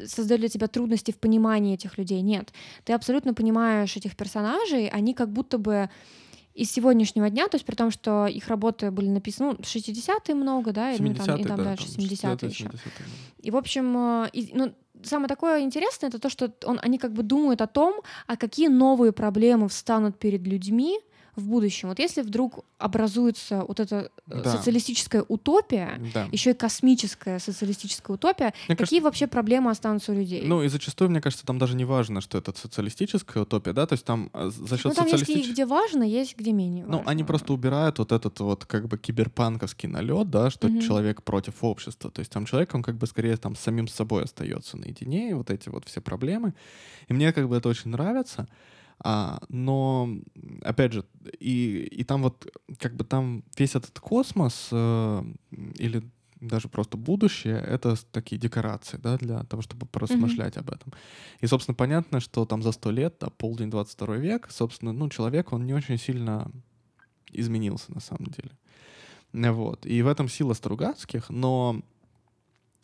создает 0.07 0.41
для 0.41 0.49
тебя 0.49 0.67
трудности 0.67 1.11
в 1.11 1.17
понимании 1.17 1.73
этих 1.73 1.97
людей. 1.97 2.21
Нет. 2.21 2.53
Ты 2.83 2.93
абсолютно 2.93 3.33
понимаешь 3.33 3.95
этих 3.95 4.15
персонажей, 4.15 4.87
они 4.87 5.13
как 5.13 5.31
будто 5.31 5.57
бы 5.57 5.89
из 6.53 6.71
сегодняшнего 6.71 7.29
дня, 7.29 7.47
то 7.47 7.55
есть 7.55 7.65
при 7.65 7.75
том, 7.75 7.89
что 7.89 8.27
их 8.27 8.47
работы 8.47 8.91
были 8.91 9.07
написаны, 9.07 9.51
ну, 9.51 9.55
60-е 9.59 10.35
много, 10.35 10.73
да, 10.73 10.91
и, 10.91 11.01
ну, 11.01 11.13
там, 11.13 11.37
и 11.37 11.43
там 11.43 11.57
да, 11.57 11.63
дальше 11.63 11.85
70-е 11.85 12.49
еще. 12.49 12.69
И, 13.37 13.51
в 13.51 13.55
общем, 13.55 14.23
э, 14.23 14.29
и, 14.33 14.51
ну, 14.53 14.73
самое 15.03 15.29
такое 15.29 15.61
интересное, 15.61 16.09
это 16.09 16.19
то, 16.19 16.29
что 16.29 16.51
он, 16.65 16.79
они 16.81 16.97
как 16.97 17.13
бы 17.13 17.23
думают 17.23 17.61
о 17.61 17.67
том, 17.67 18.01
а 18.27 18.35
какие 18.35 18.67
новые 18.67 19.11
проблемы 19.11 19.69
встанут 19.69 20.19
перед 20.19 20.41
людьми, 20.45 20.99
в 21.39 21.47
будущем. 21.47 21.89
Вот 21.89 21.99
если 21.99 22.21
вдруг 22.21 22.65
образуется 22.77 23.63
вот 23.67 23.79
эта 23.79 24.11
э, 24.27 24.41
да. 24.43 24.57
социалистическая 24.57 25.23
утопия, 25.27 26.01
да. 26.13 26.27
еще 26.31 26.51
и 26.51 26.53
космическая 26.53 27.39
социалистическая 27.39 28.13
утопия, 28.13 28.53
мне 28.67 28.75
какие 28.75 28.99
кажется, 28.99 29.01
вообще 29.01 29.27
проблемы 29.27 29.71
останутся 29.71 30.11
у 30.11 30.15
людей? 30.15 30.43
Ну 30.45 30.63
и 30.63 30.67
зачастую, 30.67 31.09
мне 31.09 31.21
кажется, 31.21 31.45
там 31.45 31.57
даже 31.57 31.75
не 31.75 31.85
важно, 31.85 32.21
что 32.21 32.37
это 32.37 32.53
социалистическая 32.55 33.43
утопия, 33.43 33.73
да, 33.73 33.85
то 33.85 33.93
есть 33.93 34.05
там 34.05 34.29
э, 34.33 34.49
за 34.49 34.77
счет 34.77 34.85
ну, 34.85 34.93
там 34.93 35.05
социалистической... 35.05 35.35
есть 35.35 35.51
где 35.51 35.65
важно, 35.65 36.03
есть 36.03 36.37
где 36.37 36.51
менее 36.51 36.85
важно. 36.85 37.01
Ну, 37.03 37.09
они 37.09 37.23
просто 37.23 37.53
убирают 37.53 37.99
вот 37.99 38.11
этот 38.11 38.39
вот 38.39 38.65
как 38.65 38.87
бы 38.87 38.97
киберпанковский 38.97 39.89
налет, 39.89 40.29
да, 40.29 40.49
что 40.49 40.67
угу. 40.67 40.81
человек 40.81 41.23
против 41.23 41.63
общества. 41.63 42.11
То 42.11 42.19
есть 42.19 42.31
там 42.31 42.45
человек, 42.45 42.73
он 42.75 42.83
как 42.83 42.95
бы 42.95 43.07
скорее 43.07 43.37
там 43.37 43.55
самим 43.55 43.87
собой 43.87 44.23
остается 44.23 44.77
наедине, 44.77 45.31
и 45.31 45.33
вот 45.33 45.49
эти 45.49 45.69
вот 45.69 45.85
все 45.85 46.01
проблемы. 46.01 46.53
И 47.07 47.13
мне 47.13 47.33
как 47.33 47.47
бы 47.49 47.57
это 47.57 47.69
очень 47.69 47.91
нравится. 47.91 48.47
А, 49.01 49.41
но, 49.49 50.09
опять 50.61 50.93
же, 50.93 51.05
и, 51.39 51.87
и 51.91 52.03
там 52.03 52.23
вот, 52.23 52.47
как 52.77 52.95
бы 52.95 53.03
там 53.03 53.43
весь 53.57 53.75
этот 53.75 53.97
космос 53.99 54.69
э, 54.71 55.23
или 55.77 56.03
даже 56.41 56.69
просто 56.69 56.97
будущее— 56.97 57.57
это 57.67 57.95
такие 58.11 58.37
декорации, 58.37 58.97
да, 58.97 59.17
для 59.17 59.43
того, 59.43 59.61
чтобы 59.61 59.85
поразмышлять 59.85 60.55
mm-hmm. 60.55 60.59
об 60.59 60.69
этом. 60.69 60.93
И, 61.41 61.47
собственно, 61.47 61.75
понятно, 61.75 62.19
что 62.19 62.45
там 62.45 62.61
за 62.63 62.71
сто 62.71 62.91
лет, 62.91 63.15
да, 63.19 63.29
полдень 63.29 63.69
22 63.69 64.17
век, 64.17 64.47
собственно, 64.49 64.93
ну, 64.93 65.09
человек, 65.09 65.51
он 65.53 65.65
не 65.65 65.73
очень 65.73 65.97
сильно 65.97 66.49
изменился 67.31 67.93
на 67.93 67.99
самом 67.99 68.27
деле. 68.27 68.51
Вот. 69.51 69.85
И 69.85 70.01
в 70.01 70.07
этом 70.07 70.27
сила 70.27 70.53
Стругацких, 70.53 71.29
но 71.29 71.81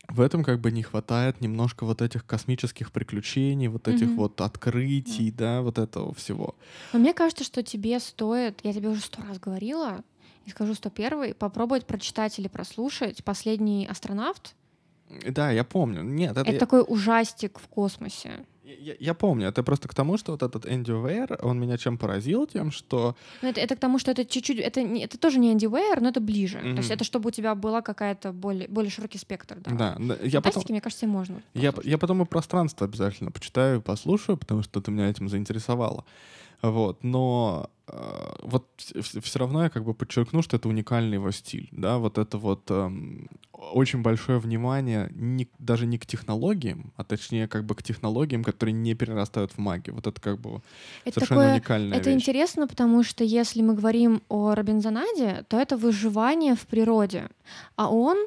в 0.10 0.22
этом 0.22 0.44
как 0.44 0.60
бы 0.60 0.72
не 0.72 0.84
хватает 0.84 1.42
немножко 1.42 1.86
вот 1.86 2.02
этих 2.02 2.26
космических 2.26 2.92
приключений, 2.92 3.68
вот 3.68 3.88
этих 3.88 4.08
mm-hmm. 4.08 4.16
вот 4.16 4.42
открытий, 4.42 5.30
mm-hmm. 5.30 5.36
да, 5.36 5.62
вот 5.62 5.78
этого 5.78 6.14
всего. 6.14 6.56
Но 6.94 7.00
мне 7.00 7.14
кажется, 7.14 7.44
что 7.44 7.64
тебе 7.64 8.00
стоит, 8.00 8.60
я 8.64 8.74
тебе 8.74 8.90
уже 8.90 9.02
сто 9.02 9.22
раз 9.24 9.40
говорила, 9.40 10.04
и 10.46 10.52
скажу 10.52 10.76
сто 10.76 10.90
первый, 10.90 11.34
попробовать 11.34 11.86
прочитать 11.86 12.38
или 12.40 12.48
прослушать 12.48 13.24
«Последний 13.24 13.88
астронавт». 13.88 14.56
Да, 15.28 15.52
я 15.52 15.64
помню. 15.64 16.04
Нет, 16.04 16.32
это, 16.32 16.42
это 16.42 16.52
я... 16.52 16.60
такой 16.60 16.84
ужастик 16.88 17.60
в 17.60 17.68
космосе. 17.68 18.46
Я, 18.66 18.96
я 19.00 19.14
помню, 19.14 19.48
это 19.48 19.64
просто 19.64 19.88
к 19.88 19.94
тому, 19.94 20.18
что 20.18 20.32
вот 20.32 20.42
этот 20.42 20.66
Энди 20.66 20.92
Уэйр, 20.92 21.38
он 21.42 21.60
меня 21.60 21.78
чем 21.78 21.98
поразил, 21.98 22.48
тем, 22.48 22.72
что... 22.72 23.16
Ну, 23.42 23.50
это, 23.50 23.62
это 23.62 23.76
к 23.76 23.80
тому, 23.80 24.00
что 24.00 24.12
это 24.12 24.26
чуть-чуть, 24.26 24.60
это, 24.60 24.82
не, 24.82 25.04
это 25.04 25.20
тоже 25.20 25.40
не 25.40 25.54
Энди 25.54 25.68
Уэйр, 25.68 26.02
но 26.02 26.10
это 26.10 26.20
ближе. 26.20 26.58
Mm-hmm. 26.58 26.72
То 26.74 26.78
есть 26.78 26.92
это 26.92 27.04
чтобы 27.04 27.28
у 27.28 27.32
тебя 27.32 27.54
была 27.54 27.82
какая-то 27.82 28.32
более, 28.32 28.68
более 28.68 28.90
широкий 28.90 29.20
спектр. 29.20 29.58
Да, 29.60 29.96
да 30.00 30.18
я 30.24 30.42
потом... 30.42 30.64
мне 30.70 30.82
кажется, 30.82 31.06
можно. 31.06 31.42
Я, 31.54 31.74
я 31.84 31.98
потом 31.98 32.24
и 32.24 32.26
пространство 32.26 32.88
обязательно 32.88 33.32
почитаю, 33.32 33.82
послушаю, 33.82 34.38
потому 34.38 34.64
что 34.64 34.82
ты 34.82 34.92
меня 34.92 35.10
этим 35.10 35.30
заинтересовала. 35.30 36.04
Вот, 36.72 37.04
но 37.04 37.70
э, 37.88 38.34
вот 38.44 38.66
все 38.78 39.40
равно 39.40 39.64
я 39.64 39.70
как 39.70 39.84
бы 39.84 39.94
подчеркну, 39.94 40.42
что 40.42 40.58
это 40.58 40.70
уникальный 40.70 41.16
его 41.16 41.32
стиль, 41.32 41.70
да, 41.72 41.98
вот 41.98 42.18
это 42.18 42.38
вот 42.38 42.64
э, 42.70 42.92
очень 43.74 44.02
большое 44.02 44.40
внимание 44.40 45.10
не, 45.16 45.48
даже 45.60 45.86
не 45.86 45.98
к 45.98 46.06
технологиям, 46.06 46.94
а 46.98 47.04
точнее 47.04 47.48
как 47.48 47.66
бы 47.66 47.76
к 47.76 47.84
технологиям, 47.84 48.44
которые 48.44 48.74
не 48.74 48.96
перерастают 48.96 49.52
в 49.52 49.58
магию. 49.58 49.96
Вот 49.96 50.08
это 50.08 50.20
как 50.22 50.40
бы 50.40 50.62
это 51.04 51.16
совершенно 51.16 51.42
такое, 51.42 51.54
уникальная 51.54 51.98
Это 51.98 52.10
вещь. 52.10 52.22
интересно, 52.22 52.68
потому 52.68 53.04
что 53.04 53.24
если 53.24 53.62
мы 53.62 53.74
говорим 53.74 54.22
о 54.30 54.56
Робинзонаде, 54.56 55.46
то 55.48 55.58
это 55.58 55.78
выживание 55.78 56.56
в 56.56 56.66
природе, 56.68 57.30
а 57.76 57.90
он 57.92 58.18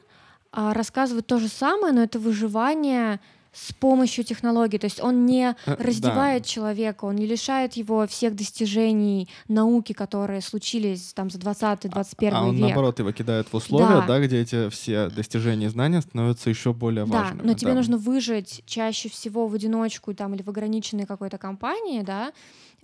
а, 0.50 0.74
рассказывает 0.74 1.26
то 1.26 1.38
же 1.38 1.48
самое, 1.48 1.92
но 1.92 2.02
это 2.02 2.18
выживание 2.18 3.20
с 3.52 3.72
помощью 3.72 4.24
технологий. 4.24 4.78
То 4.78 4.86
есть 4.86 5.02
он 5.02 5.26
не 5.26 5.54
э, 5.66 5.74
раздевает 5.74 6.42
да. 6.42 6.48
человека, 6.48 7.04
он 7.04 7.16
не 7.16 7.26
лишает 7.26 7.74
его 7.74 8.06
всех 8.06 8.34
достижений 8.34 9.28
науки, 9.48 9.92
которые 9.92 10.40
случились 10.40 11.12
там 11.14 11.30
за 11.30 11.38
20-21 11.38 12.30
а, 12.30 12.38
а 12.38 12.44
он, 12.44 12.56
век. 12.56 12.66
наоборот, 12.66 12.98
его 12.98 13.12
кидает 13.12 13.48
в 13.50 13.54
условия, 13.54 14.00
да. 14.00 14.06
да, 14.06 14.20
где 14.20 14.40
эти 14.40 14.68
все 14.70 15.08
достижения 15.08 15.66
и 15.66 15.68
знания 15.68 16.00
становятся 16.00 16.50
еще 16.50 16.72
более 16.72 17.06
да, 17.06 17.22
важными. 17.22 17.46
Но 17.46 17.54
тебе 17.54 17.72
да. 17.72 17.76
нужно 17.76 17.96
выжить 17.96 18.62
чаще 18.66 19.08
всего 19.08 19.48
в 19.48 19.54
одиночку 19.54 20.14
там, 20.14 20.34
или 20.34 20.42
в 20.42 20.48
ограниченной 20.48 21.06
какой-то 21.06 21.38
компании, 21.38 22.02
да, 22.02 22.32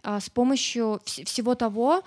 а, 0.05 0.21
с 0.21 0.29
помощью 0.29 1.01
вс- 1.05 1.25
всего 1.25 1.55
того, 1.55 2.03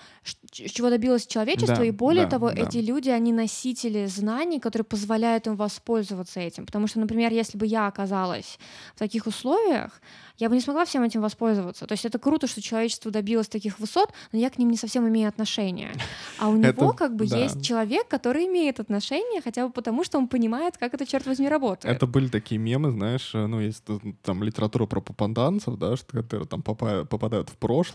чего 0.50 0.88
добилось 0.88 1.26
человечество, 1.26 1.76
да, 1.76 1.84
и 1.84 1.90
более 1.90 2.24
да, 2.24 2.30
того, 2.30 2.50
да. 2.50 2.62
эти 2.62 2.78
люди, 2.78 3.10
они 3.10 3.32
носители 3.32 4.06
знаний, 4.06 4.60
которые 4.60 4.84
позволяют 4.84 5.46
им 5.48 5.56
воспользоваться 5.56 6.40
этим. 6.40 6.64
Потому 6.64 6.86
что, 6.86 7.00
например, 7.00 7.32
если 7.32 7.58
бы 7.58 7.66
я 7.66 7.88
оказалась 7.88 8.58
в 8.94 8.98
таких 8.98 9.26
условиях, 9.26 10.00
я 10.38 10.48
бы 10.48 10.54
не 10.54 10.60
смогла 10.60 10.84
всем 10.84 11.02
этим 11.02 11.20
воспользоваться. 11.20 11.86
То 11.86 11.92
есть 11.92 12.04
это 12.04 12.18
круто, 12.18 12.46
что 12.46 12.62
человечество 12.62 13.10
добилось 13.10 13.48
таких 13.48 13.80
высот, 13.80 14.12
но 14.32 14.38
я 14.38 14.50
к 14.50 14.58
ним 14.58 14.70
не 14.70 14.76
совсем 14.76 15.06
имею 15.08 15.28
отношения. 15.28 15.92
А 16.38 16.48
у 16.48 16.56
него 16.56 16.92
как 16.92 17.16
бы 17.16 17.24
есть 17.24 17.62
человек, 17.62 18.06
который 18.06 18.46
имеет 18.46 18.78
отношение, 18.78 19.42
хотя 19.42 19.66
бы 19.66 19.72
потому, 19.72 20.04
что 20.04 20.18
он 20.18 20.28
понимает, 20.28 20.78
как 20.78 20.94
это, 20.94 21.04
черт 21.06 21.26
возьми, 21.26 21.48
работает. 21.48 21.92
Это 21.96 22.06
были 22.06 22.28
такие 22.28 22.58
мемы, 22.58 22.92
знаешь, 22.92 23.34
э, 23.34 23.46
ну, 23.46 23.60
есть 23.60 23.82
там 24.22 24.42
литература 24.44 24.86
про 24.86 25.00
попаданцев, 25.00 25.76
да, 25.76 25.96
что 25.96 26.22
которые 26.22 26.46
там 26.46 26.62
попадают 26.62 27.48
в 27.48 27.56
прошлое, 27.56 27.87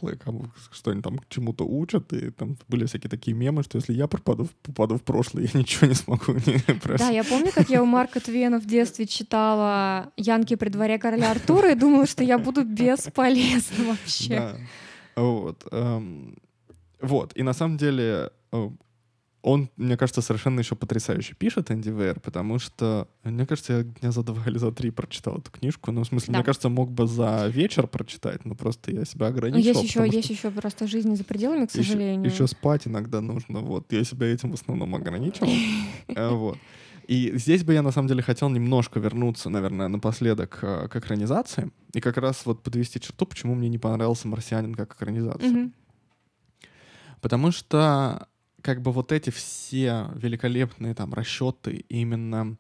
что 0.72 0.92
они 0.92 1.02
там 1.02 1.20
чему-то 1.30 1.66
учат, 1.66 2.14
и 2.14 2.32
там 2.32 2.58
были 2.68 2.86
всякие 2.86 3.10
такие 3.10 3.36
мемы, 3.36 3.64
что 3.64 3.78
если 3.78 3.94
я 3.94 4.08
попаду, 4.08 4.48
попаду 4.62 4.98
в 4.98 5.04
прошлое, 5.04 5.44
я 5.54 5.60
ничего 5.60 5.88
не 5.88 5.94
смогу 5.94 6.34
не 6.46 6.98
Да, 6.98 7.10
я 7.10 7.24
помню, 7.24 7.52
как 7.54 7.70
я 7.70 7.82
у 7.82 7.86
Марка 7.86 8.20
Твена 8.20 8.60
в 8.60 8.66
детстве 8.66 9.06
читала 9.06 10.12
«Янки 10.18 10.56
при 10.56 10.70
дворе 10.70 10.98
короля 11.00 11.32
Артура» 11.32 11.72
и 11.72 11.76
думала, 11.76 12.06
что 12.06 12.24
я 12.24 12.38
буду 12.38 12.64
бесполезна 12.64 13.86
вообще. 13.86 14.30
Да. 14.30 14.58
Вот. 15.16 15.68
Эм, 15.72 16.36
вот. 17.02 17.34
И 17.36 17.44
на 17.44 17.54
самом 17.54 17.78
деле 17.78 18.32
э, 18.52 18.70
он, 19.44 19.70
мне 19.76 19.98
кажется, 19.98 20.22
совершенно 20.22 20.62
еще 20.62 20.76
потрясающе 20.76 21.36
пишет 21.36 21.70
Энди 21.70 21.90
Вейр, 21.90 22.22
потому 22.22 22.60
что, 22.60 23.10
мне 23.26 23.46
кажется, 23.46 23.74
я 23.74 23.84
дня 23.84 24.12
за 24.12 24.24
два 24.24 24.42
или 24.48 24.58
за 24.58 24.72
три 24.72 24.90
прочитал 24.90 25.38
эту 25.38 25.52
книжку. 25.52 25.92
Ну, 25.92 26.04
в 26.04 26.08
смысле, 26.08 26.32
да. 26.32 26.38
мне 26.40 26.46
кажется, 26.46 26.70
мог 26.70 26.90
бы 26.90 27.08
за 27.08 27.48
вечер 27.48 27.86
прочитать, 27.88 28.46
но 28.46 28.56
просто 28.56 28.92
я 28.92 29.04
себя 29.04 29.28
ограничил. 29.28 29.68
Есть 29.68 29.84
еще, 29.84 30.08
есть 30.10 30.30
еще 30.30 30.50
просто 30.50 30.88
жизнь 30.88 31.14
за 31.18 31.26
пределами, 31.26 31.66
к 31.66 31.72
сожалению. 31.72 32.26
Еще, 32.26 32.36
еще 32.36 32.48
спать 32.48 32.88
иногда 32.88 33.20
нужно, 33.20 33.60
вот. 33.60 33.92
Я 33.92 34.06
себя 34.06 34.28
этим 34.28 34.52
в 34.52 34.54
основном 34.54 34.96
ограничивал. 34.96 35.50
Э, 36.08 36.30
вот. 36.30 36.58
И 37.08 37.32
здесь 37.36 37.64
бы 37.64 37.74
я 37.74 37.82
на 37.82 37.92
самом 37.92 38.08
деле 38.08 38.22
хотел 38.22 38.50
немножко 38.50 39.00
вернуться, 39.00 39.50
наверное, 39.50 39.88
напоследок 39.88 40.60
э, 40.62 40.88
к 40.88 40.96
экранизации. 40.96 41.72
И 41.94 42.00
как 42.00 42.18
раз 42.18 42.46
вот 42.46 42.64
подвести 42.64 43.00
черту, 43.00 43.26
почему 43.26 43.56
мне 43.56 43.70
не 43.70 43.78
понравился 43.78 44.28
«Марсианин» 44.28 44.76
как 44.76 44.94
экранизация. 44.94 45.72
Потому 47.22 47.52
что 47.52 48.28
как 48.64 48.82
бы 48.82 48.92
вот 48.92 49.12
эти 49.12 49.30
все 49.30 50.10
великолепные 50.16 50.96
там 50.96 51.14
расчеты 51.14 51.86
именно 51.90 52.58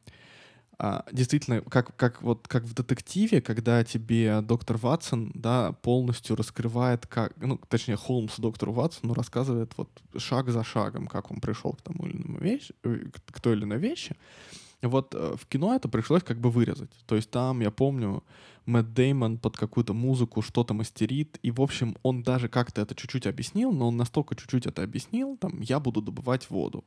а, 0.77 1.05
действительно, 1.11 1.61
как, 1.61 1.95
как, 1.95 2.21
вот, 2.21 2.47
как 2.47 2.63
в 2.63 2.73
детективе, 2.73 3.41
когда 3.41 3.83
тебе 3.85 4.41
доктор 4.41 4.77
Ватсон 4.77 5.31
да, 5.33 5.71
полностью 5.71 6.35
раскрывает, 6.35 7.07
как, 7.07 7.33
ну, 7.37 7.57
точнее, 7.69 7.95
Холмс 7.95 8.37
доктору 8.37 8.73
Ватсону 8.73 9.13
рассказывает 9.13 9.71
вот 9.77 9.89
шаг 10.17 10.49
за 10.49 10.63
шагом, 10.63 11.07
как 11.07 11.31
он 11.31 11.39
пришел 11.39 11.71
к 11.71 11.81
тому 11.81 12.05
или 12.05 12.17
иному 12.17 12.39
вещи, 12.39 12.73
э, 12.83 12.97
к 13.31 13.39
той 13.39 13.53
или 13.53 13.63
иной 13.63 13.77
вещи. 13.77 14.15
Вот 14.83 15.15
э, 15.15 15.35
в 15.37 15.45
кино 15.47 15.75
это 15.75 15.87
пришлось 15.87 16.23
как 16.23 16.39
бы 16.39 16.51
вырезать. 16.51 16.91
То 17.05 17.15
есть 17.15 17.31
там, 17.31 17.61
я 17.61 17.71
помню, 17.71 18.23
Мэтт 18.65 18.93
Деймон 18.93 19.37
под 19.37 19.57
какую-то 19.57 19.93
музыку 19.93 20.41
что-то 20.41 20.73
мастерит, 20.73 21.39
и, 21.41 21.51
в 21.51 21.61
общем, 21.61 21.95
он 22.03 22.23
даже 22.23 22.49
как-то 22.49 22.81
это 22.81 22.95
чуть-чуть 22.95 23.27
объяснил, 23.27 23.71
но 23.71 23.87
он 23.87 23.97
настолько 23.97 24.35
чуть-чуть 24.35 24.65
это 24.65 24.83
объяснил, 24.83 25.37
там, 25.37 25.61
я 25.61 25.79
буду 25.79 26.01
добывать 26.01 26.49
воду. 26.49 26.83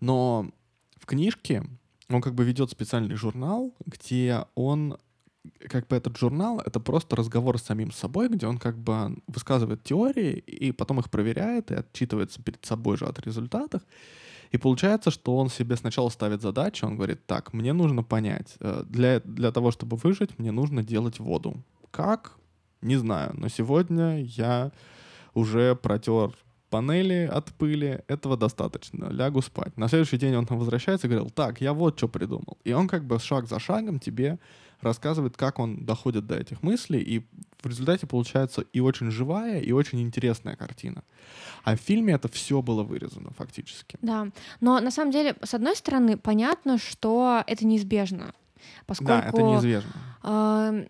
Но 0.00 0.50
в 0.96 1.06
книжке 1.06 1.64
он 2.08 2.20
как 2.20 2.34
бы 2.34 2.44
ведет 2.44 2.70
специальный 2.70 3.14
журнал, 3.16 3.74
где 3.86 4.46
он 4.54 4.98
как 5.68 5.88
бы 5.88 5.96
этот 5.96 6.16
журнал— 6.16 6.60
это 6.64 6.80
просто 6.80 7.16
разговор 7.16 7.58
с 7.58 7.64
самим 7.64 7.92
собой, 7.92 8.28
где 8.28 8.46
он 8.46 8.58
как 8.58 8.78
бы 8.78 9.18
высказывает 9.26 9.84
теории 9.84 10.38
и 10.38 10.72
потом 10.72 11.00
их 11.00 11.10
проверяет 11.10 11.70
и 11.70 11.74
отчитывается 11.74 12.42
перед 12.42 12.64
собой 12.64 12.96
же 12.96 13.06
от 13.06 13.18
результатов. 13.20 13.82
И 14.54 14.58
получается, 14.58 15.10
что 15.10 15.36
он 15.36 15.48
себе 15.48 15.76
сначала 15.76 16.10
ставит 16.10 16.40
задачу, 16.40 16.86
он 16.86 16.94
говорит, 16.94 17.26
так, 17.26 17.52
мне 17.52 17.72
нужно 17.72 18.04
понять, 18.04 18.54
э, 18.60 18.84
для, 18.86 19.18
для 19.18 19.50
того, 19.50 19.72
чтобы 19.72 19.96
выжить, 19.96 20.38
мне 20.38 20.52
нужно 20.52 20.84
делать 20.84 21.18
воду. 21.18 21.56
Как? 21.90 22.36
Не 22.80 22.94
знаю, 22.96 23.32
но 23.34 23.48
сегодня 23.48 24.22
я 24.22 24.70
уже 25.34 25.74
протер 25.74 26.30
панели 26.70 27.28
от 27.32 27.46
пыли, 27.46 28.04
этого 28.06 28.36
достаточно, 28.36 29.06
лягу 29.10 29.42
спать. 29.42 29.76
На 29.76 29.88
следующий 29.88 30.18
день 30.18 30.36
он 30.36 30.46
возвращается 30.48 31.08
и 31.08 31.10
говорил, 31.10 31.30
так, 31.30 31.60
я 31.60 31.72
вот 31.72 31.98
что 31.98 32.06
придумал. 32.06 32.56
И 32.62 32.72
он 32.72 32.86
как 32.86 33.04
бы 33.04 33.18
шаг 33.18 33.48
за 33.48 33.58
шагом 33.58 33.98
тебе 33.98 34.38
рассказывает, 34.84 35.36
как 35.36 35.58
он 35.58 35.84
доходит 35.84 36.26
до 36.26 36.36
этих 36.36 36.62
мыслей, 36.62 37.00
и 37.00 37.26
в 37.62 37.66
результате 37.66 38.06
получается 38.06 38.62
и 38.72 38.80
очень 38.80 39.10
живая, 39.10 39.60
и 39.60 39.72
очень 39.72 40.00
интересная 40.00 40.54
картина. 40.54 41.02
А 41.64 41.76
в 41.76 41.80
фильме 41.80 42.14
это 42.14 42.28
все 42.28 42.62
было 42.62 42.82
вырезано 42.82 43.30
фактически. 43.30 43.98
Да, 44.02 44.28
но 44.60 44.80
на 44.80 44.90
самом 44.90 45.10
деле, 45.10 45.36
с 45.42 45.54
одной 45.54 45.74
стороны, 45.74 46.16
понятно, 46.16 46.78
что 46.78 47.42
это 47.46 47.66
неизбежно. 47.66 48.34
Поскольку, 48.86 49.12
да, 49.12 49.28
это 49.28 49.42
неизбежно. 49.42 49.92
Э, 50.22 50.86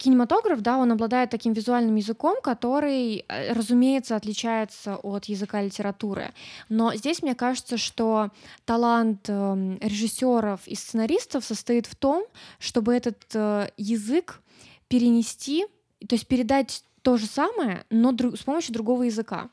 кинематограф, 0.00 0.62
да, 0.62 0.78
он 0.78 0.92
обладает 0.92 1.30
таким 1.30 1.52
визуальным 1.52 1.96
языком, 1.96 2.36
который, 2.42 3.24
э, 3.28 3.52
разумеется, 3.52 4.16
отличается 4.16 4.96
от 4.96 5.26
языка 5.26 5.62
литературы. 5.62 6.32
Но 6.70 6.94
здесь 6.94 7.22
мне 7.22 7.34
кажется, 7.34 7.76
что 7.76 8.30
талант 8.64 9.28
э, 9.28 9.78
режиссеров 9.82 10.66
и 10.66 10.74
сценаристов 10.74 11.44
состоит 11.44 11.86
в 11.86 11.94
том, 11.94 12.24
чтобы 12.58 12.94
этот 12.94 13.22
э, 13.34 13.68
язык 13.76 14.40
перенести, 14.88 15.66
то 16.08 16.14
есть 16.14 16.26
передать 16.26 16.82
то 17.02 17.16
же 17.16 17.26
самое, 17.26 17.84
но 17.90 18.14
с 18.34 18.42
помощью 18.42 18.74
другого 18.74 19.04
языка. 19.04 19.48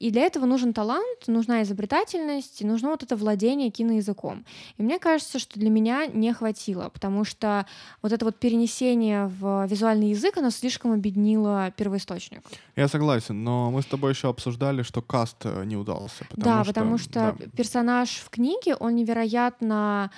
И 0.00 0.10
для 0.10 0.22
этого 0.22 0.46
нужен 0.46 0.72
талант, 0.72 1.26
нужна 1.26 1.62
изобретательность, 1.62 2.64
нужно 2.64 2.88
вот 2.88 3.02
это 3.02 3.16
владение 3.16 3.70
киноязыком. 3.70 4.46
И 4.78 4.82
мне 4.82 4.98
кажется, 4.98 5.38
что 5.38 5.60
для 5.60 5.68
меня 5.68 6.06
не 6.06 6.32
хватило, 6.32 6.88
потому 6.88 7.24
что 7.24 7.66
вот 8.00 8.10
это 8.12 8.24
вот 8.24 8.38
перенесение 8.38 9.26
в 9.26 9.66
визуальный 9.66 10.10
язык, 10.10 10.38
оно 10.38 10.48
слишком 10.48 10.92
объединило 10.92 11.70
первоисточник. 11.76 12.40
Я 12.76 12.88
согласен, 12.88 13.44
но 13.44 13.70
мы 13.70 13.82
с 13.82 13.86
тобой 13.86 14.12
еще 14.12 14.30
обсуждали, 14.30 14.82
что 14.82 15.02
каст 15.02 15.36
э, 15.44 15.64
не 15.64 15.76
удался. 15.76 16.24
Потому 16.30 16.44
да, 16.44 16.64
что, 16.64 16.72
потому 16.72 16.98
что 16.98 17.36
да. 17.38 17.46
персонаж 17.54 18.08
в 18.24 18.30
книге, 18.30 18.76
он 18.76 18.94
невероятно 18.94 20.10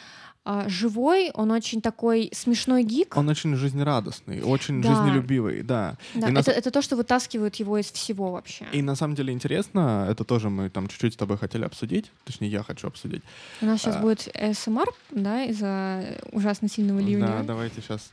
а, 0.44 0.68
живой, 0.68 1.30
он 1.34 1.52
очень 1.52 1.80
такой 1.80 2.30
смешной 2.32 2.82
гик. 2.82 3.16
Он 3.16 3.28
очень 3.28 3.54
жизнерадостный, 3.54 4.42
очень 4.42 4.82
да. 4.82 4.88
жизнелюбивый, 4.94 5.62
да. 5.62 5.96
да 6.14 6.30
это, 6.30 6.50
на... 6.50 6.54
это 6.54 6.70
то, 6.72 6.82
что 6.82 6.96
вытаскивает 6.96 7.54
его 7.56 7.78
из 7.78 7.92
всего 7.92 8.32
вообще. 8.32 8.66
И 8.72 8.82
на 8.82 8.96
самом 8.96 9.14
деле 9.14 9.32
интересно, 9.32 10.06
это 10.10 10.24
тоже 10.24 10.50
мы 10.50 10.68
там 10.68 10.88
чуть-чуть 10.88 11.14
с 11.14 11.16
тобой 11.16 11.38
хотели 11.38 11.64
обсудить, 11.64 12.10
точнее 12.24 12.48
я 12.48 12.64
хочу 12.64 12.88
обсудить. 12.88 13.22
У 13.60 13.66
нас 13.66 13.80
сейчас 13.80 13.96
а... 13.96 14.00
будет 14.00 14.28
СМР, 14.52 14.92
да, 15.12 15.44
из-за 15.44 16.18
ужасно 16.32 16.68
сильного 16.68 16.98
ливня. 16.98 17.26
Да, 17.26 17.42
давайте 17.44 17.80
сейчас 17.80 18.10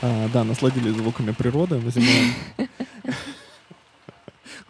А, 0.00 0.28
да, 0.28 0.44
насладились 0.44 0.94
звуками 0.94 1.32
природы 1.32 1.80
на 1.80 1.90
зимой. 1.90 2.32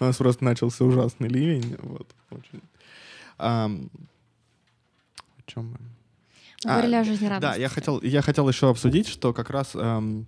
У 0.00 0.04
нас 0.04 0.16
просто 0.16 0.44
начался 0.44 0.84
ужасный 0.84 1.28
ливень. 1.28 1.76
Вот, 1.80 2.14
очень. 2.30 2.62
А, 3.36 3.66
о 3.66 5.42
чем 5.44 5.72
мы? 5.72 5.78
Говорили 6.64 6.94
а, 6.94 7.00
о 7.00 7.04
жизнерадостности. 7.04 7.56
Да, 7.56 7.60
я 7.60 7.68
хотел, 7.68 8.00
я 8.02 8.22
хотел 8.22 8.48
еще 8.48 8.70
обсудить, 8.70 9.06
что 9.06 9.34
как 9.34 9.50
раз 9.50 9.74
эм, 9.74 10.26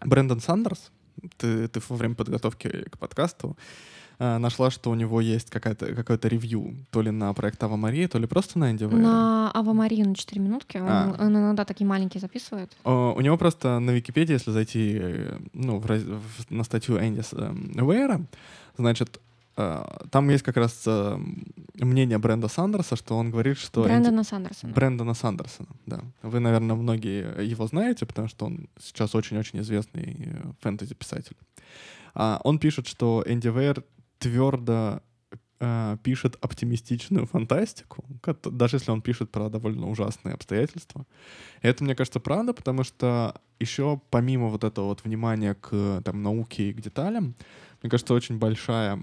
Брэндон 0.00 0.40
Сандерс, 0.40 0.92
ты, 1.36 1.68
ты 1.68 1.80
во 1.88 1.96
время 1.96 2.14
подготовки 2.14 2.68
к 2.88 2.98
подкасту 2.98 3.56
нашла, 4.18 4.70
что 4.70 4.90
у 4.90 4.94
него 4.94 5.20
есть 5.20 5.50
какая-то, 5.50 5.94
какое-то 5.94 6.28
ревью, 6.28 6.74
то 6.90 7.02
ли 7.02 7.10
на 7.10 7.32
проект 7.34 7.62
Ава 7.62 7.76
Мария, 7.76 8.08
то 8.08 8.18
ли 8.18 8.26
просто 8.26 8.58
на 8.58 8.70
Энди 8.70 8.84
На 8.84 9.50
Ава 9.52 9.72
Марию 9.72 10.08
на 10.08 10.14
4 10.14 10.40
минутки. 10.40 10.78
А. 10.80 11.14
Он, 11.18 11.26
он 11.26 11.36
иногда 11.36 11.64
такие 11.64 11.86
маленькие 11.86 12.20
записывает. 12.20 12.76
О, 12.84 13.14
у 13.16 13.20
него 13.20 13.36
просто 13.36 13.78
на 13.78 13.90
Википедии, 13.90 14.34
если 14.34 14.50
зайти 14.50 14.98
э, 15.00 15.38
ну, 15.52 15.78
в, 15.78 15.86
в, 15.86 16.50
на 16.50 16.64
статью 16.64 16.98
Энди 16.98 17.22
э, 17.32 17.82
Уэйра, 17.82 18.20
значит, 18.78 19.20
э, 19.56 19.84
там 20.10 20.28
есть 20.30 20.44
как 20.44 20.56
раз 20.56 20.86
мнение 21.74 22.18
Бренда 22.18 22.48
Сандерса, 22.48 22.96
что 22.96 23.16
он 23.16 23.30
говорит, 23.30 23.58
что... 23.58 23.82
Брэндона 23.82 24.18
Энди... 24.18 24.28
Сандерсона. 24.28 24.72
Брэндона 24.72 25.14
Сандерсона, 25.14 25.68
да. 25.86 26.00
Вы, 26.22 26.40
наверное, 26.40 26.76
многие 26.76 27.44
его 27.44 27.66
знаете, 27.66 28.06
потому 28.06 28.28
что 28.28 28.46
он 28.46 28.68
сейчас 28.80 29.14
очень-очень 29.14 29.60
известный 29.60 30.28
фэнтези-писатель. 30.60 31.36
А, 32.14 32.40
он 32.44 32.58
пишет, 32.58 32.86
что 32.86 33.22
Энди 33.26 33.48
Вейр 33.48 33.84
твердо 34.18 35.02
э, 35.60 35.96
пишет 36.02 36.36
оптимистичную 36.40 37.26
фантастику, 37.26 38.04
даже 38.44 38.76
если 38.76 38.90
он 38.90 39.02
пишет 39.02 39.30
про 39.30 39.48
довольно 39.48 39.88
ужасные 39.88 40.34
обстоятельства. 40.34 41.06
И 41.62 41.68
это, 41.68 41.84
мне 41.84 41.94
кажется, 41.94 42.20
правда, 42.20 42.52
потому 42.52 42.84
что 42.84 43.34
еще 43.58 44.00
помимо 44.10 44.48
вот 44.48 44.64
этого 44.64 44.86
вот 44.86 45.04
внимания 45.04 45.54
к 45.54 46.02
там, 46.04 46.22
науке 46.22 46.70
и 46.70 46.72
к 46.72 46.80
деталям, 46.80 47.34
мне 47.82 47.90
кажется, 47.90 48.14
очень 48.14 48.38
большая 48.38 48.98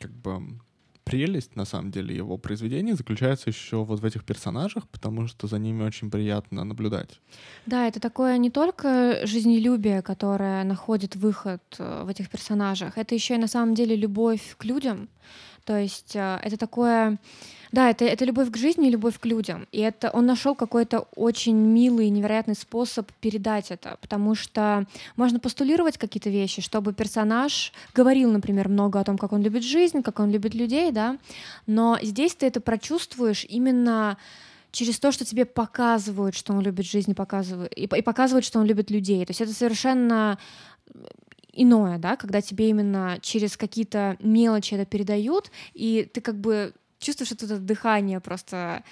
как 0.00 0.12
бы 0.12 0.58
прелесть, 1.04 1.56
на 1.56 1.64
самом 1.64 1.90
деле, 1.90 2.16
его 2.16 2.38
произведений 2.38 2.92
заключается 2.92 3.50
еще 3.50 3.84
вот 3.84 4.00
в 4.00 4.04
этих 4.04 4.24
персонажах, 4.24 4.88
потому 4.88 5.26
что 5.26 5.46
за 5.46 5.58
ними 5.58 5.82
очень 5.82 6.10
приятно 6.10 6.64
наблюдать. 6.64 7.20
Да, 7.66 7.86
это 7.86 8.00
такое 8.00 8.36
не 8.38 8.50
только 8.50 9.20
жизнелюбие, 9.24 10.02
которое 10.02 10.64
находит 10.64 11.16
выход 11.16 11.62
э, 11.78 12.02
в 12.04 12.08
этих 12.08 12.30
персонажах, 12.30 12.98
это 12.98 13.14
еще 13.14 13.34
и 13.34 13.38
на 13.38 13.48
самом 13.48 13.74
деле 13.74 13.96
любовь 13.96 14.56
к 14.56 14.64
людям. 14.64 15.08
То 15.64 15.76
есть 15.78 16.16
э, 16.16 16.38
это 16.42 16.56
такое 16.56 17.18
да, 17.72 17.88
это, 17.88 18.04
это 18.04 18.24
любовь 18.26 18.50
к 18.50 18.56
жизни 18.56 18.88
и 18.88 18.90
любовь 18.90 19.18
к 19.18 19.24
людям. 19.24 19.66
И 19.72 19.80
это 19.80 20.10
он 20.10 20.26
нашел 20.26 20.54
какой-то 20.54 21.08
очень 21.16 21.56
милый, 21.56 22.10
невероятный 22.10 22.54
способ 22.54 23.10
передать 23.20 23.70
это, 23.70 23.96
потому 24.02 24.34
что 24.34 24.86
можно 25.16 25.40
постулировать 25.40 25.96
какие-то 25.96 26.28
вещи, 26.28 26.60
чтобы 26.60 26.92
персонаж 26.92 27.72
говорил, 27.94 28.30
например, 28.30 28.68
много 28.68 29.00
о 29.00 29.04
том, 29.04 29.16
как 29.16 29.32
он 29.32 29.42
любит 29.42 29.64
жизнь, 29.64 30.02
как 30.02 30.20
он 30.20 30.30
любит 30.30 30.54
людей, 30.54 30.92
да, 30.92 31.16
но 31.66 31.98
здесь 32.02 32.34
ты 32.34 32.46
это 32.46 32.60
прочувствуешь 32.60 33.46
именно 33.48 34.18
через 34.70 34.98
то, 34.98 35.10
что 35.10 35.24
тебе 35.24 35.44
показывают, 35.46 36.34
что 36.34 36.52
он 36.52 36.60
любит 36.60 36.86
жизнь, 36.86 37.14
показывают, 37.14 37.72
и, 37.74 37.84
и 37.84 38.02
показывают, 38.02 38.44
что 38.44 38.58
он 38.58 38.66
любит 38.66 38.90
людей. 38.90 39.24
То 39.24 39.30
есть 39.30 39.40
это 39.40 39.52
совершенно 39.52 40.38
иное, 41.52 41.98
да, 41.98 42.16
когда 42.16 42.40
тебе 42.40 42.70
именно 42.70 43.18
через 43.20 43.56
какие-то 43.56 44.16
мелочи 44.20 44.74
это 44.74 44.86
передают, 44.86 45.50
и 45.74 46.08
ты 46.12 46.20
как 46.20 46.38
бы 46.38 46.74
чувствуешь 47.02 47.32
это 47.32 47.58
дыхание 47.58 48.20
просто 48.20 48.82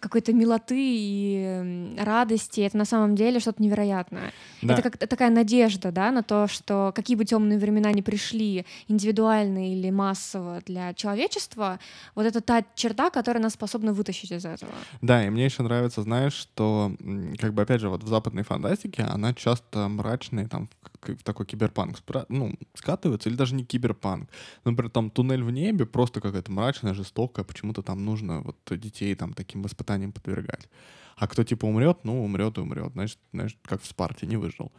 какой-то 0.00 0.32
милоты 0.32 0.76
и 0.78 1.94
радости. 1.98 2.60
Это 2.60 2.76
на 2.76 2.84
самом 2.84 3.14
деле 3.14 3.40
что-то 3.40 3.62
невероятное. 3.62 4.32
Да. 4.62 4.74
Это 4.74 4.82
как 4.82 4.98
такая 4.98 5.30
надежда, 5.30 5.92
да, 5.92 6.10
на 6.10 6.22
то, 6.22 6.46
что 6.48 6.92
какие 6.94 7.16
бы 7.16 7.24
темные 7.24 7.58
времена 7.58 7.92
ни 7.92 8.00
пришли, 8.00 8.66
индивидуально 8.88 9.72
или 9.72 9.90
массово 9.90 10.60
для 10.66 10.94
человечества, 10.94 11.78
вот 12.14 12.26
это 12.26 12.40
та 12.40 12.64
черта, 12.74 13.10
которая 13.10 13.42
нас 13.42 13.52
способна 13.54 13.92
вытащить 13.92 14.32
из 14.32 14.44
этого. 14.44 14.72
Да, 15.02 15.24
и 15.24 15.30
мне 15.30 15.44
еще 15.44 15.62
нравится, 15.62 16.02
знаешь, 16.02 16.34
что 16.34 16.92
как 17.38 17.54
бы 17.54 17.62
опять 17.62 17.80
же 17.80 17.88
вот 17.88 18.02
в 18.02 18.08
западной 18.08 18.42
фантастике 18.42 19.04
она 19.04 19.34
часто 19.34 19.88
мрачная, 19.88 20.48
там 20.48 20.68
в 21.02 21.22
такой 21.22 21.46
киберпанк 21.46 21.98
ну, 22.28 22.54
скатывается, 22.74 23.28
или 23.28 23.36
даже 23.36 23.54
не 23.54 23.64
киберпанк. 23.64 24.28
Например, 24.64 24.90
там 24.90 25.10
туннель 25.10 25.42
в 25.42 25.50
небе 25.50 25.86
просто 25.86 26.20
какая-то 26.20 26.50
мрачная, 26.50 26.94
жестокая, 26.94 27.44
почему-то 27.44 27.82
там 27.82 28.04
нужно 28.04 28.40
вот 28.40 28.56
детей 28.70 29.14
там 29.14 29.32
таким 29.32 29.62
испытаниям 29.76 30.12
подвергать. 30.12 30.68
А 31.16 31.26
кто 31.26 31.44
типа 31.44 31.66
умрет, 31.66 31.98
ну, 32.04 32.24
умрет 32.24 32.58
и 32.58 32.60
умрет. 32.60 32.92
Значит, 32.92 33.18
знаешь, 33.32 33.56
как 33.62 33.82
в 33.82 33.86
Спарте, 33.86 34.26
не 34.26 34.36
выжил. 34.36 34.70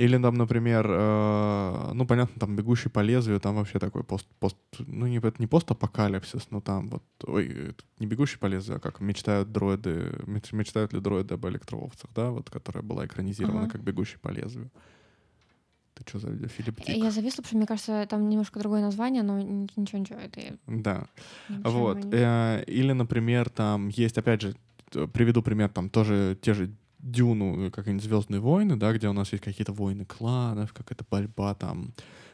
Или 0.00 0.16
там, 0.16 0.34
например, 0.34 0.86
э, 0.88 1.90
ну, 1.92 2.06
понятно, 2.06 2.40
там 2.40 2.56
«Бегущий 2.56 2.88
по 2.88 3.00
лезвию», 3.00 3.38
там 3.38 3.56
вообще 3.56 3.78
такой 3.78 4.02
пост, 4.02 4.26
пост 4.38 4.56
ну, 4.78 5.06
не, 5.06 5.18
это 5.18 5.34
не 5.38 5.46
постапокалипсис, 5.46 6.50
но 6.50 6.62
там 6.62 6.88
вот, 6.88 7.02
ой, 7.26 7.74
не 7.98 8.06
«Бегущий 8.06 8.38
по 8.38 8.46
лезвию», 8.46 8.78
а 8.78 8.80
как 8.80 9.00
мечтают 9.00 9.52
дроиды, 9.52 10.18
мечтают 10.52 10.94
ли 10.94 11.00
дроиды 11.00 11.34
об 11.34 11.46
электровцах, 11.46 12.10
да, 12.14 12.30
вот, 12.30 12.48
которая 12.48 12.82
была 12.82 13.04
экранизирована 13.04 13.64
ага. 13.64 13.72
как 13.72 13.82
«Бегущий 13.82 14.18
по 14.18 14.28
лезвию». 14.28 14.70
Ты 16.04 16.08
что 16.08 16.18
за 16.18 16.48
Филипп 16.48 16.84
Дик? 16.84 16.96
Я 16.96 17.10
зависла, 17.10 17.42
потому 17.42 17.46
что, 17.48 17.56
мне 17.56 17.66
кажется, 17.66 18.06
там 18.08 18.28
немножко 18.28 18.58
другое 18.58 18.80
название, 18.80 19.22
но 19.22 19.40
ничего, 19.40 19.98
ничего, 19.98 20.18
это 20.18 20.40
я... 20.40 20.52
Да. 20.66 21.06
Ничего 21.48 21.70
вот. 21.70 22.04
Не... 22.04 22.10
Э, 22.12 22.64
или, 22.66 22.92
например, 22.92 23.50
там 23.50 23.88
есть, 23.88 24.16
опять 24.18 24.40
же, 24.40 24.54
приведу 25.12 25.42
пример, 25.42 25.68
там 25.68 25.90
тоже 25.90 26.38
те 26.40 26.54
же 26.54 26.70
Дюну, 26.98 27.66
э, 27.66 27.70
как-нибудь 27.70 28.02
Звездные 28.02 28.40
войны, 28.40 28.76
да, 28.76 28.92
где 28.92 29.08
у 29.08 29.12
нас 29.12 29.32
есть 29.32 29.44
какие-то 29.44 29.72
войны 29.72 30.04
кланов, 30.04 30.72
какая-то 30.72 31.04
борьба 31.10 31.54
там 31.54 31.92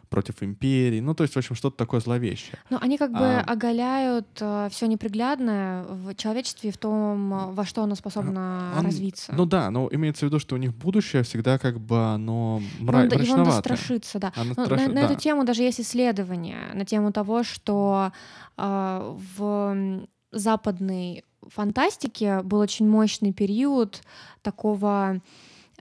против 0.09 0.42
империи. 0.42 1.00
Ну, 1.00 1.14
то 1.14 1.22
есть, 1.22 1.34
в 1.34 1.36
общем, 1.36 1.54
что-то 1.54 1.76
такое 1.76 2.00
зловещее. 2.00 2.59
Ну, 2.70 2.78
они 2.80 2.98
как 2.98 3.11
а... 3.14 3.18
бы 3.18 3.34
оголяют 3.40 4.26
э, 4.40 4.68
все 4.70 4.86
неприглядное 4.86 5.84
в 5.84 6.14
человечестве 6.14 6.70
и 6.70 6.72
в 6.72 6.78
том, 6.78 7.54
во 7.54 7.64
что 7.64 7.82
оно 7.82 7.94
способно 7.94 8.72
Он... 8.76 8.84
развиться. 8.84 9.34
Ну 9.34 9.46
да, 9.46 9.70
но 9.70 9.88
имеется 9.92 10.26
в 10.26 10.28
виду, 10.28 10.38
что 10.38 10.54
у 10.54 10.59
них 10.59 10.74
будущее 10.74 11.22
всегда 11.22 11.59
как 11.59 11.80
бы 11.80 11.98
оно 12.12 12.62
мра... 12.78 13.04
ну, 13.04 13.18
Его 13.18 13.36
надо 13.36 13.52
страшиться, 13.52 14.18
да. 14.18 14.32
Оно 14.36 14.54
ну, 14.57 14.64
страш... 14.64 14.80
на, 14.80 14.88
на 14.88 14.94
да. 14.94 15.00
эту 15.02 15.14
тему 15.16 15.44
даже 15.44 15.62
есть 15.62 15.80
исследования, 15.80 16.70
на 16.74 16.84
тему 16.84 17.12
того, 17.12 17.42
что 17.42 18.12
э, 18.57 19.16
в 19.36 20.07
западной 20.32 21.24
фантастике 21.48 22.42
был 22.42 22.59
очень 22.59 22.88
мощный 22.88 23.32
период 23.32 24.02
такого 24.42 25.20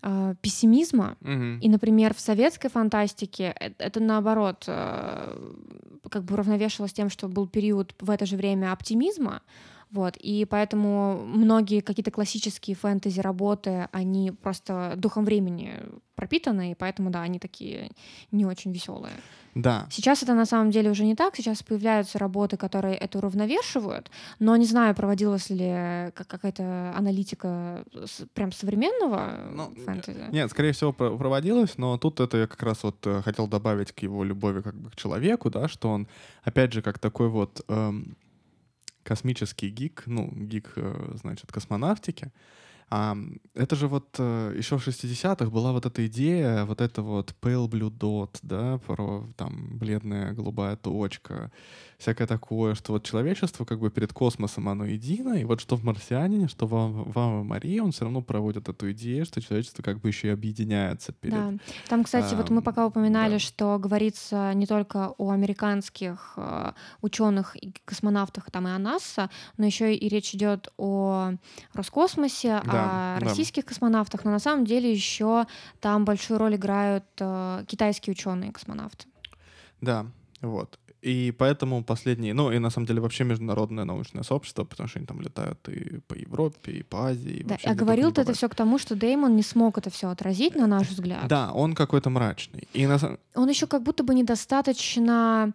э, 0.05 0.35
пессимизма. 0.41 1.17
Угу. 1.21 1.59
И, 1.61 1.69
например, 1.69 2.13
в 2.13 2.19
советской 2.19 2.69
фантастике 2.69 3.55
это, 3.59 3.83
это 3.83 3.99
наоборот 3.99 4.63
э, 4.67 5.37
как 6.09 6.23
бы 6.23 6.35
уравновешивалось 6.35 6.93
тем, 6.93 7.09
что 7.09 7.27
был 7.27 7.47
период 7.47 7.95
в 7.99 8.09
это 8.09 8.25
же 8.25 8.37
время 8.37 8.71
оптимизма. 8.71 9.41
Вот, 9.95 10.17
и 10.17 10.43
поэтому 10.43 11.23
многие 11.25 11.79
какие-то 11.79 12.11
классические 12.11 12.75
фэнтези-работы, 12.75 13.87
они 13.93 14.31
просто 14.31 14.95
духом 14.97 15.23
времени 15.23 15.71
пропитаны, 16.15 16.71
и 16.71 16.75
поэтому, 16.75 17.11
да, 17.11 17.21
они 17.21 17.39
такие 17.39 17.91
не 18.29 18.45
очень 18.45 18.73
веселые. 18.73 19.13
Да. 19.53 19.87
Сейчас 19.89 20.21
это 20.21 20.33
на 20.33 20.45
самом 20.45 20.69
деле 20.69 20.91
уже 20.91 21.05
не 21.05 21.15
так. 21.15 21.37
Сейчас 21.37 21.63
появляются 21.63 22.19
работы, 22.19 22.57
которые 22.57 22.95
это 22.95 23.19
уравновешивают, 23.19 24.11
но 24.39 24.57
не 24.57 24.65
знаю, 24.65 24.93
проводилась 24.95 25.49
ли 25.49 26.11
какая-то 26.13 26.93
аналитика 26.97 27.85
прям 28.33 28.51
современного 28.51 29.49
ну, 29.53 29.73
фэнтези. 29.85 30.25
Нет, 30.31 30.51
скорее 30.51 30.73
всего, 30.73 30.91
проводилась, 30.91 31.77
но 31.77 31.97
тут 31.97 32.19
это 32.19 32.37
я 32.37 32.47
как 32.47 32.61
раз 32.63 32.83
вот 32.83 32.97
э, 33.07 33.21
хотел 33.21 33.47
добавить 33.47 33.93
к 33.93 33.99
его 33.99 34.25
любови 34.25 34.61
как 34.61 34.75
бы 34.75 34.89
к 34.89 34.97
человеку, 34.97 35.49
да, 35.49 35.69
что 35.69 35.89
он, 35.89 36.09
опять 36.43 36.73
же, 36.73 36.81
как 36.81 36.99
такой 36.99 37.29
вот 37.29 37.63
эм, 37.69 38.17
космический 39.05 39.69
гик, 39.69 40.03
ну, 40.07 40.29
гик, 40.31 40.73
э, 40.75 41.11
значит, 41.21 41.51
космонавтики, 41.51 42.31
это 42.89 43.75
же 43.75 43.87
вот 43.87 44.15
э, 44.19 44.53
еще 44.57 44.77
в 44.77 44.87
60-х 44.87 45.49
была 45.49 45.71
вот 45.71 45.85
эта 45.85 46.05
идея, 46.05 46.65
вот 46.65 46.81
это 46.81 47.01
вот 47.01 47.33
pale 47.41 47.67
blue 47.67 47.89
dot, 47.89 48.37
да, 48.43 48.77
про 48.85 49.27
там 49.37 49.77
бледная 49.77 50.33
голубая 50.33 50.75
точка, 50.75 51.51
всякое 51.97 52.27
такое, 52.27 52.75
что 52.75 52.93
вот 52.93 53.03
человечество 53.03 53.65
как 53.65 53.79
бы 53.79 53.89
перед 53.89 54.13
космосом 54.13 54.69
оно 54.69 54.85
едино, 54.85 55.33
и 55.33 55.45
вот 55.45 55.61
что 55.61 55.77
в 55.77 55.83
«Марсианине», 55.83 56.47
что 56.47 56.67
в 56.67 56.75
«Ава 57.17 57.43
Марии», 57.43 57.79
он 57.79 57.91
все 57.91 58.03
равно 58.03 58.21
проводит 58.21 58.69
эту 58.69 58.91
идею, 58.91 59.25
что 59.25 59.41
человечество 59.41 59.81
как 59.81 59.99
бы 59.99 60.09
еще 60.09 60.27
и 60.27 60.31
объединяется 60.31 61.11
перед... 61.11 61.35
Да. 61.35 61.53
Там, 61.87 62.03
кстати, 62.03 62.33
а, 62.33 62.37
вот 62.37 62.49
мы 62.49 62.61
пока 62.61 62.85
упоминали, 62.85 63.33
да. 63.33 63.39
что 63.39 63.79
говорится 63.79 64.53
не 64.53 64.67
только 64.67 65.13
о 65.17 65.31
американских 65.31 66.33
э, 66.37 66.73
ученых 67.01 67.55
и 67.55 67.73
космонавтах, 67.85 68.51
там 68.51 68.67
и 68.67 68.71
о 68.71 68.77
НАСА, 68.77 69.29
но 69.57 69.65
еще 69.65 69.95
и 69.95 70.09
речь 70.09 70.35
идет 70.35 70.71
о 70.77 71.31
Роскосмосе, 71.73 72.61
да, 72.65 72.74
о 72.77 73.19
российских 73.19 73.63
да. 73.63 73.69
космонавтах, 73.69 74.23
но 74.23 74.31
на 74.31 74.39
самом 74.39 74.65
деле 74.65 74.91
еще 74.91 75.45
там 75.79 76.05
большую 76.05 76.37
роль 76.39 76.55
играют 76.55 77.05
э, 77.19 77.63
китайские 77.67 78.11
ученые 78.11 78.51
космонавты. 78.51 79.05
Да, 79.81 80.05
вот. 80.41 80.79
И 81.05 81.31
поэтому 81.37 81.83
последние, 81.83 82.33
ну 82.33 82.51
и 82.51 82.57
на 82.57 82.71
самом 82.71 82.87
деле 82.87 82.99
вообще 82.99 83.25
международное 83.25 83.85
научное 83.85 84.23
сообщество, 84.23 84.63
потому 84.63 84.89
что 84.89 84.97
они 84.97 85.05
там 85.05 85.21
летают 85.21 85.59
и 85.69 85.99
по 86.07 86.15
Европе, 86.15 86.71
и 86.71 86.83
по 86.83 87.09
Азии. 87.09 87.41
И 87.41 87.43
да, 87.43 87.57
а 87.63 87.75
говорил 87.75 88.11
ты 88.11 88.21
это 88.21 88.33
все 88.33 88.49
к 88.49 88.55
тому, 88.55 88.79
что 88.79 88.95
Деймон 88.95 89.35
не 89.35 89.43
смог 89.43 89.77
это 89.77 89.91
все 89.91 90.09
отразить, 90.09 90.55
на 90.55 90.65
наш 90.65 90.89
взгляд. 90.89 91.27
Да, 91.27 91.51
он 91.51 91.75
какой-то 91.75 92.09
мрачный. 92.09 92.67
И 92.73 92.87
на... 92.87 92.97
Он 93.35 93.47
еще 93.47 93.67
как 93.67 93.83
будто 93.83 94.03
бы 94.03 94.15
недостаточно 94.15 95.53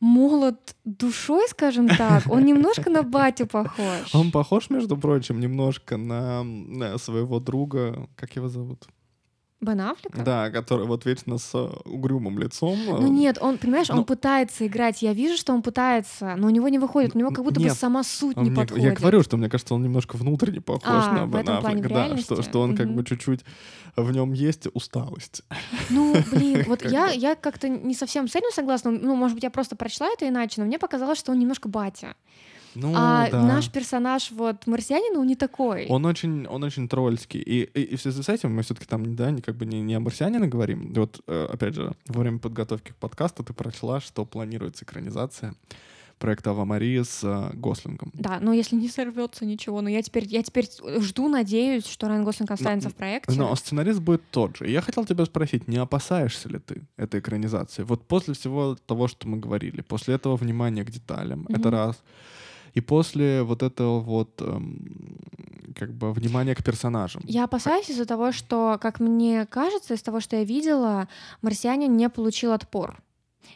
молод 0.00 0.76
душой, 0.84 1.48
скажем 1.48 1.88
так. 1.88 2.24
Он 2.26 2.44
немножко 2.44 2.90
на 2.90 3.02
батю 3.02 3.46
похож. 3.46 4.14
Он 4.14 4.30
похож, 4.30 4.70
между 4.70 4.96
прочим, 4.96 5.40
немножко 5.40 5.96
на, 5.96 6.98
своего 6.98 7.40
друга. 7.40 8.08
Как 8.16 8.36
его 8.36 8.48
зовут? 8.48 8.86
Бен 9.60 9.80
Аффлека? 9.80 10.22
Да, 10.22 10.50
который 10.50 10.86
вот 10.86 11.06
вечно 11.06 11.38
с 11.38 11.50
э, 11.54 11.68
угрюмым 11.86 12.38
лицом. 12.38 12.78
Ну 12.86 13.06
нет, 13.06 13.38
он, 13.40 13.56
понимаешь, 13.56 13.88
но... 13.88 13.98
он 13.98 14.04
пытается 14.04 14.66
играть. 14.66 15.00
Я 15.00 15.14
вижу, 15.14 15.38
что 15.38 15.54
он 15.54 15.62
пытается, 15.62 16.36
но 16.36 16.48
у 16.48 16.50
него 16.50 16.68
не 16.68 16.78
выходит. 16.78 17.14
У 17.14 17.18
него 17.18 17.30
как 17.30 17.42
будто 17.42 17.58
нет, 17.58 17.70
бы 17.70 17.74
сама 17.74 18.02
суть 18.02 18.36
не 18.36 18.50
мне, 18.50 18.56
подходит. 18.56 18.84
Я 18.84 18.92
говорю, 18.92 19.22
что 19.22 19.38
мне 19.38 19.48
кажется, 19.48 19.74
он 19.74 19.82
немножко 19.82 20.16
внутренне 20.16 20.60
похож 20.60 20.82
а, 20.84 21.12
на 21.12 21.26
Бен 21.26 21.48
Аффлека. 21.48 21.88
Да, 21.88 22.16
что, 22.18 22.42
что 22.42 22.60
он 22.60 22.72
mm-hmm. 22.72 22.76
как 22.76 22.94
бы 22.94 23.04
чуть-чуть 23.04 23.44
в 23.96 24.12
нем 24.12 24.32
есть 24.32 24.68
усталость. 24.74 25.42
Ну, 25.88 26.16
блин, 26.32 26.64
вот 26.66 26.84
я, 26.84 27.10
я 27.10 27.34
как-то 27.34 27.68
не 27.68 27.94
совсем 27.94 28.28
с 28.28 28.34
этим 28.34 28.50
согласна. 28.52 28.90
Ну, 28.90 29.14
может 29.14 29.34
быть, 29.34 29.44
я 29.44 29.50
просто 29.50 29.76
прочла 29.76 30.08
это 30.08 30.28
иначе, 30.28 30.60
но 30.60 30.66
мне 30.66 30.78
показалось, 30.78 31.18
что 31.18 31.32
он 31.32 31.38
немножко 31.38 31.68
батя. 31.68 32.14
Ну, 32.76 32.92
а 32.94 33.30
да. 33.30 33.42
наш 33.42 33.70
персонаж, 33.70 34.30
вот, 34.32 34.66
марсианин, 34.66 35.16
он 35.16 35.26
не 35.26 35.36
такой. 35.36 35.86
Он 35.88 36.04
очень, 36.04 36.46
он 36.46 36.62
очень 36.62 36.88
тролльский. 36.88 37.40
И, 37.40 37.62
и, 37.62 37.82
и 37.82 37.96
в 37.96 38.00
связи 38.00 38.22
с 38.22 38.28
этим 38.28 38.54
мы 38.54 38.62
все-таки 38.62 38.86
там, 38.86 39.14
да, 39.16 39.34
как 39.44 39.56
бы 39.56 39.66
не, 39.66 39.80
не 39.80 39.94
о 39.94 40.00
марсианине 40.00 40.46
говорим. 40.46 40.92
вот, 40.94 41.20
э, 41.26 41.48
опять 41.52 41.74
же, 41.74 41.92
во 42.06 42.20
время 42.20 42.38
подготовки 42.38 42.92
к 42.92 42.96
подкасту 42.96 43.42
ты 43.42 43.52
прочла, 43.52 44.00
что 44.00 44.24
планируется 44.24 44.84
экранизация 44.84 45.54
проекта 46.18 46.50
Ава 46.50 46.64
Мария 46.64 47.04
с 47.04 47.20
э, 47.24 47.50
Гослингом. 47.54 48.10
Да, 48.14 48.38
но 48.40 48.52
если 48.52 48.76
не 48.76 48.88
сорвется 48.88 49.44
ничего, 49.44 49.80
но 49.82 49.90
я 49.90 50.00
теперь, 50.02 50.24
я 50.26 50.42
теперь 50.42 50.66
жду, 51.00 51.28
надеюсь, 51.28 51.86
что 51.86 52.08
Райан 52.08 52.24
Гослинг 52.24 52.50
останется 52.50 52.88
Но- 52.88 52.92
в 52.92 52.96
проекте. 52.96 53.32
Но 53.38 53.54
сценарист 53.54 54.00
будет 54.00 54.22
тот 54.30 54.56
же. 54.56 54.66
И 54.66 54.72
Я 54.72 54.80
хотел 54.80 55.04
тебя 55.04 55.24
спросить, 55.26 55.68
не 55.68 55.76
опасаешься 55.76 56.48
ли 56.48 56.58
ты 56.58 56.82
этой 56.96 57.20
экранизации? 57.20 57.82
Вот 57.82 58.06
после 58.06 58.32
всего 58.34 58.76
того, 58.86 59.08
что 59.08 59.28
мы 59.28 59.36
говорили, 59.38 59.82
после 59.82 60.14
этого 60.14 60.36
внимания 60.36 60.84
к 60.84 60.90
деталям, 60.90 61.40
Мгм. 61.40 61.54
это 61.54 61.70
раз. 61.70 62.02
И 62.76 62.80
после 62.82 63.42
вот 63.42 63.62
этого 63.62 64.00
вот 64.00 64.42
эм, 64.42 65.18
как 65.74 65.94
бы 65.94 66.12
внимания 66.12 66.54
к 66.54 66.62
персонажам. 66.62 67.22
Я 67.26 67.44
опасаюсь 67.44 67.88
из-за 67.88 68.04
того, 68.04 68.32
что, 68.32 68.78
как 68.80 69.00
мне 69.00 69.46
кажется, 69.46 69.94
из 69.94 70.02
того, 70.02 70.20
что 70.20 70.36
я 70.36 70.44
видела, 70.44 71.08
«Марсианин» 71.40 71.96
не 71.96 72.10
получил 72.10 72.52
отпор. 72.52 73.02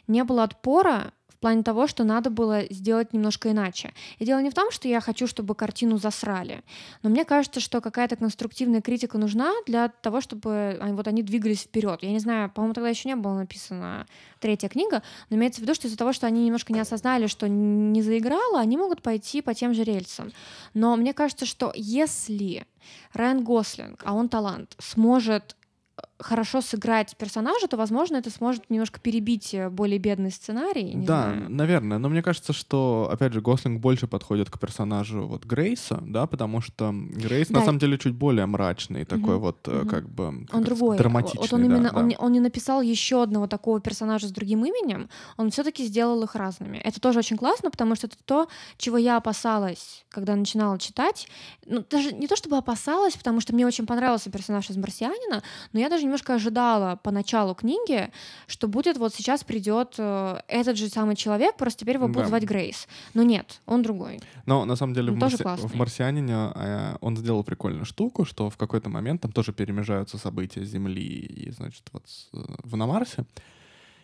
Не 0.07 0.23
было 0.23 0.43
отпора 0.43 1.13
плане 1.41 1.63
того, 1.63 1.87
что 1.87 2.03
надо 2.03 2.29
было 2.29 2.63
сделать 2.69 3.13
немножко 3.13 3.51
иначе. 3.51 3.93
И 4.19 4.25
дело 4.25 4.39
не 4.39 4.49
в 4.49 4.53
том, 4.53 4.71
что 4.71 4.87
я 4.87 5.01
хочу, 5.01 5.27
чтобы 5.27 5.55
картину 5.55 5.97
засрали, 5.97 6.63
но 7.03 7.09
мне 7.09 7.25
кажется, 7.25 7.59
что 7.59 7.81
какая-то 7.81 8.15
конструктивная 8.15 8.81
критика 8.81 9.17
нужна 9.17 9.51
для 9.65 9.89
того, 9.89 10.21
чтобы 10.21 10.77
они, 10.79 10.93
вот 10.93 11.07
они 11.07 11.23
двигались 11.23 11.63
вперед. 11.63 11.99
Я 12.03 12.11
не 12.11 12.19
знаю, 12.19 12.49
по-моему, 12.49 12.73
тогда 12.73 12.89
еще 12.89 13.09
не 13.09 13.15
было 13.15 13.33
написана 13.33 14.05
третья 14.39 14.69
книга, 14.69 15.03
но 15.29 15.35
имеется 15.37 15.59
в 15.59 15.63
виду, 15.63 15.73
что 15.73 15.87
из-за 15.87 15.97
того, 15.97 16.13
что 16.13 16.27
они 16.27 16.45
немножко 16.45 16.73
не 16.73 16.79
осознали, 16.79 17.27
что 17.27 17.47
не 17.47 18.01
заиграло, 18.01 18.59
они 18.59 18.77
могут 18.77 19.01
пойти 19.01 19.41
по 19.41 19.53
тем 19.53 19.73
же 19.73 19.83
рельсам. 19.83 20.31
Но 20.73 20.95
мне 20.95 21.13
кажется, 21.13 21.45
что 21.45 21.73
если 21.75 22.65
Райан 23.13 23.43
Гослинг, 23.43 24.01
а 24.05 24.13
он 24.13 24.29
талант, 24.29 24.75
сможет 24.79 25.55
э, 25.97 26.01
хорошо 26.21 26.61
сыграть 26.61 27.15
персонажа, 27.17 27.67
то, 27.67 27.77
возможно, 27.77 28.17
это 28.17 28.29
сможет 28.29 28.69
немножко 28.69 28.99
перебить 28.99 29.53
э, 29.53 29.69
более 29.69 29.99
бедный 29.99 30.31
сценарий. 30.31 30.93
да, 30.95 31.33
знаю. 31.33 31.49
наверное. 31.49 31.97
Но 31.97 32.09
мне 32.09 32.21
кажется, 32.21 32.53
что, 32.53 33.09
опять 33.11 33.33
же, 33.33 33.41
Гослинг 33.41 33.81
больше 33.81 34.07
подходит 34.07 34.49
к 34.49 34.59
персонажу 34.59 35.27
вот 35.27 35.45
Грейса, 35.45 35.99
да, 36.01 36.27
потому 36.27 36.61
что 36.61 36.91
Грейс 36.93 37.49
на 37.49 37.59
Да. 37.59 37.65
самом 37.65 37.79
деле 37.79 37.97
чуть 37.97 38.13
более 38.13 38.45
мрачный, 38.45 39.05
такой 39.05 39.35
Мгм, 39.35 39.39
вот 39.39 39.67
мгм. 39.67 39.87
как 39.89 40.09
бы 40.09 40.47
Он 40.51 40.63
другой. 40.63 40.97
драматичный. 40.97 41.41
Вот 41.41 41.53
он 41.53 41.59
да, 41.61 41.65
именно, 41.65 41.89
да. 41.91 41.99
Он, 41.99 42.07
не, 42.07 42.15
он 42.17 42.31
не 42.31 42.39
написал 42.39 42.81
еще 42.81 43.23
одного 43.23 43.47
такого 43.47 43.79
персонажа 43.81 44.27
с 44.27 44.31
другим 44.31 44.63
именем, 44.65 45.09
он 45.37 45.49
все-таки 45.51 45.85
сделал 45.85 46.23
их 46.23 46.35
разными. 46.35 46.77
Это 46.77 46.99
тоже 47.01 47.19
очень 47.19 47.37
классно, 47.37 47.71
потому 47.71 47.95
что 47.95 48.07
это 48.07 48.17
то, 48.25 48.47
чего 48.77 48.97
я 48.97 49.17
опасалась, 49.17 50.05
когда 50.09 50.35
начинала 50.35 50.77
читать. 50.77 51.27
Ну, 51.65 51.83
даже 51.89 52.11
не 52.13 52.27
то 52.27 52.35
чтобы 52.35 52.57
опасалась, 52.57 53.15
потому 53.15 53.41
что 53.41 53.53
мне 53.53 53.65
очень 53.65 53.85
понравился 53.85 54.29
персонаж 54.29 54.69
из 54.69 54.77
«Марсианина», 54.77 55.41
но 55.73 55.79
я 55.79 55.89
даже 55.89 56.05
немножко 56.11 56.33
ожидала 56.35 56.97
по 56.97 57.11
началу 57.11 57.55
книги, 57.55 58.09
что 58.47 58.67
будет 58.67 58.97
вот 58.97 59.13
сейчас 59.15 59.43
придет 59.43 59.95
э, 59.97 60.39
этот 60.49 60.77
же 60.77 60.89
самый 60.89 61.15
человек, 61.15 61.55
просто 61.57 61.79
теперь 61.79 61.95
его 61.95 62.07
будут 62.07 62.23
Да. 62.23 62.27
звать 62.27 62.43
Грейс. 62.43 62.87
Но 63.13 63.23
нет, 63.23 63.61
он 63.65 63.81
другой. 63.81 64.19
Но 64.45 64.65
на 64.65 64.75
самом 64.75 64.93
деле 64.93 65.11
Он 65.11 65.19
в, 65.19 65.23
«Марси- 65.23 65.67
в 65.67 65.75
«Марсианине» 65.75 66.51
э, 66.55 66.97
он 67.01 67.15
сделал 67.17 67.43
прикольную 67.43 67.85
штуку, 67.85 68.25
что 68.25 68.49
в 68.49 68.57
какой-то 68.57 68.89
момент 68.89 69.21
там 69.21 69.31
тоже 69.31 69.53
перемежаются 69.53 70.17
события 70.17 70.65
Земли 70.65 71.01
и, 71.01 71.51
значит, 71.51 71.83
вот 71.93 72.03
э, 72.33 72.37
в 72.63 72.75
на 72.75 72.85
Марсе. 72.87 73.25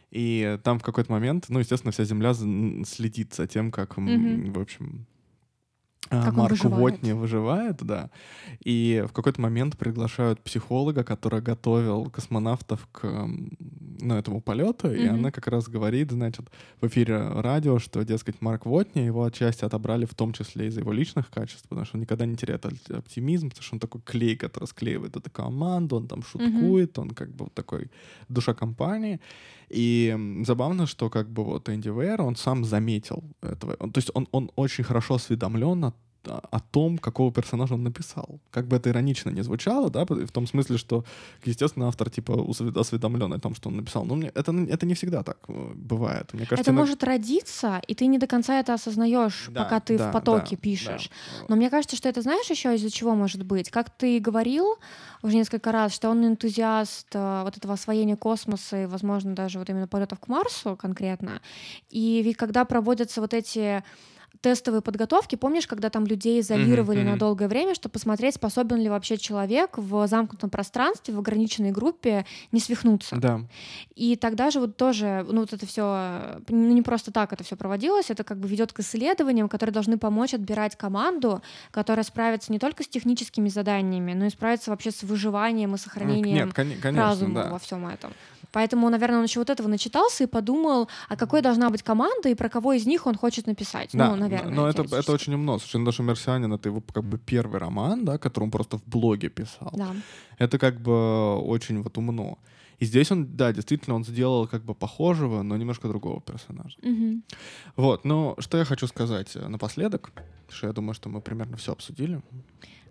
И 0.10 0.58
там 0.64 0.80
в 0.80 0.84
какой-то 0.84 1.12
момент, 1.12 1.46
ну, 1.50 1.60
естественно, 1.60 1.92
вся 1.92 2.06
Земля 2.06 2.34
следит 2.86 3.34
за 3.34 3.46
тем, 3.48 3.72
как, 3.72 3.98
Мгм. 3.98 4.54
в 4.54 4.60
общем, 4.60 5.06
Как 6.10 6.34
он 6.34 6.36
Марк 6.36 6.52
выживает. 6.52 6.96
Уотни 6.96 7.12
выживает, 7.14 7.78
да. 7.84 8.10
И 8.64 9.04
в 9.08 9.14
какой-то 9.14 9.42
момент 9.42 9.78
приглашают 9.78 10.42
психолога, 10.42 11.04
который 11.04 11.42
готовил 11.42 12.10
космонавтов 12.10 12.88
к 12.92 13.28
ну, 14.00 14.16
этому 14.16 14.42
полету, 14.42 14.92
и 14.92 15.06
Мгм. 15.06 15.16
она 15.16 15.32
как 15.32 15.48
раз 15.48 15.68
говорит, 15.68 16.12
значит, 16.12 16.46
в 16.82 16.88
эфире 16.88 17.18
радио, 17.42 17.80
что, 17.80 18.04
дескать, 18.04 18.42
Марк 18.42 18.66
Уотни 18.66 19.02
его 19.02 19.24
отчасти 19.24 19.66
отобрали 19.66 20.06
в 20.06 20.14
том 20.14 20.34
числе 20.34 20.68
из-за 20.68 20.82
его 20.82 20.94
личных 20.94 21.30
качеств, 21.30 21.68
потому 21.68 21.86
что 21.86 21.98
он 21.98 22.02
никогда 22.02 22.26
не 22.26 22.36
теряет 22.36 22.66
оптимизм, 22.66 23.50
потому 23.50 23.64
что 23.64 23.76
он 23.76 23.80
такой 23.80 24.02
клей, 24.02 24.36
который 24.36 24.66
склеивает 24.66 25.16
эту 25.16 25.32
команду, 25.32 25.98
он 25.98 26.08
там 26.08 26.22
шуткует, 26.24 26.98
он 27.00 27.12
как 27.12 27.30
бы 27.30 27.46
вот 27.46 27.54
такой 27.54 27.90
душа 28.30 28.54
компании. 28.54 29.20
И 29.70 30.16
забавно, 30.46 30.88
что 30.88 31.10
как 31.10 31.30
бы 31.30 31.44
вот 31.44 31.70
Энди 31.70 31.90
Вейер, 31.90 32.22
он 32.22 32.36
сам 32.36 32.64
заметил 32.64 33.24
этого. 33.42 33.76
Он- 33.80 33.92
то 33.92 33.98
есть 34.00 34.12
он, 34.14 34.28
он 34.32 34.52
очень 34.56 34.84
хорошо 34.84 35.16
осведомлен 35.16 35.84
о, 35.86 35.94
о 36.30 36.60
том, 36.60 36.98
какого 36.98 37.32
персонажа 37.32 37.74
он 37.74 37.84
написал. 37.84 38.40
Как 38.52 38.68
бы 38.68 38.76
это 38.76 38.90
иронично 38.90 39.30
не 39.32 39.42
звучало, 39.44 39.90
да, 39.90 40.06
в 40.06 40.32
том 40.32 40.48
смысле, 40.48 40.78
что, 40.78 41.04
естественно, 41.46 41.88
автор 41.88 42.10
типа 42.10 42.46
осведомлен 42.76 43.34
о 43.34 43.40
том, 43.40 43.56
что 43.56 43.70
он 43.70 43.78
написал. 43.78 44.06
Но 44.06 44.16
мне, 44.16 44.32
это, 44.36 44.52
это 44.70 44.86
не 44.86 44.94
всегда 44.94 45.24
так 45.24 45.38
э, 45.48 45.72
бывает. 45.76 46.34
Мне 46.34 46.46
кажется, 46.46 46.62
это 46.62 46.72
иногда- 46.72 46.82
может 46.82 47.04
родиться, 47.04 47.82
и 47.88 47.96
ты 47.96 48.08
не 48.08 48.18
до 48.18 48.28
конца 48.28 48.60
это 48.60 48.74
осознаешь, 48.74 49.48
Да, 49.52 49.64
пока 49.64 49.80
ты 49.80 49.98
да, 49.98 50.10
в 50.10 50.14
потоке 50.14 50.56
да, 50.56 50.62
пишешь. 50.62 51.10
да. 51.40 51.46
Но 51.50 51.56
мне 51.56 51.70
кажется, 51.70 51.96
что 51.96 52.10
это 52.10 52.22
знаешь 52.22 52.50
еще 52.50 52.76
из-за 52.76 52.90
чего 52.92 53.16
может 53.16 53.44
быть? 53.44 53.70
Как 53.70 53.90
ты 53.90 54.20
говорил 54.20 54.78
уже 55.24 55.36
несколько 55.36 55.72
раз, 55.72 55.94
что 55.94 56.10
он 56.10 56.26
энтузиаст 56.26 57.08
э, 57.14 57.42
вот 57.44 57.58
этого 57.58 57.74
освоения 57.74 58.16
космоса 58.16 58.84
и, 58.84 58.86
возможно, 58.86 59.34
даже 59.36 59.60
вот 59.60 59.70
именно 59.70 59.88
полетов 59.88 60.20
к 60.20 60.28
Марсу 60.28 60.76
конкретно. 60.76 61.42
И 61.90 62.22
ведь 62.24 62.38
когда 62.38 62.66
проводятся 62.66 63.22
вот 63.22 63.34
эти 63.34 63.84
тестовые 64.42 64.82
подготовки, 64.82 65.36
помнишь, 65.36 65.68
когда 65.68 65.90
там 65.90 66.06
людей 66.06 66.40
изолировали 66.40 67.00
мгм. 67.00 67.12
на 67.12 67.18
долгое 67.18 67.48
время, 67.48 67.76
чтобы 67.76 67.94
посмотреть, 67.94 68.36
способен 68.36 68.78
ли 68.78 68.90
вообще 68.90 69.18
человек 69.18 69.78
в 69.78 70.08
замкнутом 70.08 70.50
пространстве, 70.50 71.14
в 71.14 71.20
ограниченной 71.20 71.72
группе 71.72 72.26
не 72.52 72.60
свихнуться. 72.60 73.16
Да. 73.18 73.42
И 73.96 74.16
тогда 74.16 74.52
же 74.52 74.60
вот 74.60 74.78
тоже, 74.78 75.26
ну 75.30 75.42
вот 75.42 75.54
это 75.54 75.66
все, 75.66 76.40
ну 76.50 76.74
не 76.74 76.82
просто 76.82 77.12
так 77.12 77.34
это 77.34 77.44
все 77.44 77.56
проводилось, 77.56 78.10
это 78.10 78.24
как 78.24 78.40
бы 78.40 78.48
ведет 78.48 78.74
к 78.74 78.80
исследованиям, 78.80 79.50
которые 79.50 79.74
должны 79.74 79.98
помочь 79.98 80.34
отбирать 80.34 80.76
команду, 80.76 81.42
которая 81.72 82.04
справится 82.04 82.52
не 82.52 82.60
только 82.60 82.84
с 82.84 82.88
техническими 82.88 83.50
заданиями, 83.50 84.14
но 84.14 84.26
и 84.26 84.30
справится 84.30 84.72
вообще 84.72 84.92
с 84.92 85.04
выживанием 85.04 85.76
и 85.76 85.78
сохранением 85.78 86.48
Нет, 86.48 86.56
коне- 86.56 86.78
конечно, 86.78 87.10
разума 87.10 87.44
да. 87.44 87.50
во 87.50 87.60
всем 87.60 87.88
этом. 87.88 88.14
Поэтому, 88.58 88.90
наверное, 88.90 89.20
он 89.20 89.26
еще 89.26 89.40
вот 89.40 89.52
этого 89.52 89.68
начитался 89.68 90.24
и 90.24 90.28
подумал, 90.28 90.90
а 91.10 91.16
какой 91.16 91.42
должна 91.42 91.70
быть 91.70 91.84
команда 91.84 92.30
и 92.30 92.34
про 92.34 92.50
кого 92.50 92.74
из 92.74 92.88
них 92.88 93.06
он 93.06 93.16
хочет 93.16 93.46
написать. 93.46 93.92
Да, 93.94 94.10
ну, 94.10 94.16
наверное. 94.16 94.52
но 94.52 94.68
это, 94.68 94.82
это 94.82 95.12
очень 95.12 95.36
умно. 95.36 95.60
Слушай, 95.60 95.86
даже 95.86 96.02
«Марсианин»— 96.02 96.52
это 96.54 96.70
его 96.70 96.82
как 96.82 97.04
бы 97.04 97.20
первый 97.20 97.60
роман, 97.60 98.04
да, 98.04 98.18
который 98.18 98.46
он 98.46 98.52
просто 98.52 98.80
в 98.80 98.84
блоге 98.88 99.30
писал. 99.30 99.72
Да. 99.74 99.96
Это 100.40 100.58
как 100.58 100.82
бы 100.82 101.38
очень 101.38 101.84
вот 101.84 102.00
умно. 102.00 102.40
И 102.80 102.86
здесь 102.86 103.12
он, 103.12 103.28
да, 103.38 103.54
действительно, 103.54 103.96
он 103.96 104.04
сделал 104.04 104.48
как 104.48 104.64
бы 104.64 104.74
похожего, 104.74 105.44
но 105.44 105.56
немножко 105.56 105.88
другого 105.88 106.20
персонажа. 106.22 106.78
Мгм. 106.82 107.24
Вот, 107.76 108.06
но 108.06 108.36
что 108.40 108.58
я 108.58 108.66
хочу 108.66 108.88
сказать 108.88 109.36
напоследок, 109.36 110.12
что 110.50 110.66
я 110.66 110.74
думаю, 110.74 110.96
что 110.96 111.10
мы 111.10 111.22
примерно 111.22 111.58
все 111.58 111.74
обсудили. 111.74 112.22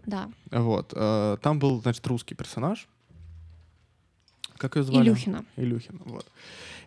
Да. 0.06 0.28
Вот, 0.52 0.92
э, 0.94 1.38
там 1.42 1.58
был, 1.58 1.82
значит, 1.82 2.06
русский 2.06 2.36
персонаж. 2.36 2.86
Как 4.59 4.76
ее 4.76 4.82
звали? 4.82 5.04
Илюхина. 5.04 5.44
Илюхина, 5.57 5.98
вот. 6.04 6.26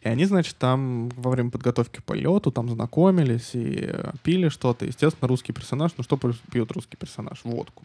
И 0.01 0.07
они, 0.07 0.26
значит, 0.26 0.55
там 0.57 1.09
во 1.17 1.32
время 1.32 1.49
подготовки 1.51 1.97
к 1.99 2.03
полету 2.03 2.51
там 2.51 2.70
знакомились 2.70 3.51
и 3.53 3.80
э, 3.82 4.11
пили 4.24 4.49
что-то. 4.49 4.86
Естественно, 4.86 5.28
русский 5.28 5.51
персонаж. 5.53 5.91
Ну 5.97 6.03
что 6.03 6.17
пьет 6.51 6.72
русский 6.72 6.97
персонаж? 6.97 7.41
Водку. 7.43 7.84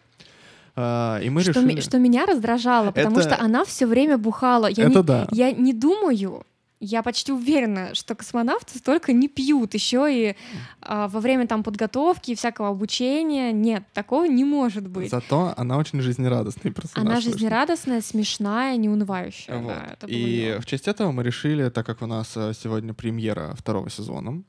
А, 0.77 1.19
и 1.21 1.31
мы 1.31 1.43
что, 1.43 1.53
решили... 1.53 1.75
ми- 1.75 1.81
что 1.81 1.99
меня 1.99 2.27
раздражало, 2.27 2.91
потому 2.91 3.19
Это- 3.19 3.29
что 3.35 3.41
она 3.41 3.65
все 3.65 3.87
время 3.87 4.19
бухала. 4.19 4.67
Я 4.67 4.85
Это 4.85 4.99
не, 4.99 5.03
да. 5.05 5.29
Я 5.33 5.53
не 5.53 5.73
думаю, 5.73 6.45
я 6.81 7.03
почти 7.03 7.33
уверена, 7.33 7.95
что 7.95 8.15
космонавты 8.15 8.79
столько 8.79 9.13
не 9.13 9.29
пьют 9.29 9.75
еще 9.75 10.07
и 10.11 10.37
а, 10.81 11.09
во 11.09 11.21
время 11.21 11.47
там 11.47 11.63
подготовки 11.63 12.33
и 12.33 12.35
всякого 12.35 12.69
обучения. 12.69 13.53
Нет, 13.53 13.85
такого 13.93 14.25
не 14.27 14.45
может 14.45 14.89
быть. 14.89 15.11
Зато 15.11 15.55
она 15.57 15.79
очень 15.79 16.01
жизнерадостный 16.01 16.73
персонаж. 16.73 17.09
Она 17.09 17.21
жизнерадостная, 17.21 18.01
смешная, 18.01 18.77
неунывающая. 18.77 19.59
Вот. 19.59 19.69
Да, 19.69 19.87
это 19.93 20.07
было 20.07 20.17
И 20.17 20.47
мило. 20.47 20.61
в 20.61 20.67
честь 20.67 20.89
этого 20.89 21.13
мы 21.13 21.23
решили, 21.23 21.69
так 21.71 21.87
как 21.87 22.03
у 22.03 22.07
нас 22.07 22.37
э, 22.37 22.53
сегодня 22.55 22.93
премьера 22.93 23.55
второго 23.57 23.89
сезона, 23.89 24.43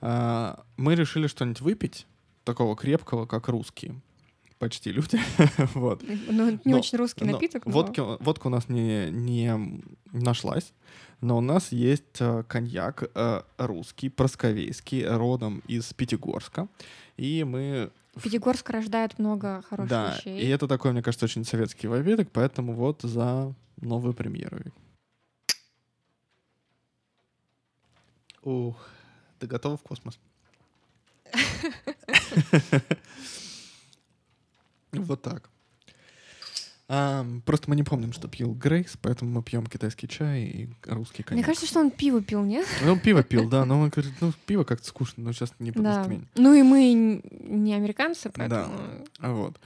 э, 0.00 0.54
мы 0.76 0.94
решили 0.94 1.26
что-нибудь 1.26 1.60
выпить 1.60 2.06
такого 2.44 2.76
крепкого, 2.76 3.26
как 3.26 3.48
русские. 3.48 4.00
Почти 4.60 4.92
люди. 4.92 5.18
вот. 5.74 6.02
Ну, 6.28 6.48
это 6.48 6.60
не 6.66 6.74
но- 6.74 6.80
очень 6.80 6.98
русский 6.98 7.24
Но 7.24 7.32
напиток. 7.32 7.64
но- 7.64 7.72
Водки, 7.72 8.00
водка 8.00 8.48
у 8.48 8.50
нас 8.50 8.68
не, 8.68 9.10
не 9.10 9.80
нашлась, 10.12 10.74
но 11.22 11.38
у 11.38 11.40
нас 11.40 11.72
есть 11.72 12.20
э, 12.20 12.44
коньяк 12.46 13.04
э, 13.14 13.42
русский, 13.56 14.10
просковейский, 14.10 15.06
родом 15.06 15.62
из 15.66 15.94
Пятигорска. 15.94 16.68
И 17.16 17.42
мы... 17.42 17.90
Пятигорск 18.22 18.68
рождает 18.68 19.18
много 19.18 19.62
хороших 19.62 19.88
да, 19.88 20.14
вещей. 20.14 20.38
и 20.38 20.48
это 20.48 20.68
такой, 20.68 20.92
мне 20.92 21.02
кажется, 21.02 21.24
очень 21.24 21.46
советский 21.46 21.88
напиток, 21.88 22.28
поэтому 22.30 22.74
вот 22.74 23.00
за 23.00 23.54
новую 23.80 24.12
премьеру. 24.12 24.58
Ух, 28.42 28.76
ты 29.38 29.46
готова 29.46 29.78
в 29.78 29.82
космос? 29.82 30.18
Вот 34.92 35.22
так. 35.22 35.50
А, 36.92 37.24
просто 37.46 37.70
мы 37.70 37.76
не 37.76 37.84
помним, 37.84 38.12
что 38.12 38.26
пил 38.26 38.52
Грейс, 38.52 38.98
поэтому 39.00 39.30
мы 39.30 39.42
пьем 39.44 39.64
китайский 39.66 40.08
чай 40.08 40.42
и 40.42 40.68
русский 40.86 41.22
коньяк. 41.22 41.36
Мне 41.36 41.44
кажется, 41.44 41.68
что 41.68 41.78
он 41.78 41.92
пиво 41.92 42.20
пил, 42.20 42.42
нет? 42.42 42.66
Ну, 42.84 42.98
пиво 42.98 43.22
пил, 43.22 43.48
да, 43.48 43.64
но 43.64 43.78
он 43.80 43.90
говорит, 43.90 44.12
ну, 44.20 44.32
пиво 44.44 44.64
как-то 44.64 44.88
скучно, 44.88 45.22
но 45.22 45.32
сейчас 45.32 45.52
не 45.60 45.70
по 45.70 45.82
Да. 45.82 46.04
Ну 46.34 46.52
и 46.52 46.62
мы 46.62 47.22
не 47.30 47.74
американцы, 47.74 48.28
поэтому... 48.34 48.74
А 49.20 49.32
Вот. 49.32 49.56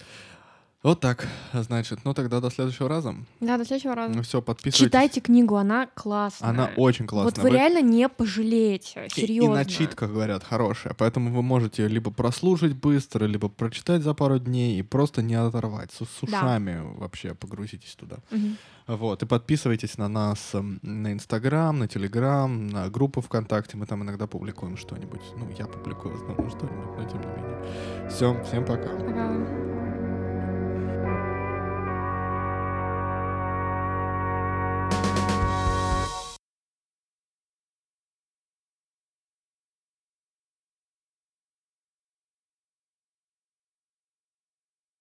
Вот 0.84 1.00
так, 1.00 1.26
значит. 1.54 2.00
Ну, 2.04 2.12
тогда 2.12 2.40
до 2.40 2.50
следующего 2.50 2.90
раза. 2.90 3.14
Да, 3.40 3.56
до 3.56 3.64
следующего 3.64 3.94
раза. 3.94 4.14
Ну, 4.14 4.22
все, 4.22 4.42
подписывайтесь. 4.42 4.84
Читайте 4.84 5.20
книгу, 5.22 5.56
она 5.56 5.86
классная. 5.94 6.50
Она 6.50 6.70
очень 6.76 7.06
классная. 7.06 7.42
Вот 7.42 7.42
вы 7.42 7.56
реально 7.56 7.80
не 7.80 8.06
пожалеете, 8.08 9.06
И- 9.06 9.20
серьезно. 9.20 9.54
И 9.54 9.56
начитка, 9.56 10.06
говорят, 10.06 10.44
хорошая. 10.44 10.92
Поэтому 10.92 11.32
вы 11.32 11.42
можете 11.42 11.84
ее 11.84 11.88
либо 11.88 12.10
прослушать 12.10 12.74
быстро, 12.74 13.24
либо 13.24 13.48
прочитать 13.48 14.02
за 14.02 14.12
пару 14.12 14.38
дней 14.38 14.78
и 14.78 14.82
просто 14.82 15.22
не 15.22 15.34
оторвать. 15.36 15.90
С, 15.90 16.04
с 16.04 16.30
Да. 16.30 16.38
ушами 16.38 16.82
вообще 16.98 17.34
погрузитесь 17.34 17.94
туда. 17.94 18.18
Мгм. 18.30 18.58
Вот. 18.86 19.22
И 19.22 19.26
подписывайтесь 19.26 19.96
на 19.96 20.08
нас 20.08 20.50
эм, 20.54 20.80
на 20.82 21.14
Инстаграм, 21.14 21.78
на 21.78 21.88
Телеграм, 21.88 22.66
на 22.66 22.90
группу 22.90 23.22
ВКонтакте. 23.22 23.78
Мы 23.78 23.86
там 23.86 24.02
иногда 24.02 24.26
публикуем 24.26 24.76
что-нибудь. 24.76 25.22
Ну, 25.38 25.48
я 25.58 25.64
публикую 25.66 26.14
в 26.14 26.22
основном 26.22 26.50
что-нибудь, 26.50 26.98
но 26.98 27.08
тем 27.08 27.20
не 27.22 27.26
менее. 27.28 28.10
Все, 28.10 28.44
всем 28.44 28.66
пока. 28.66 28.88
Пока. 28.98 29.83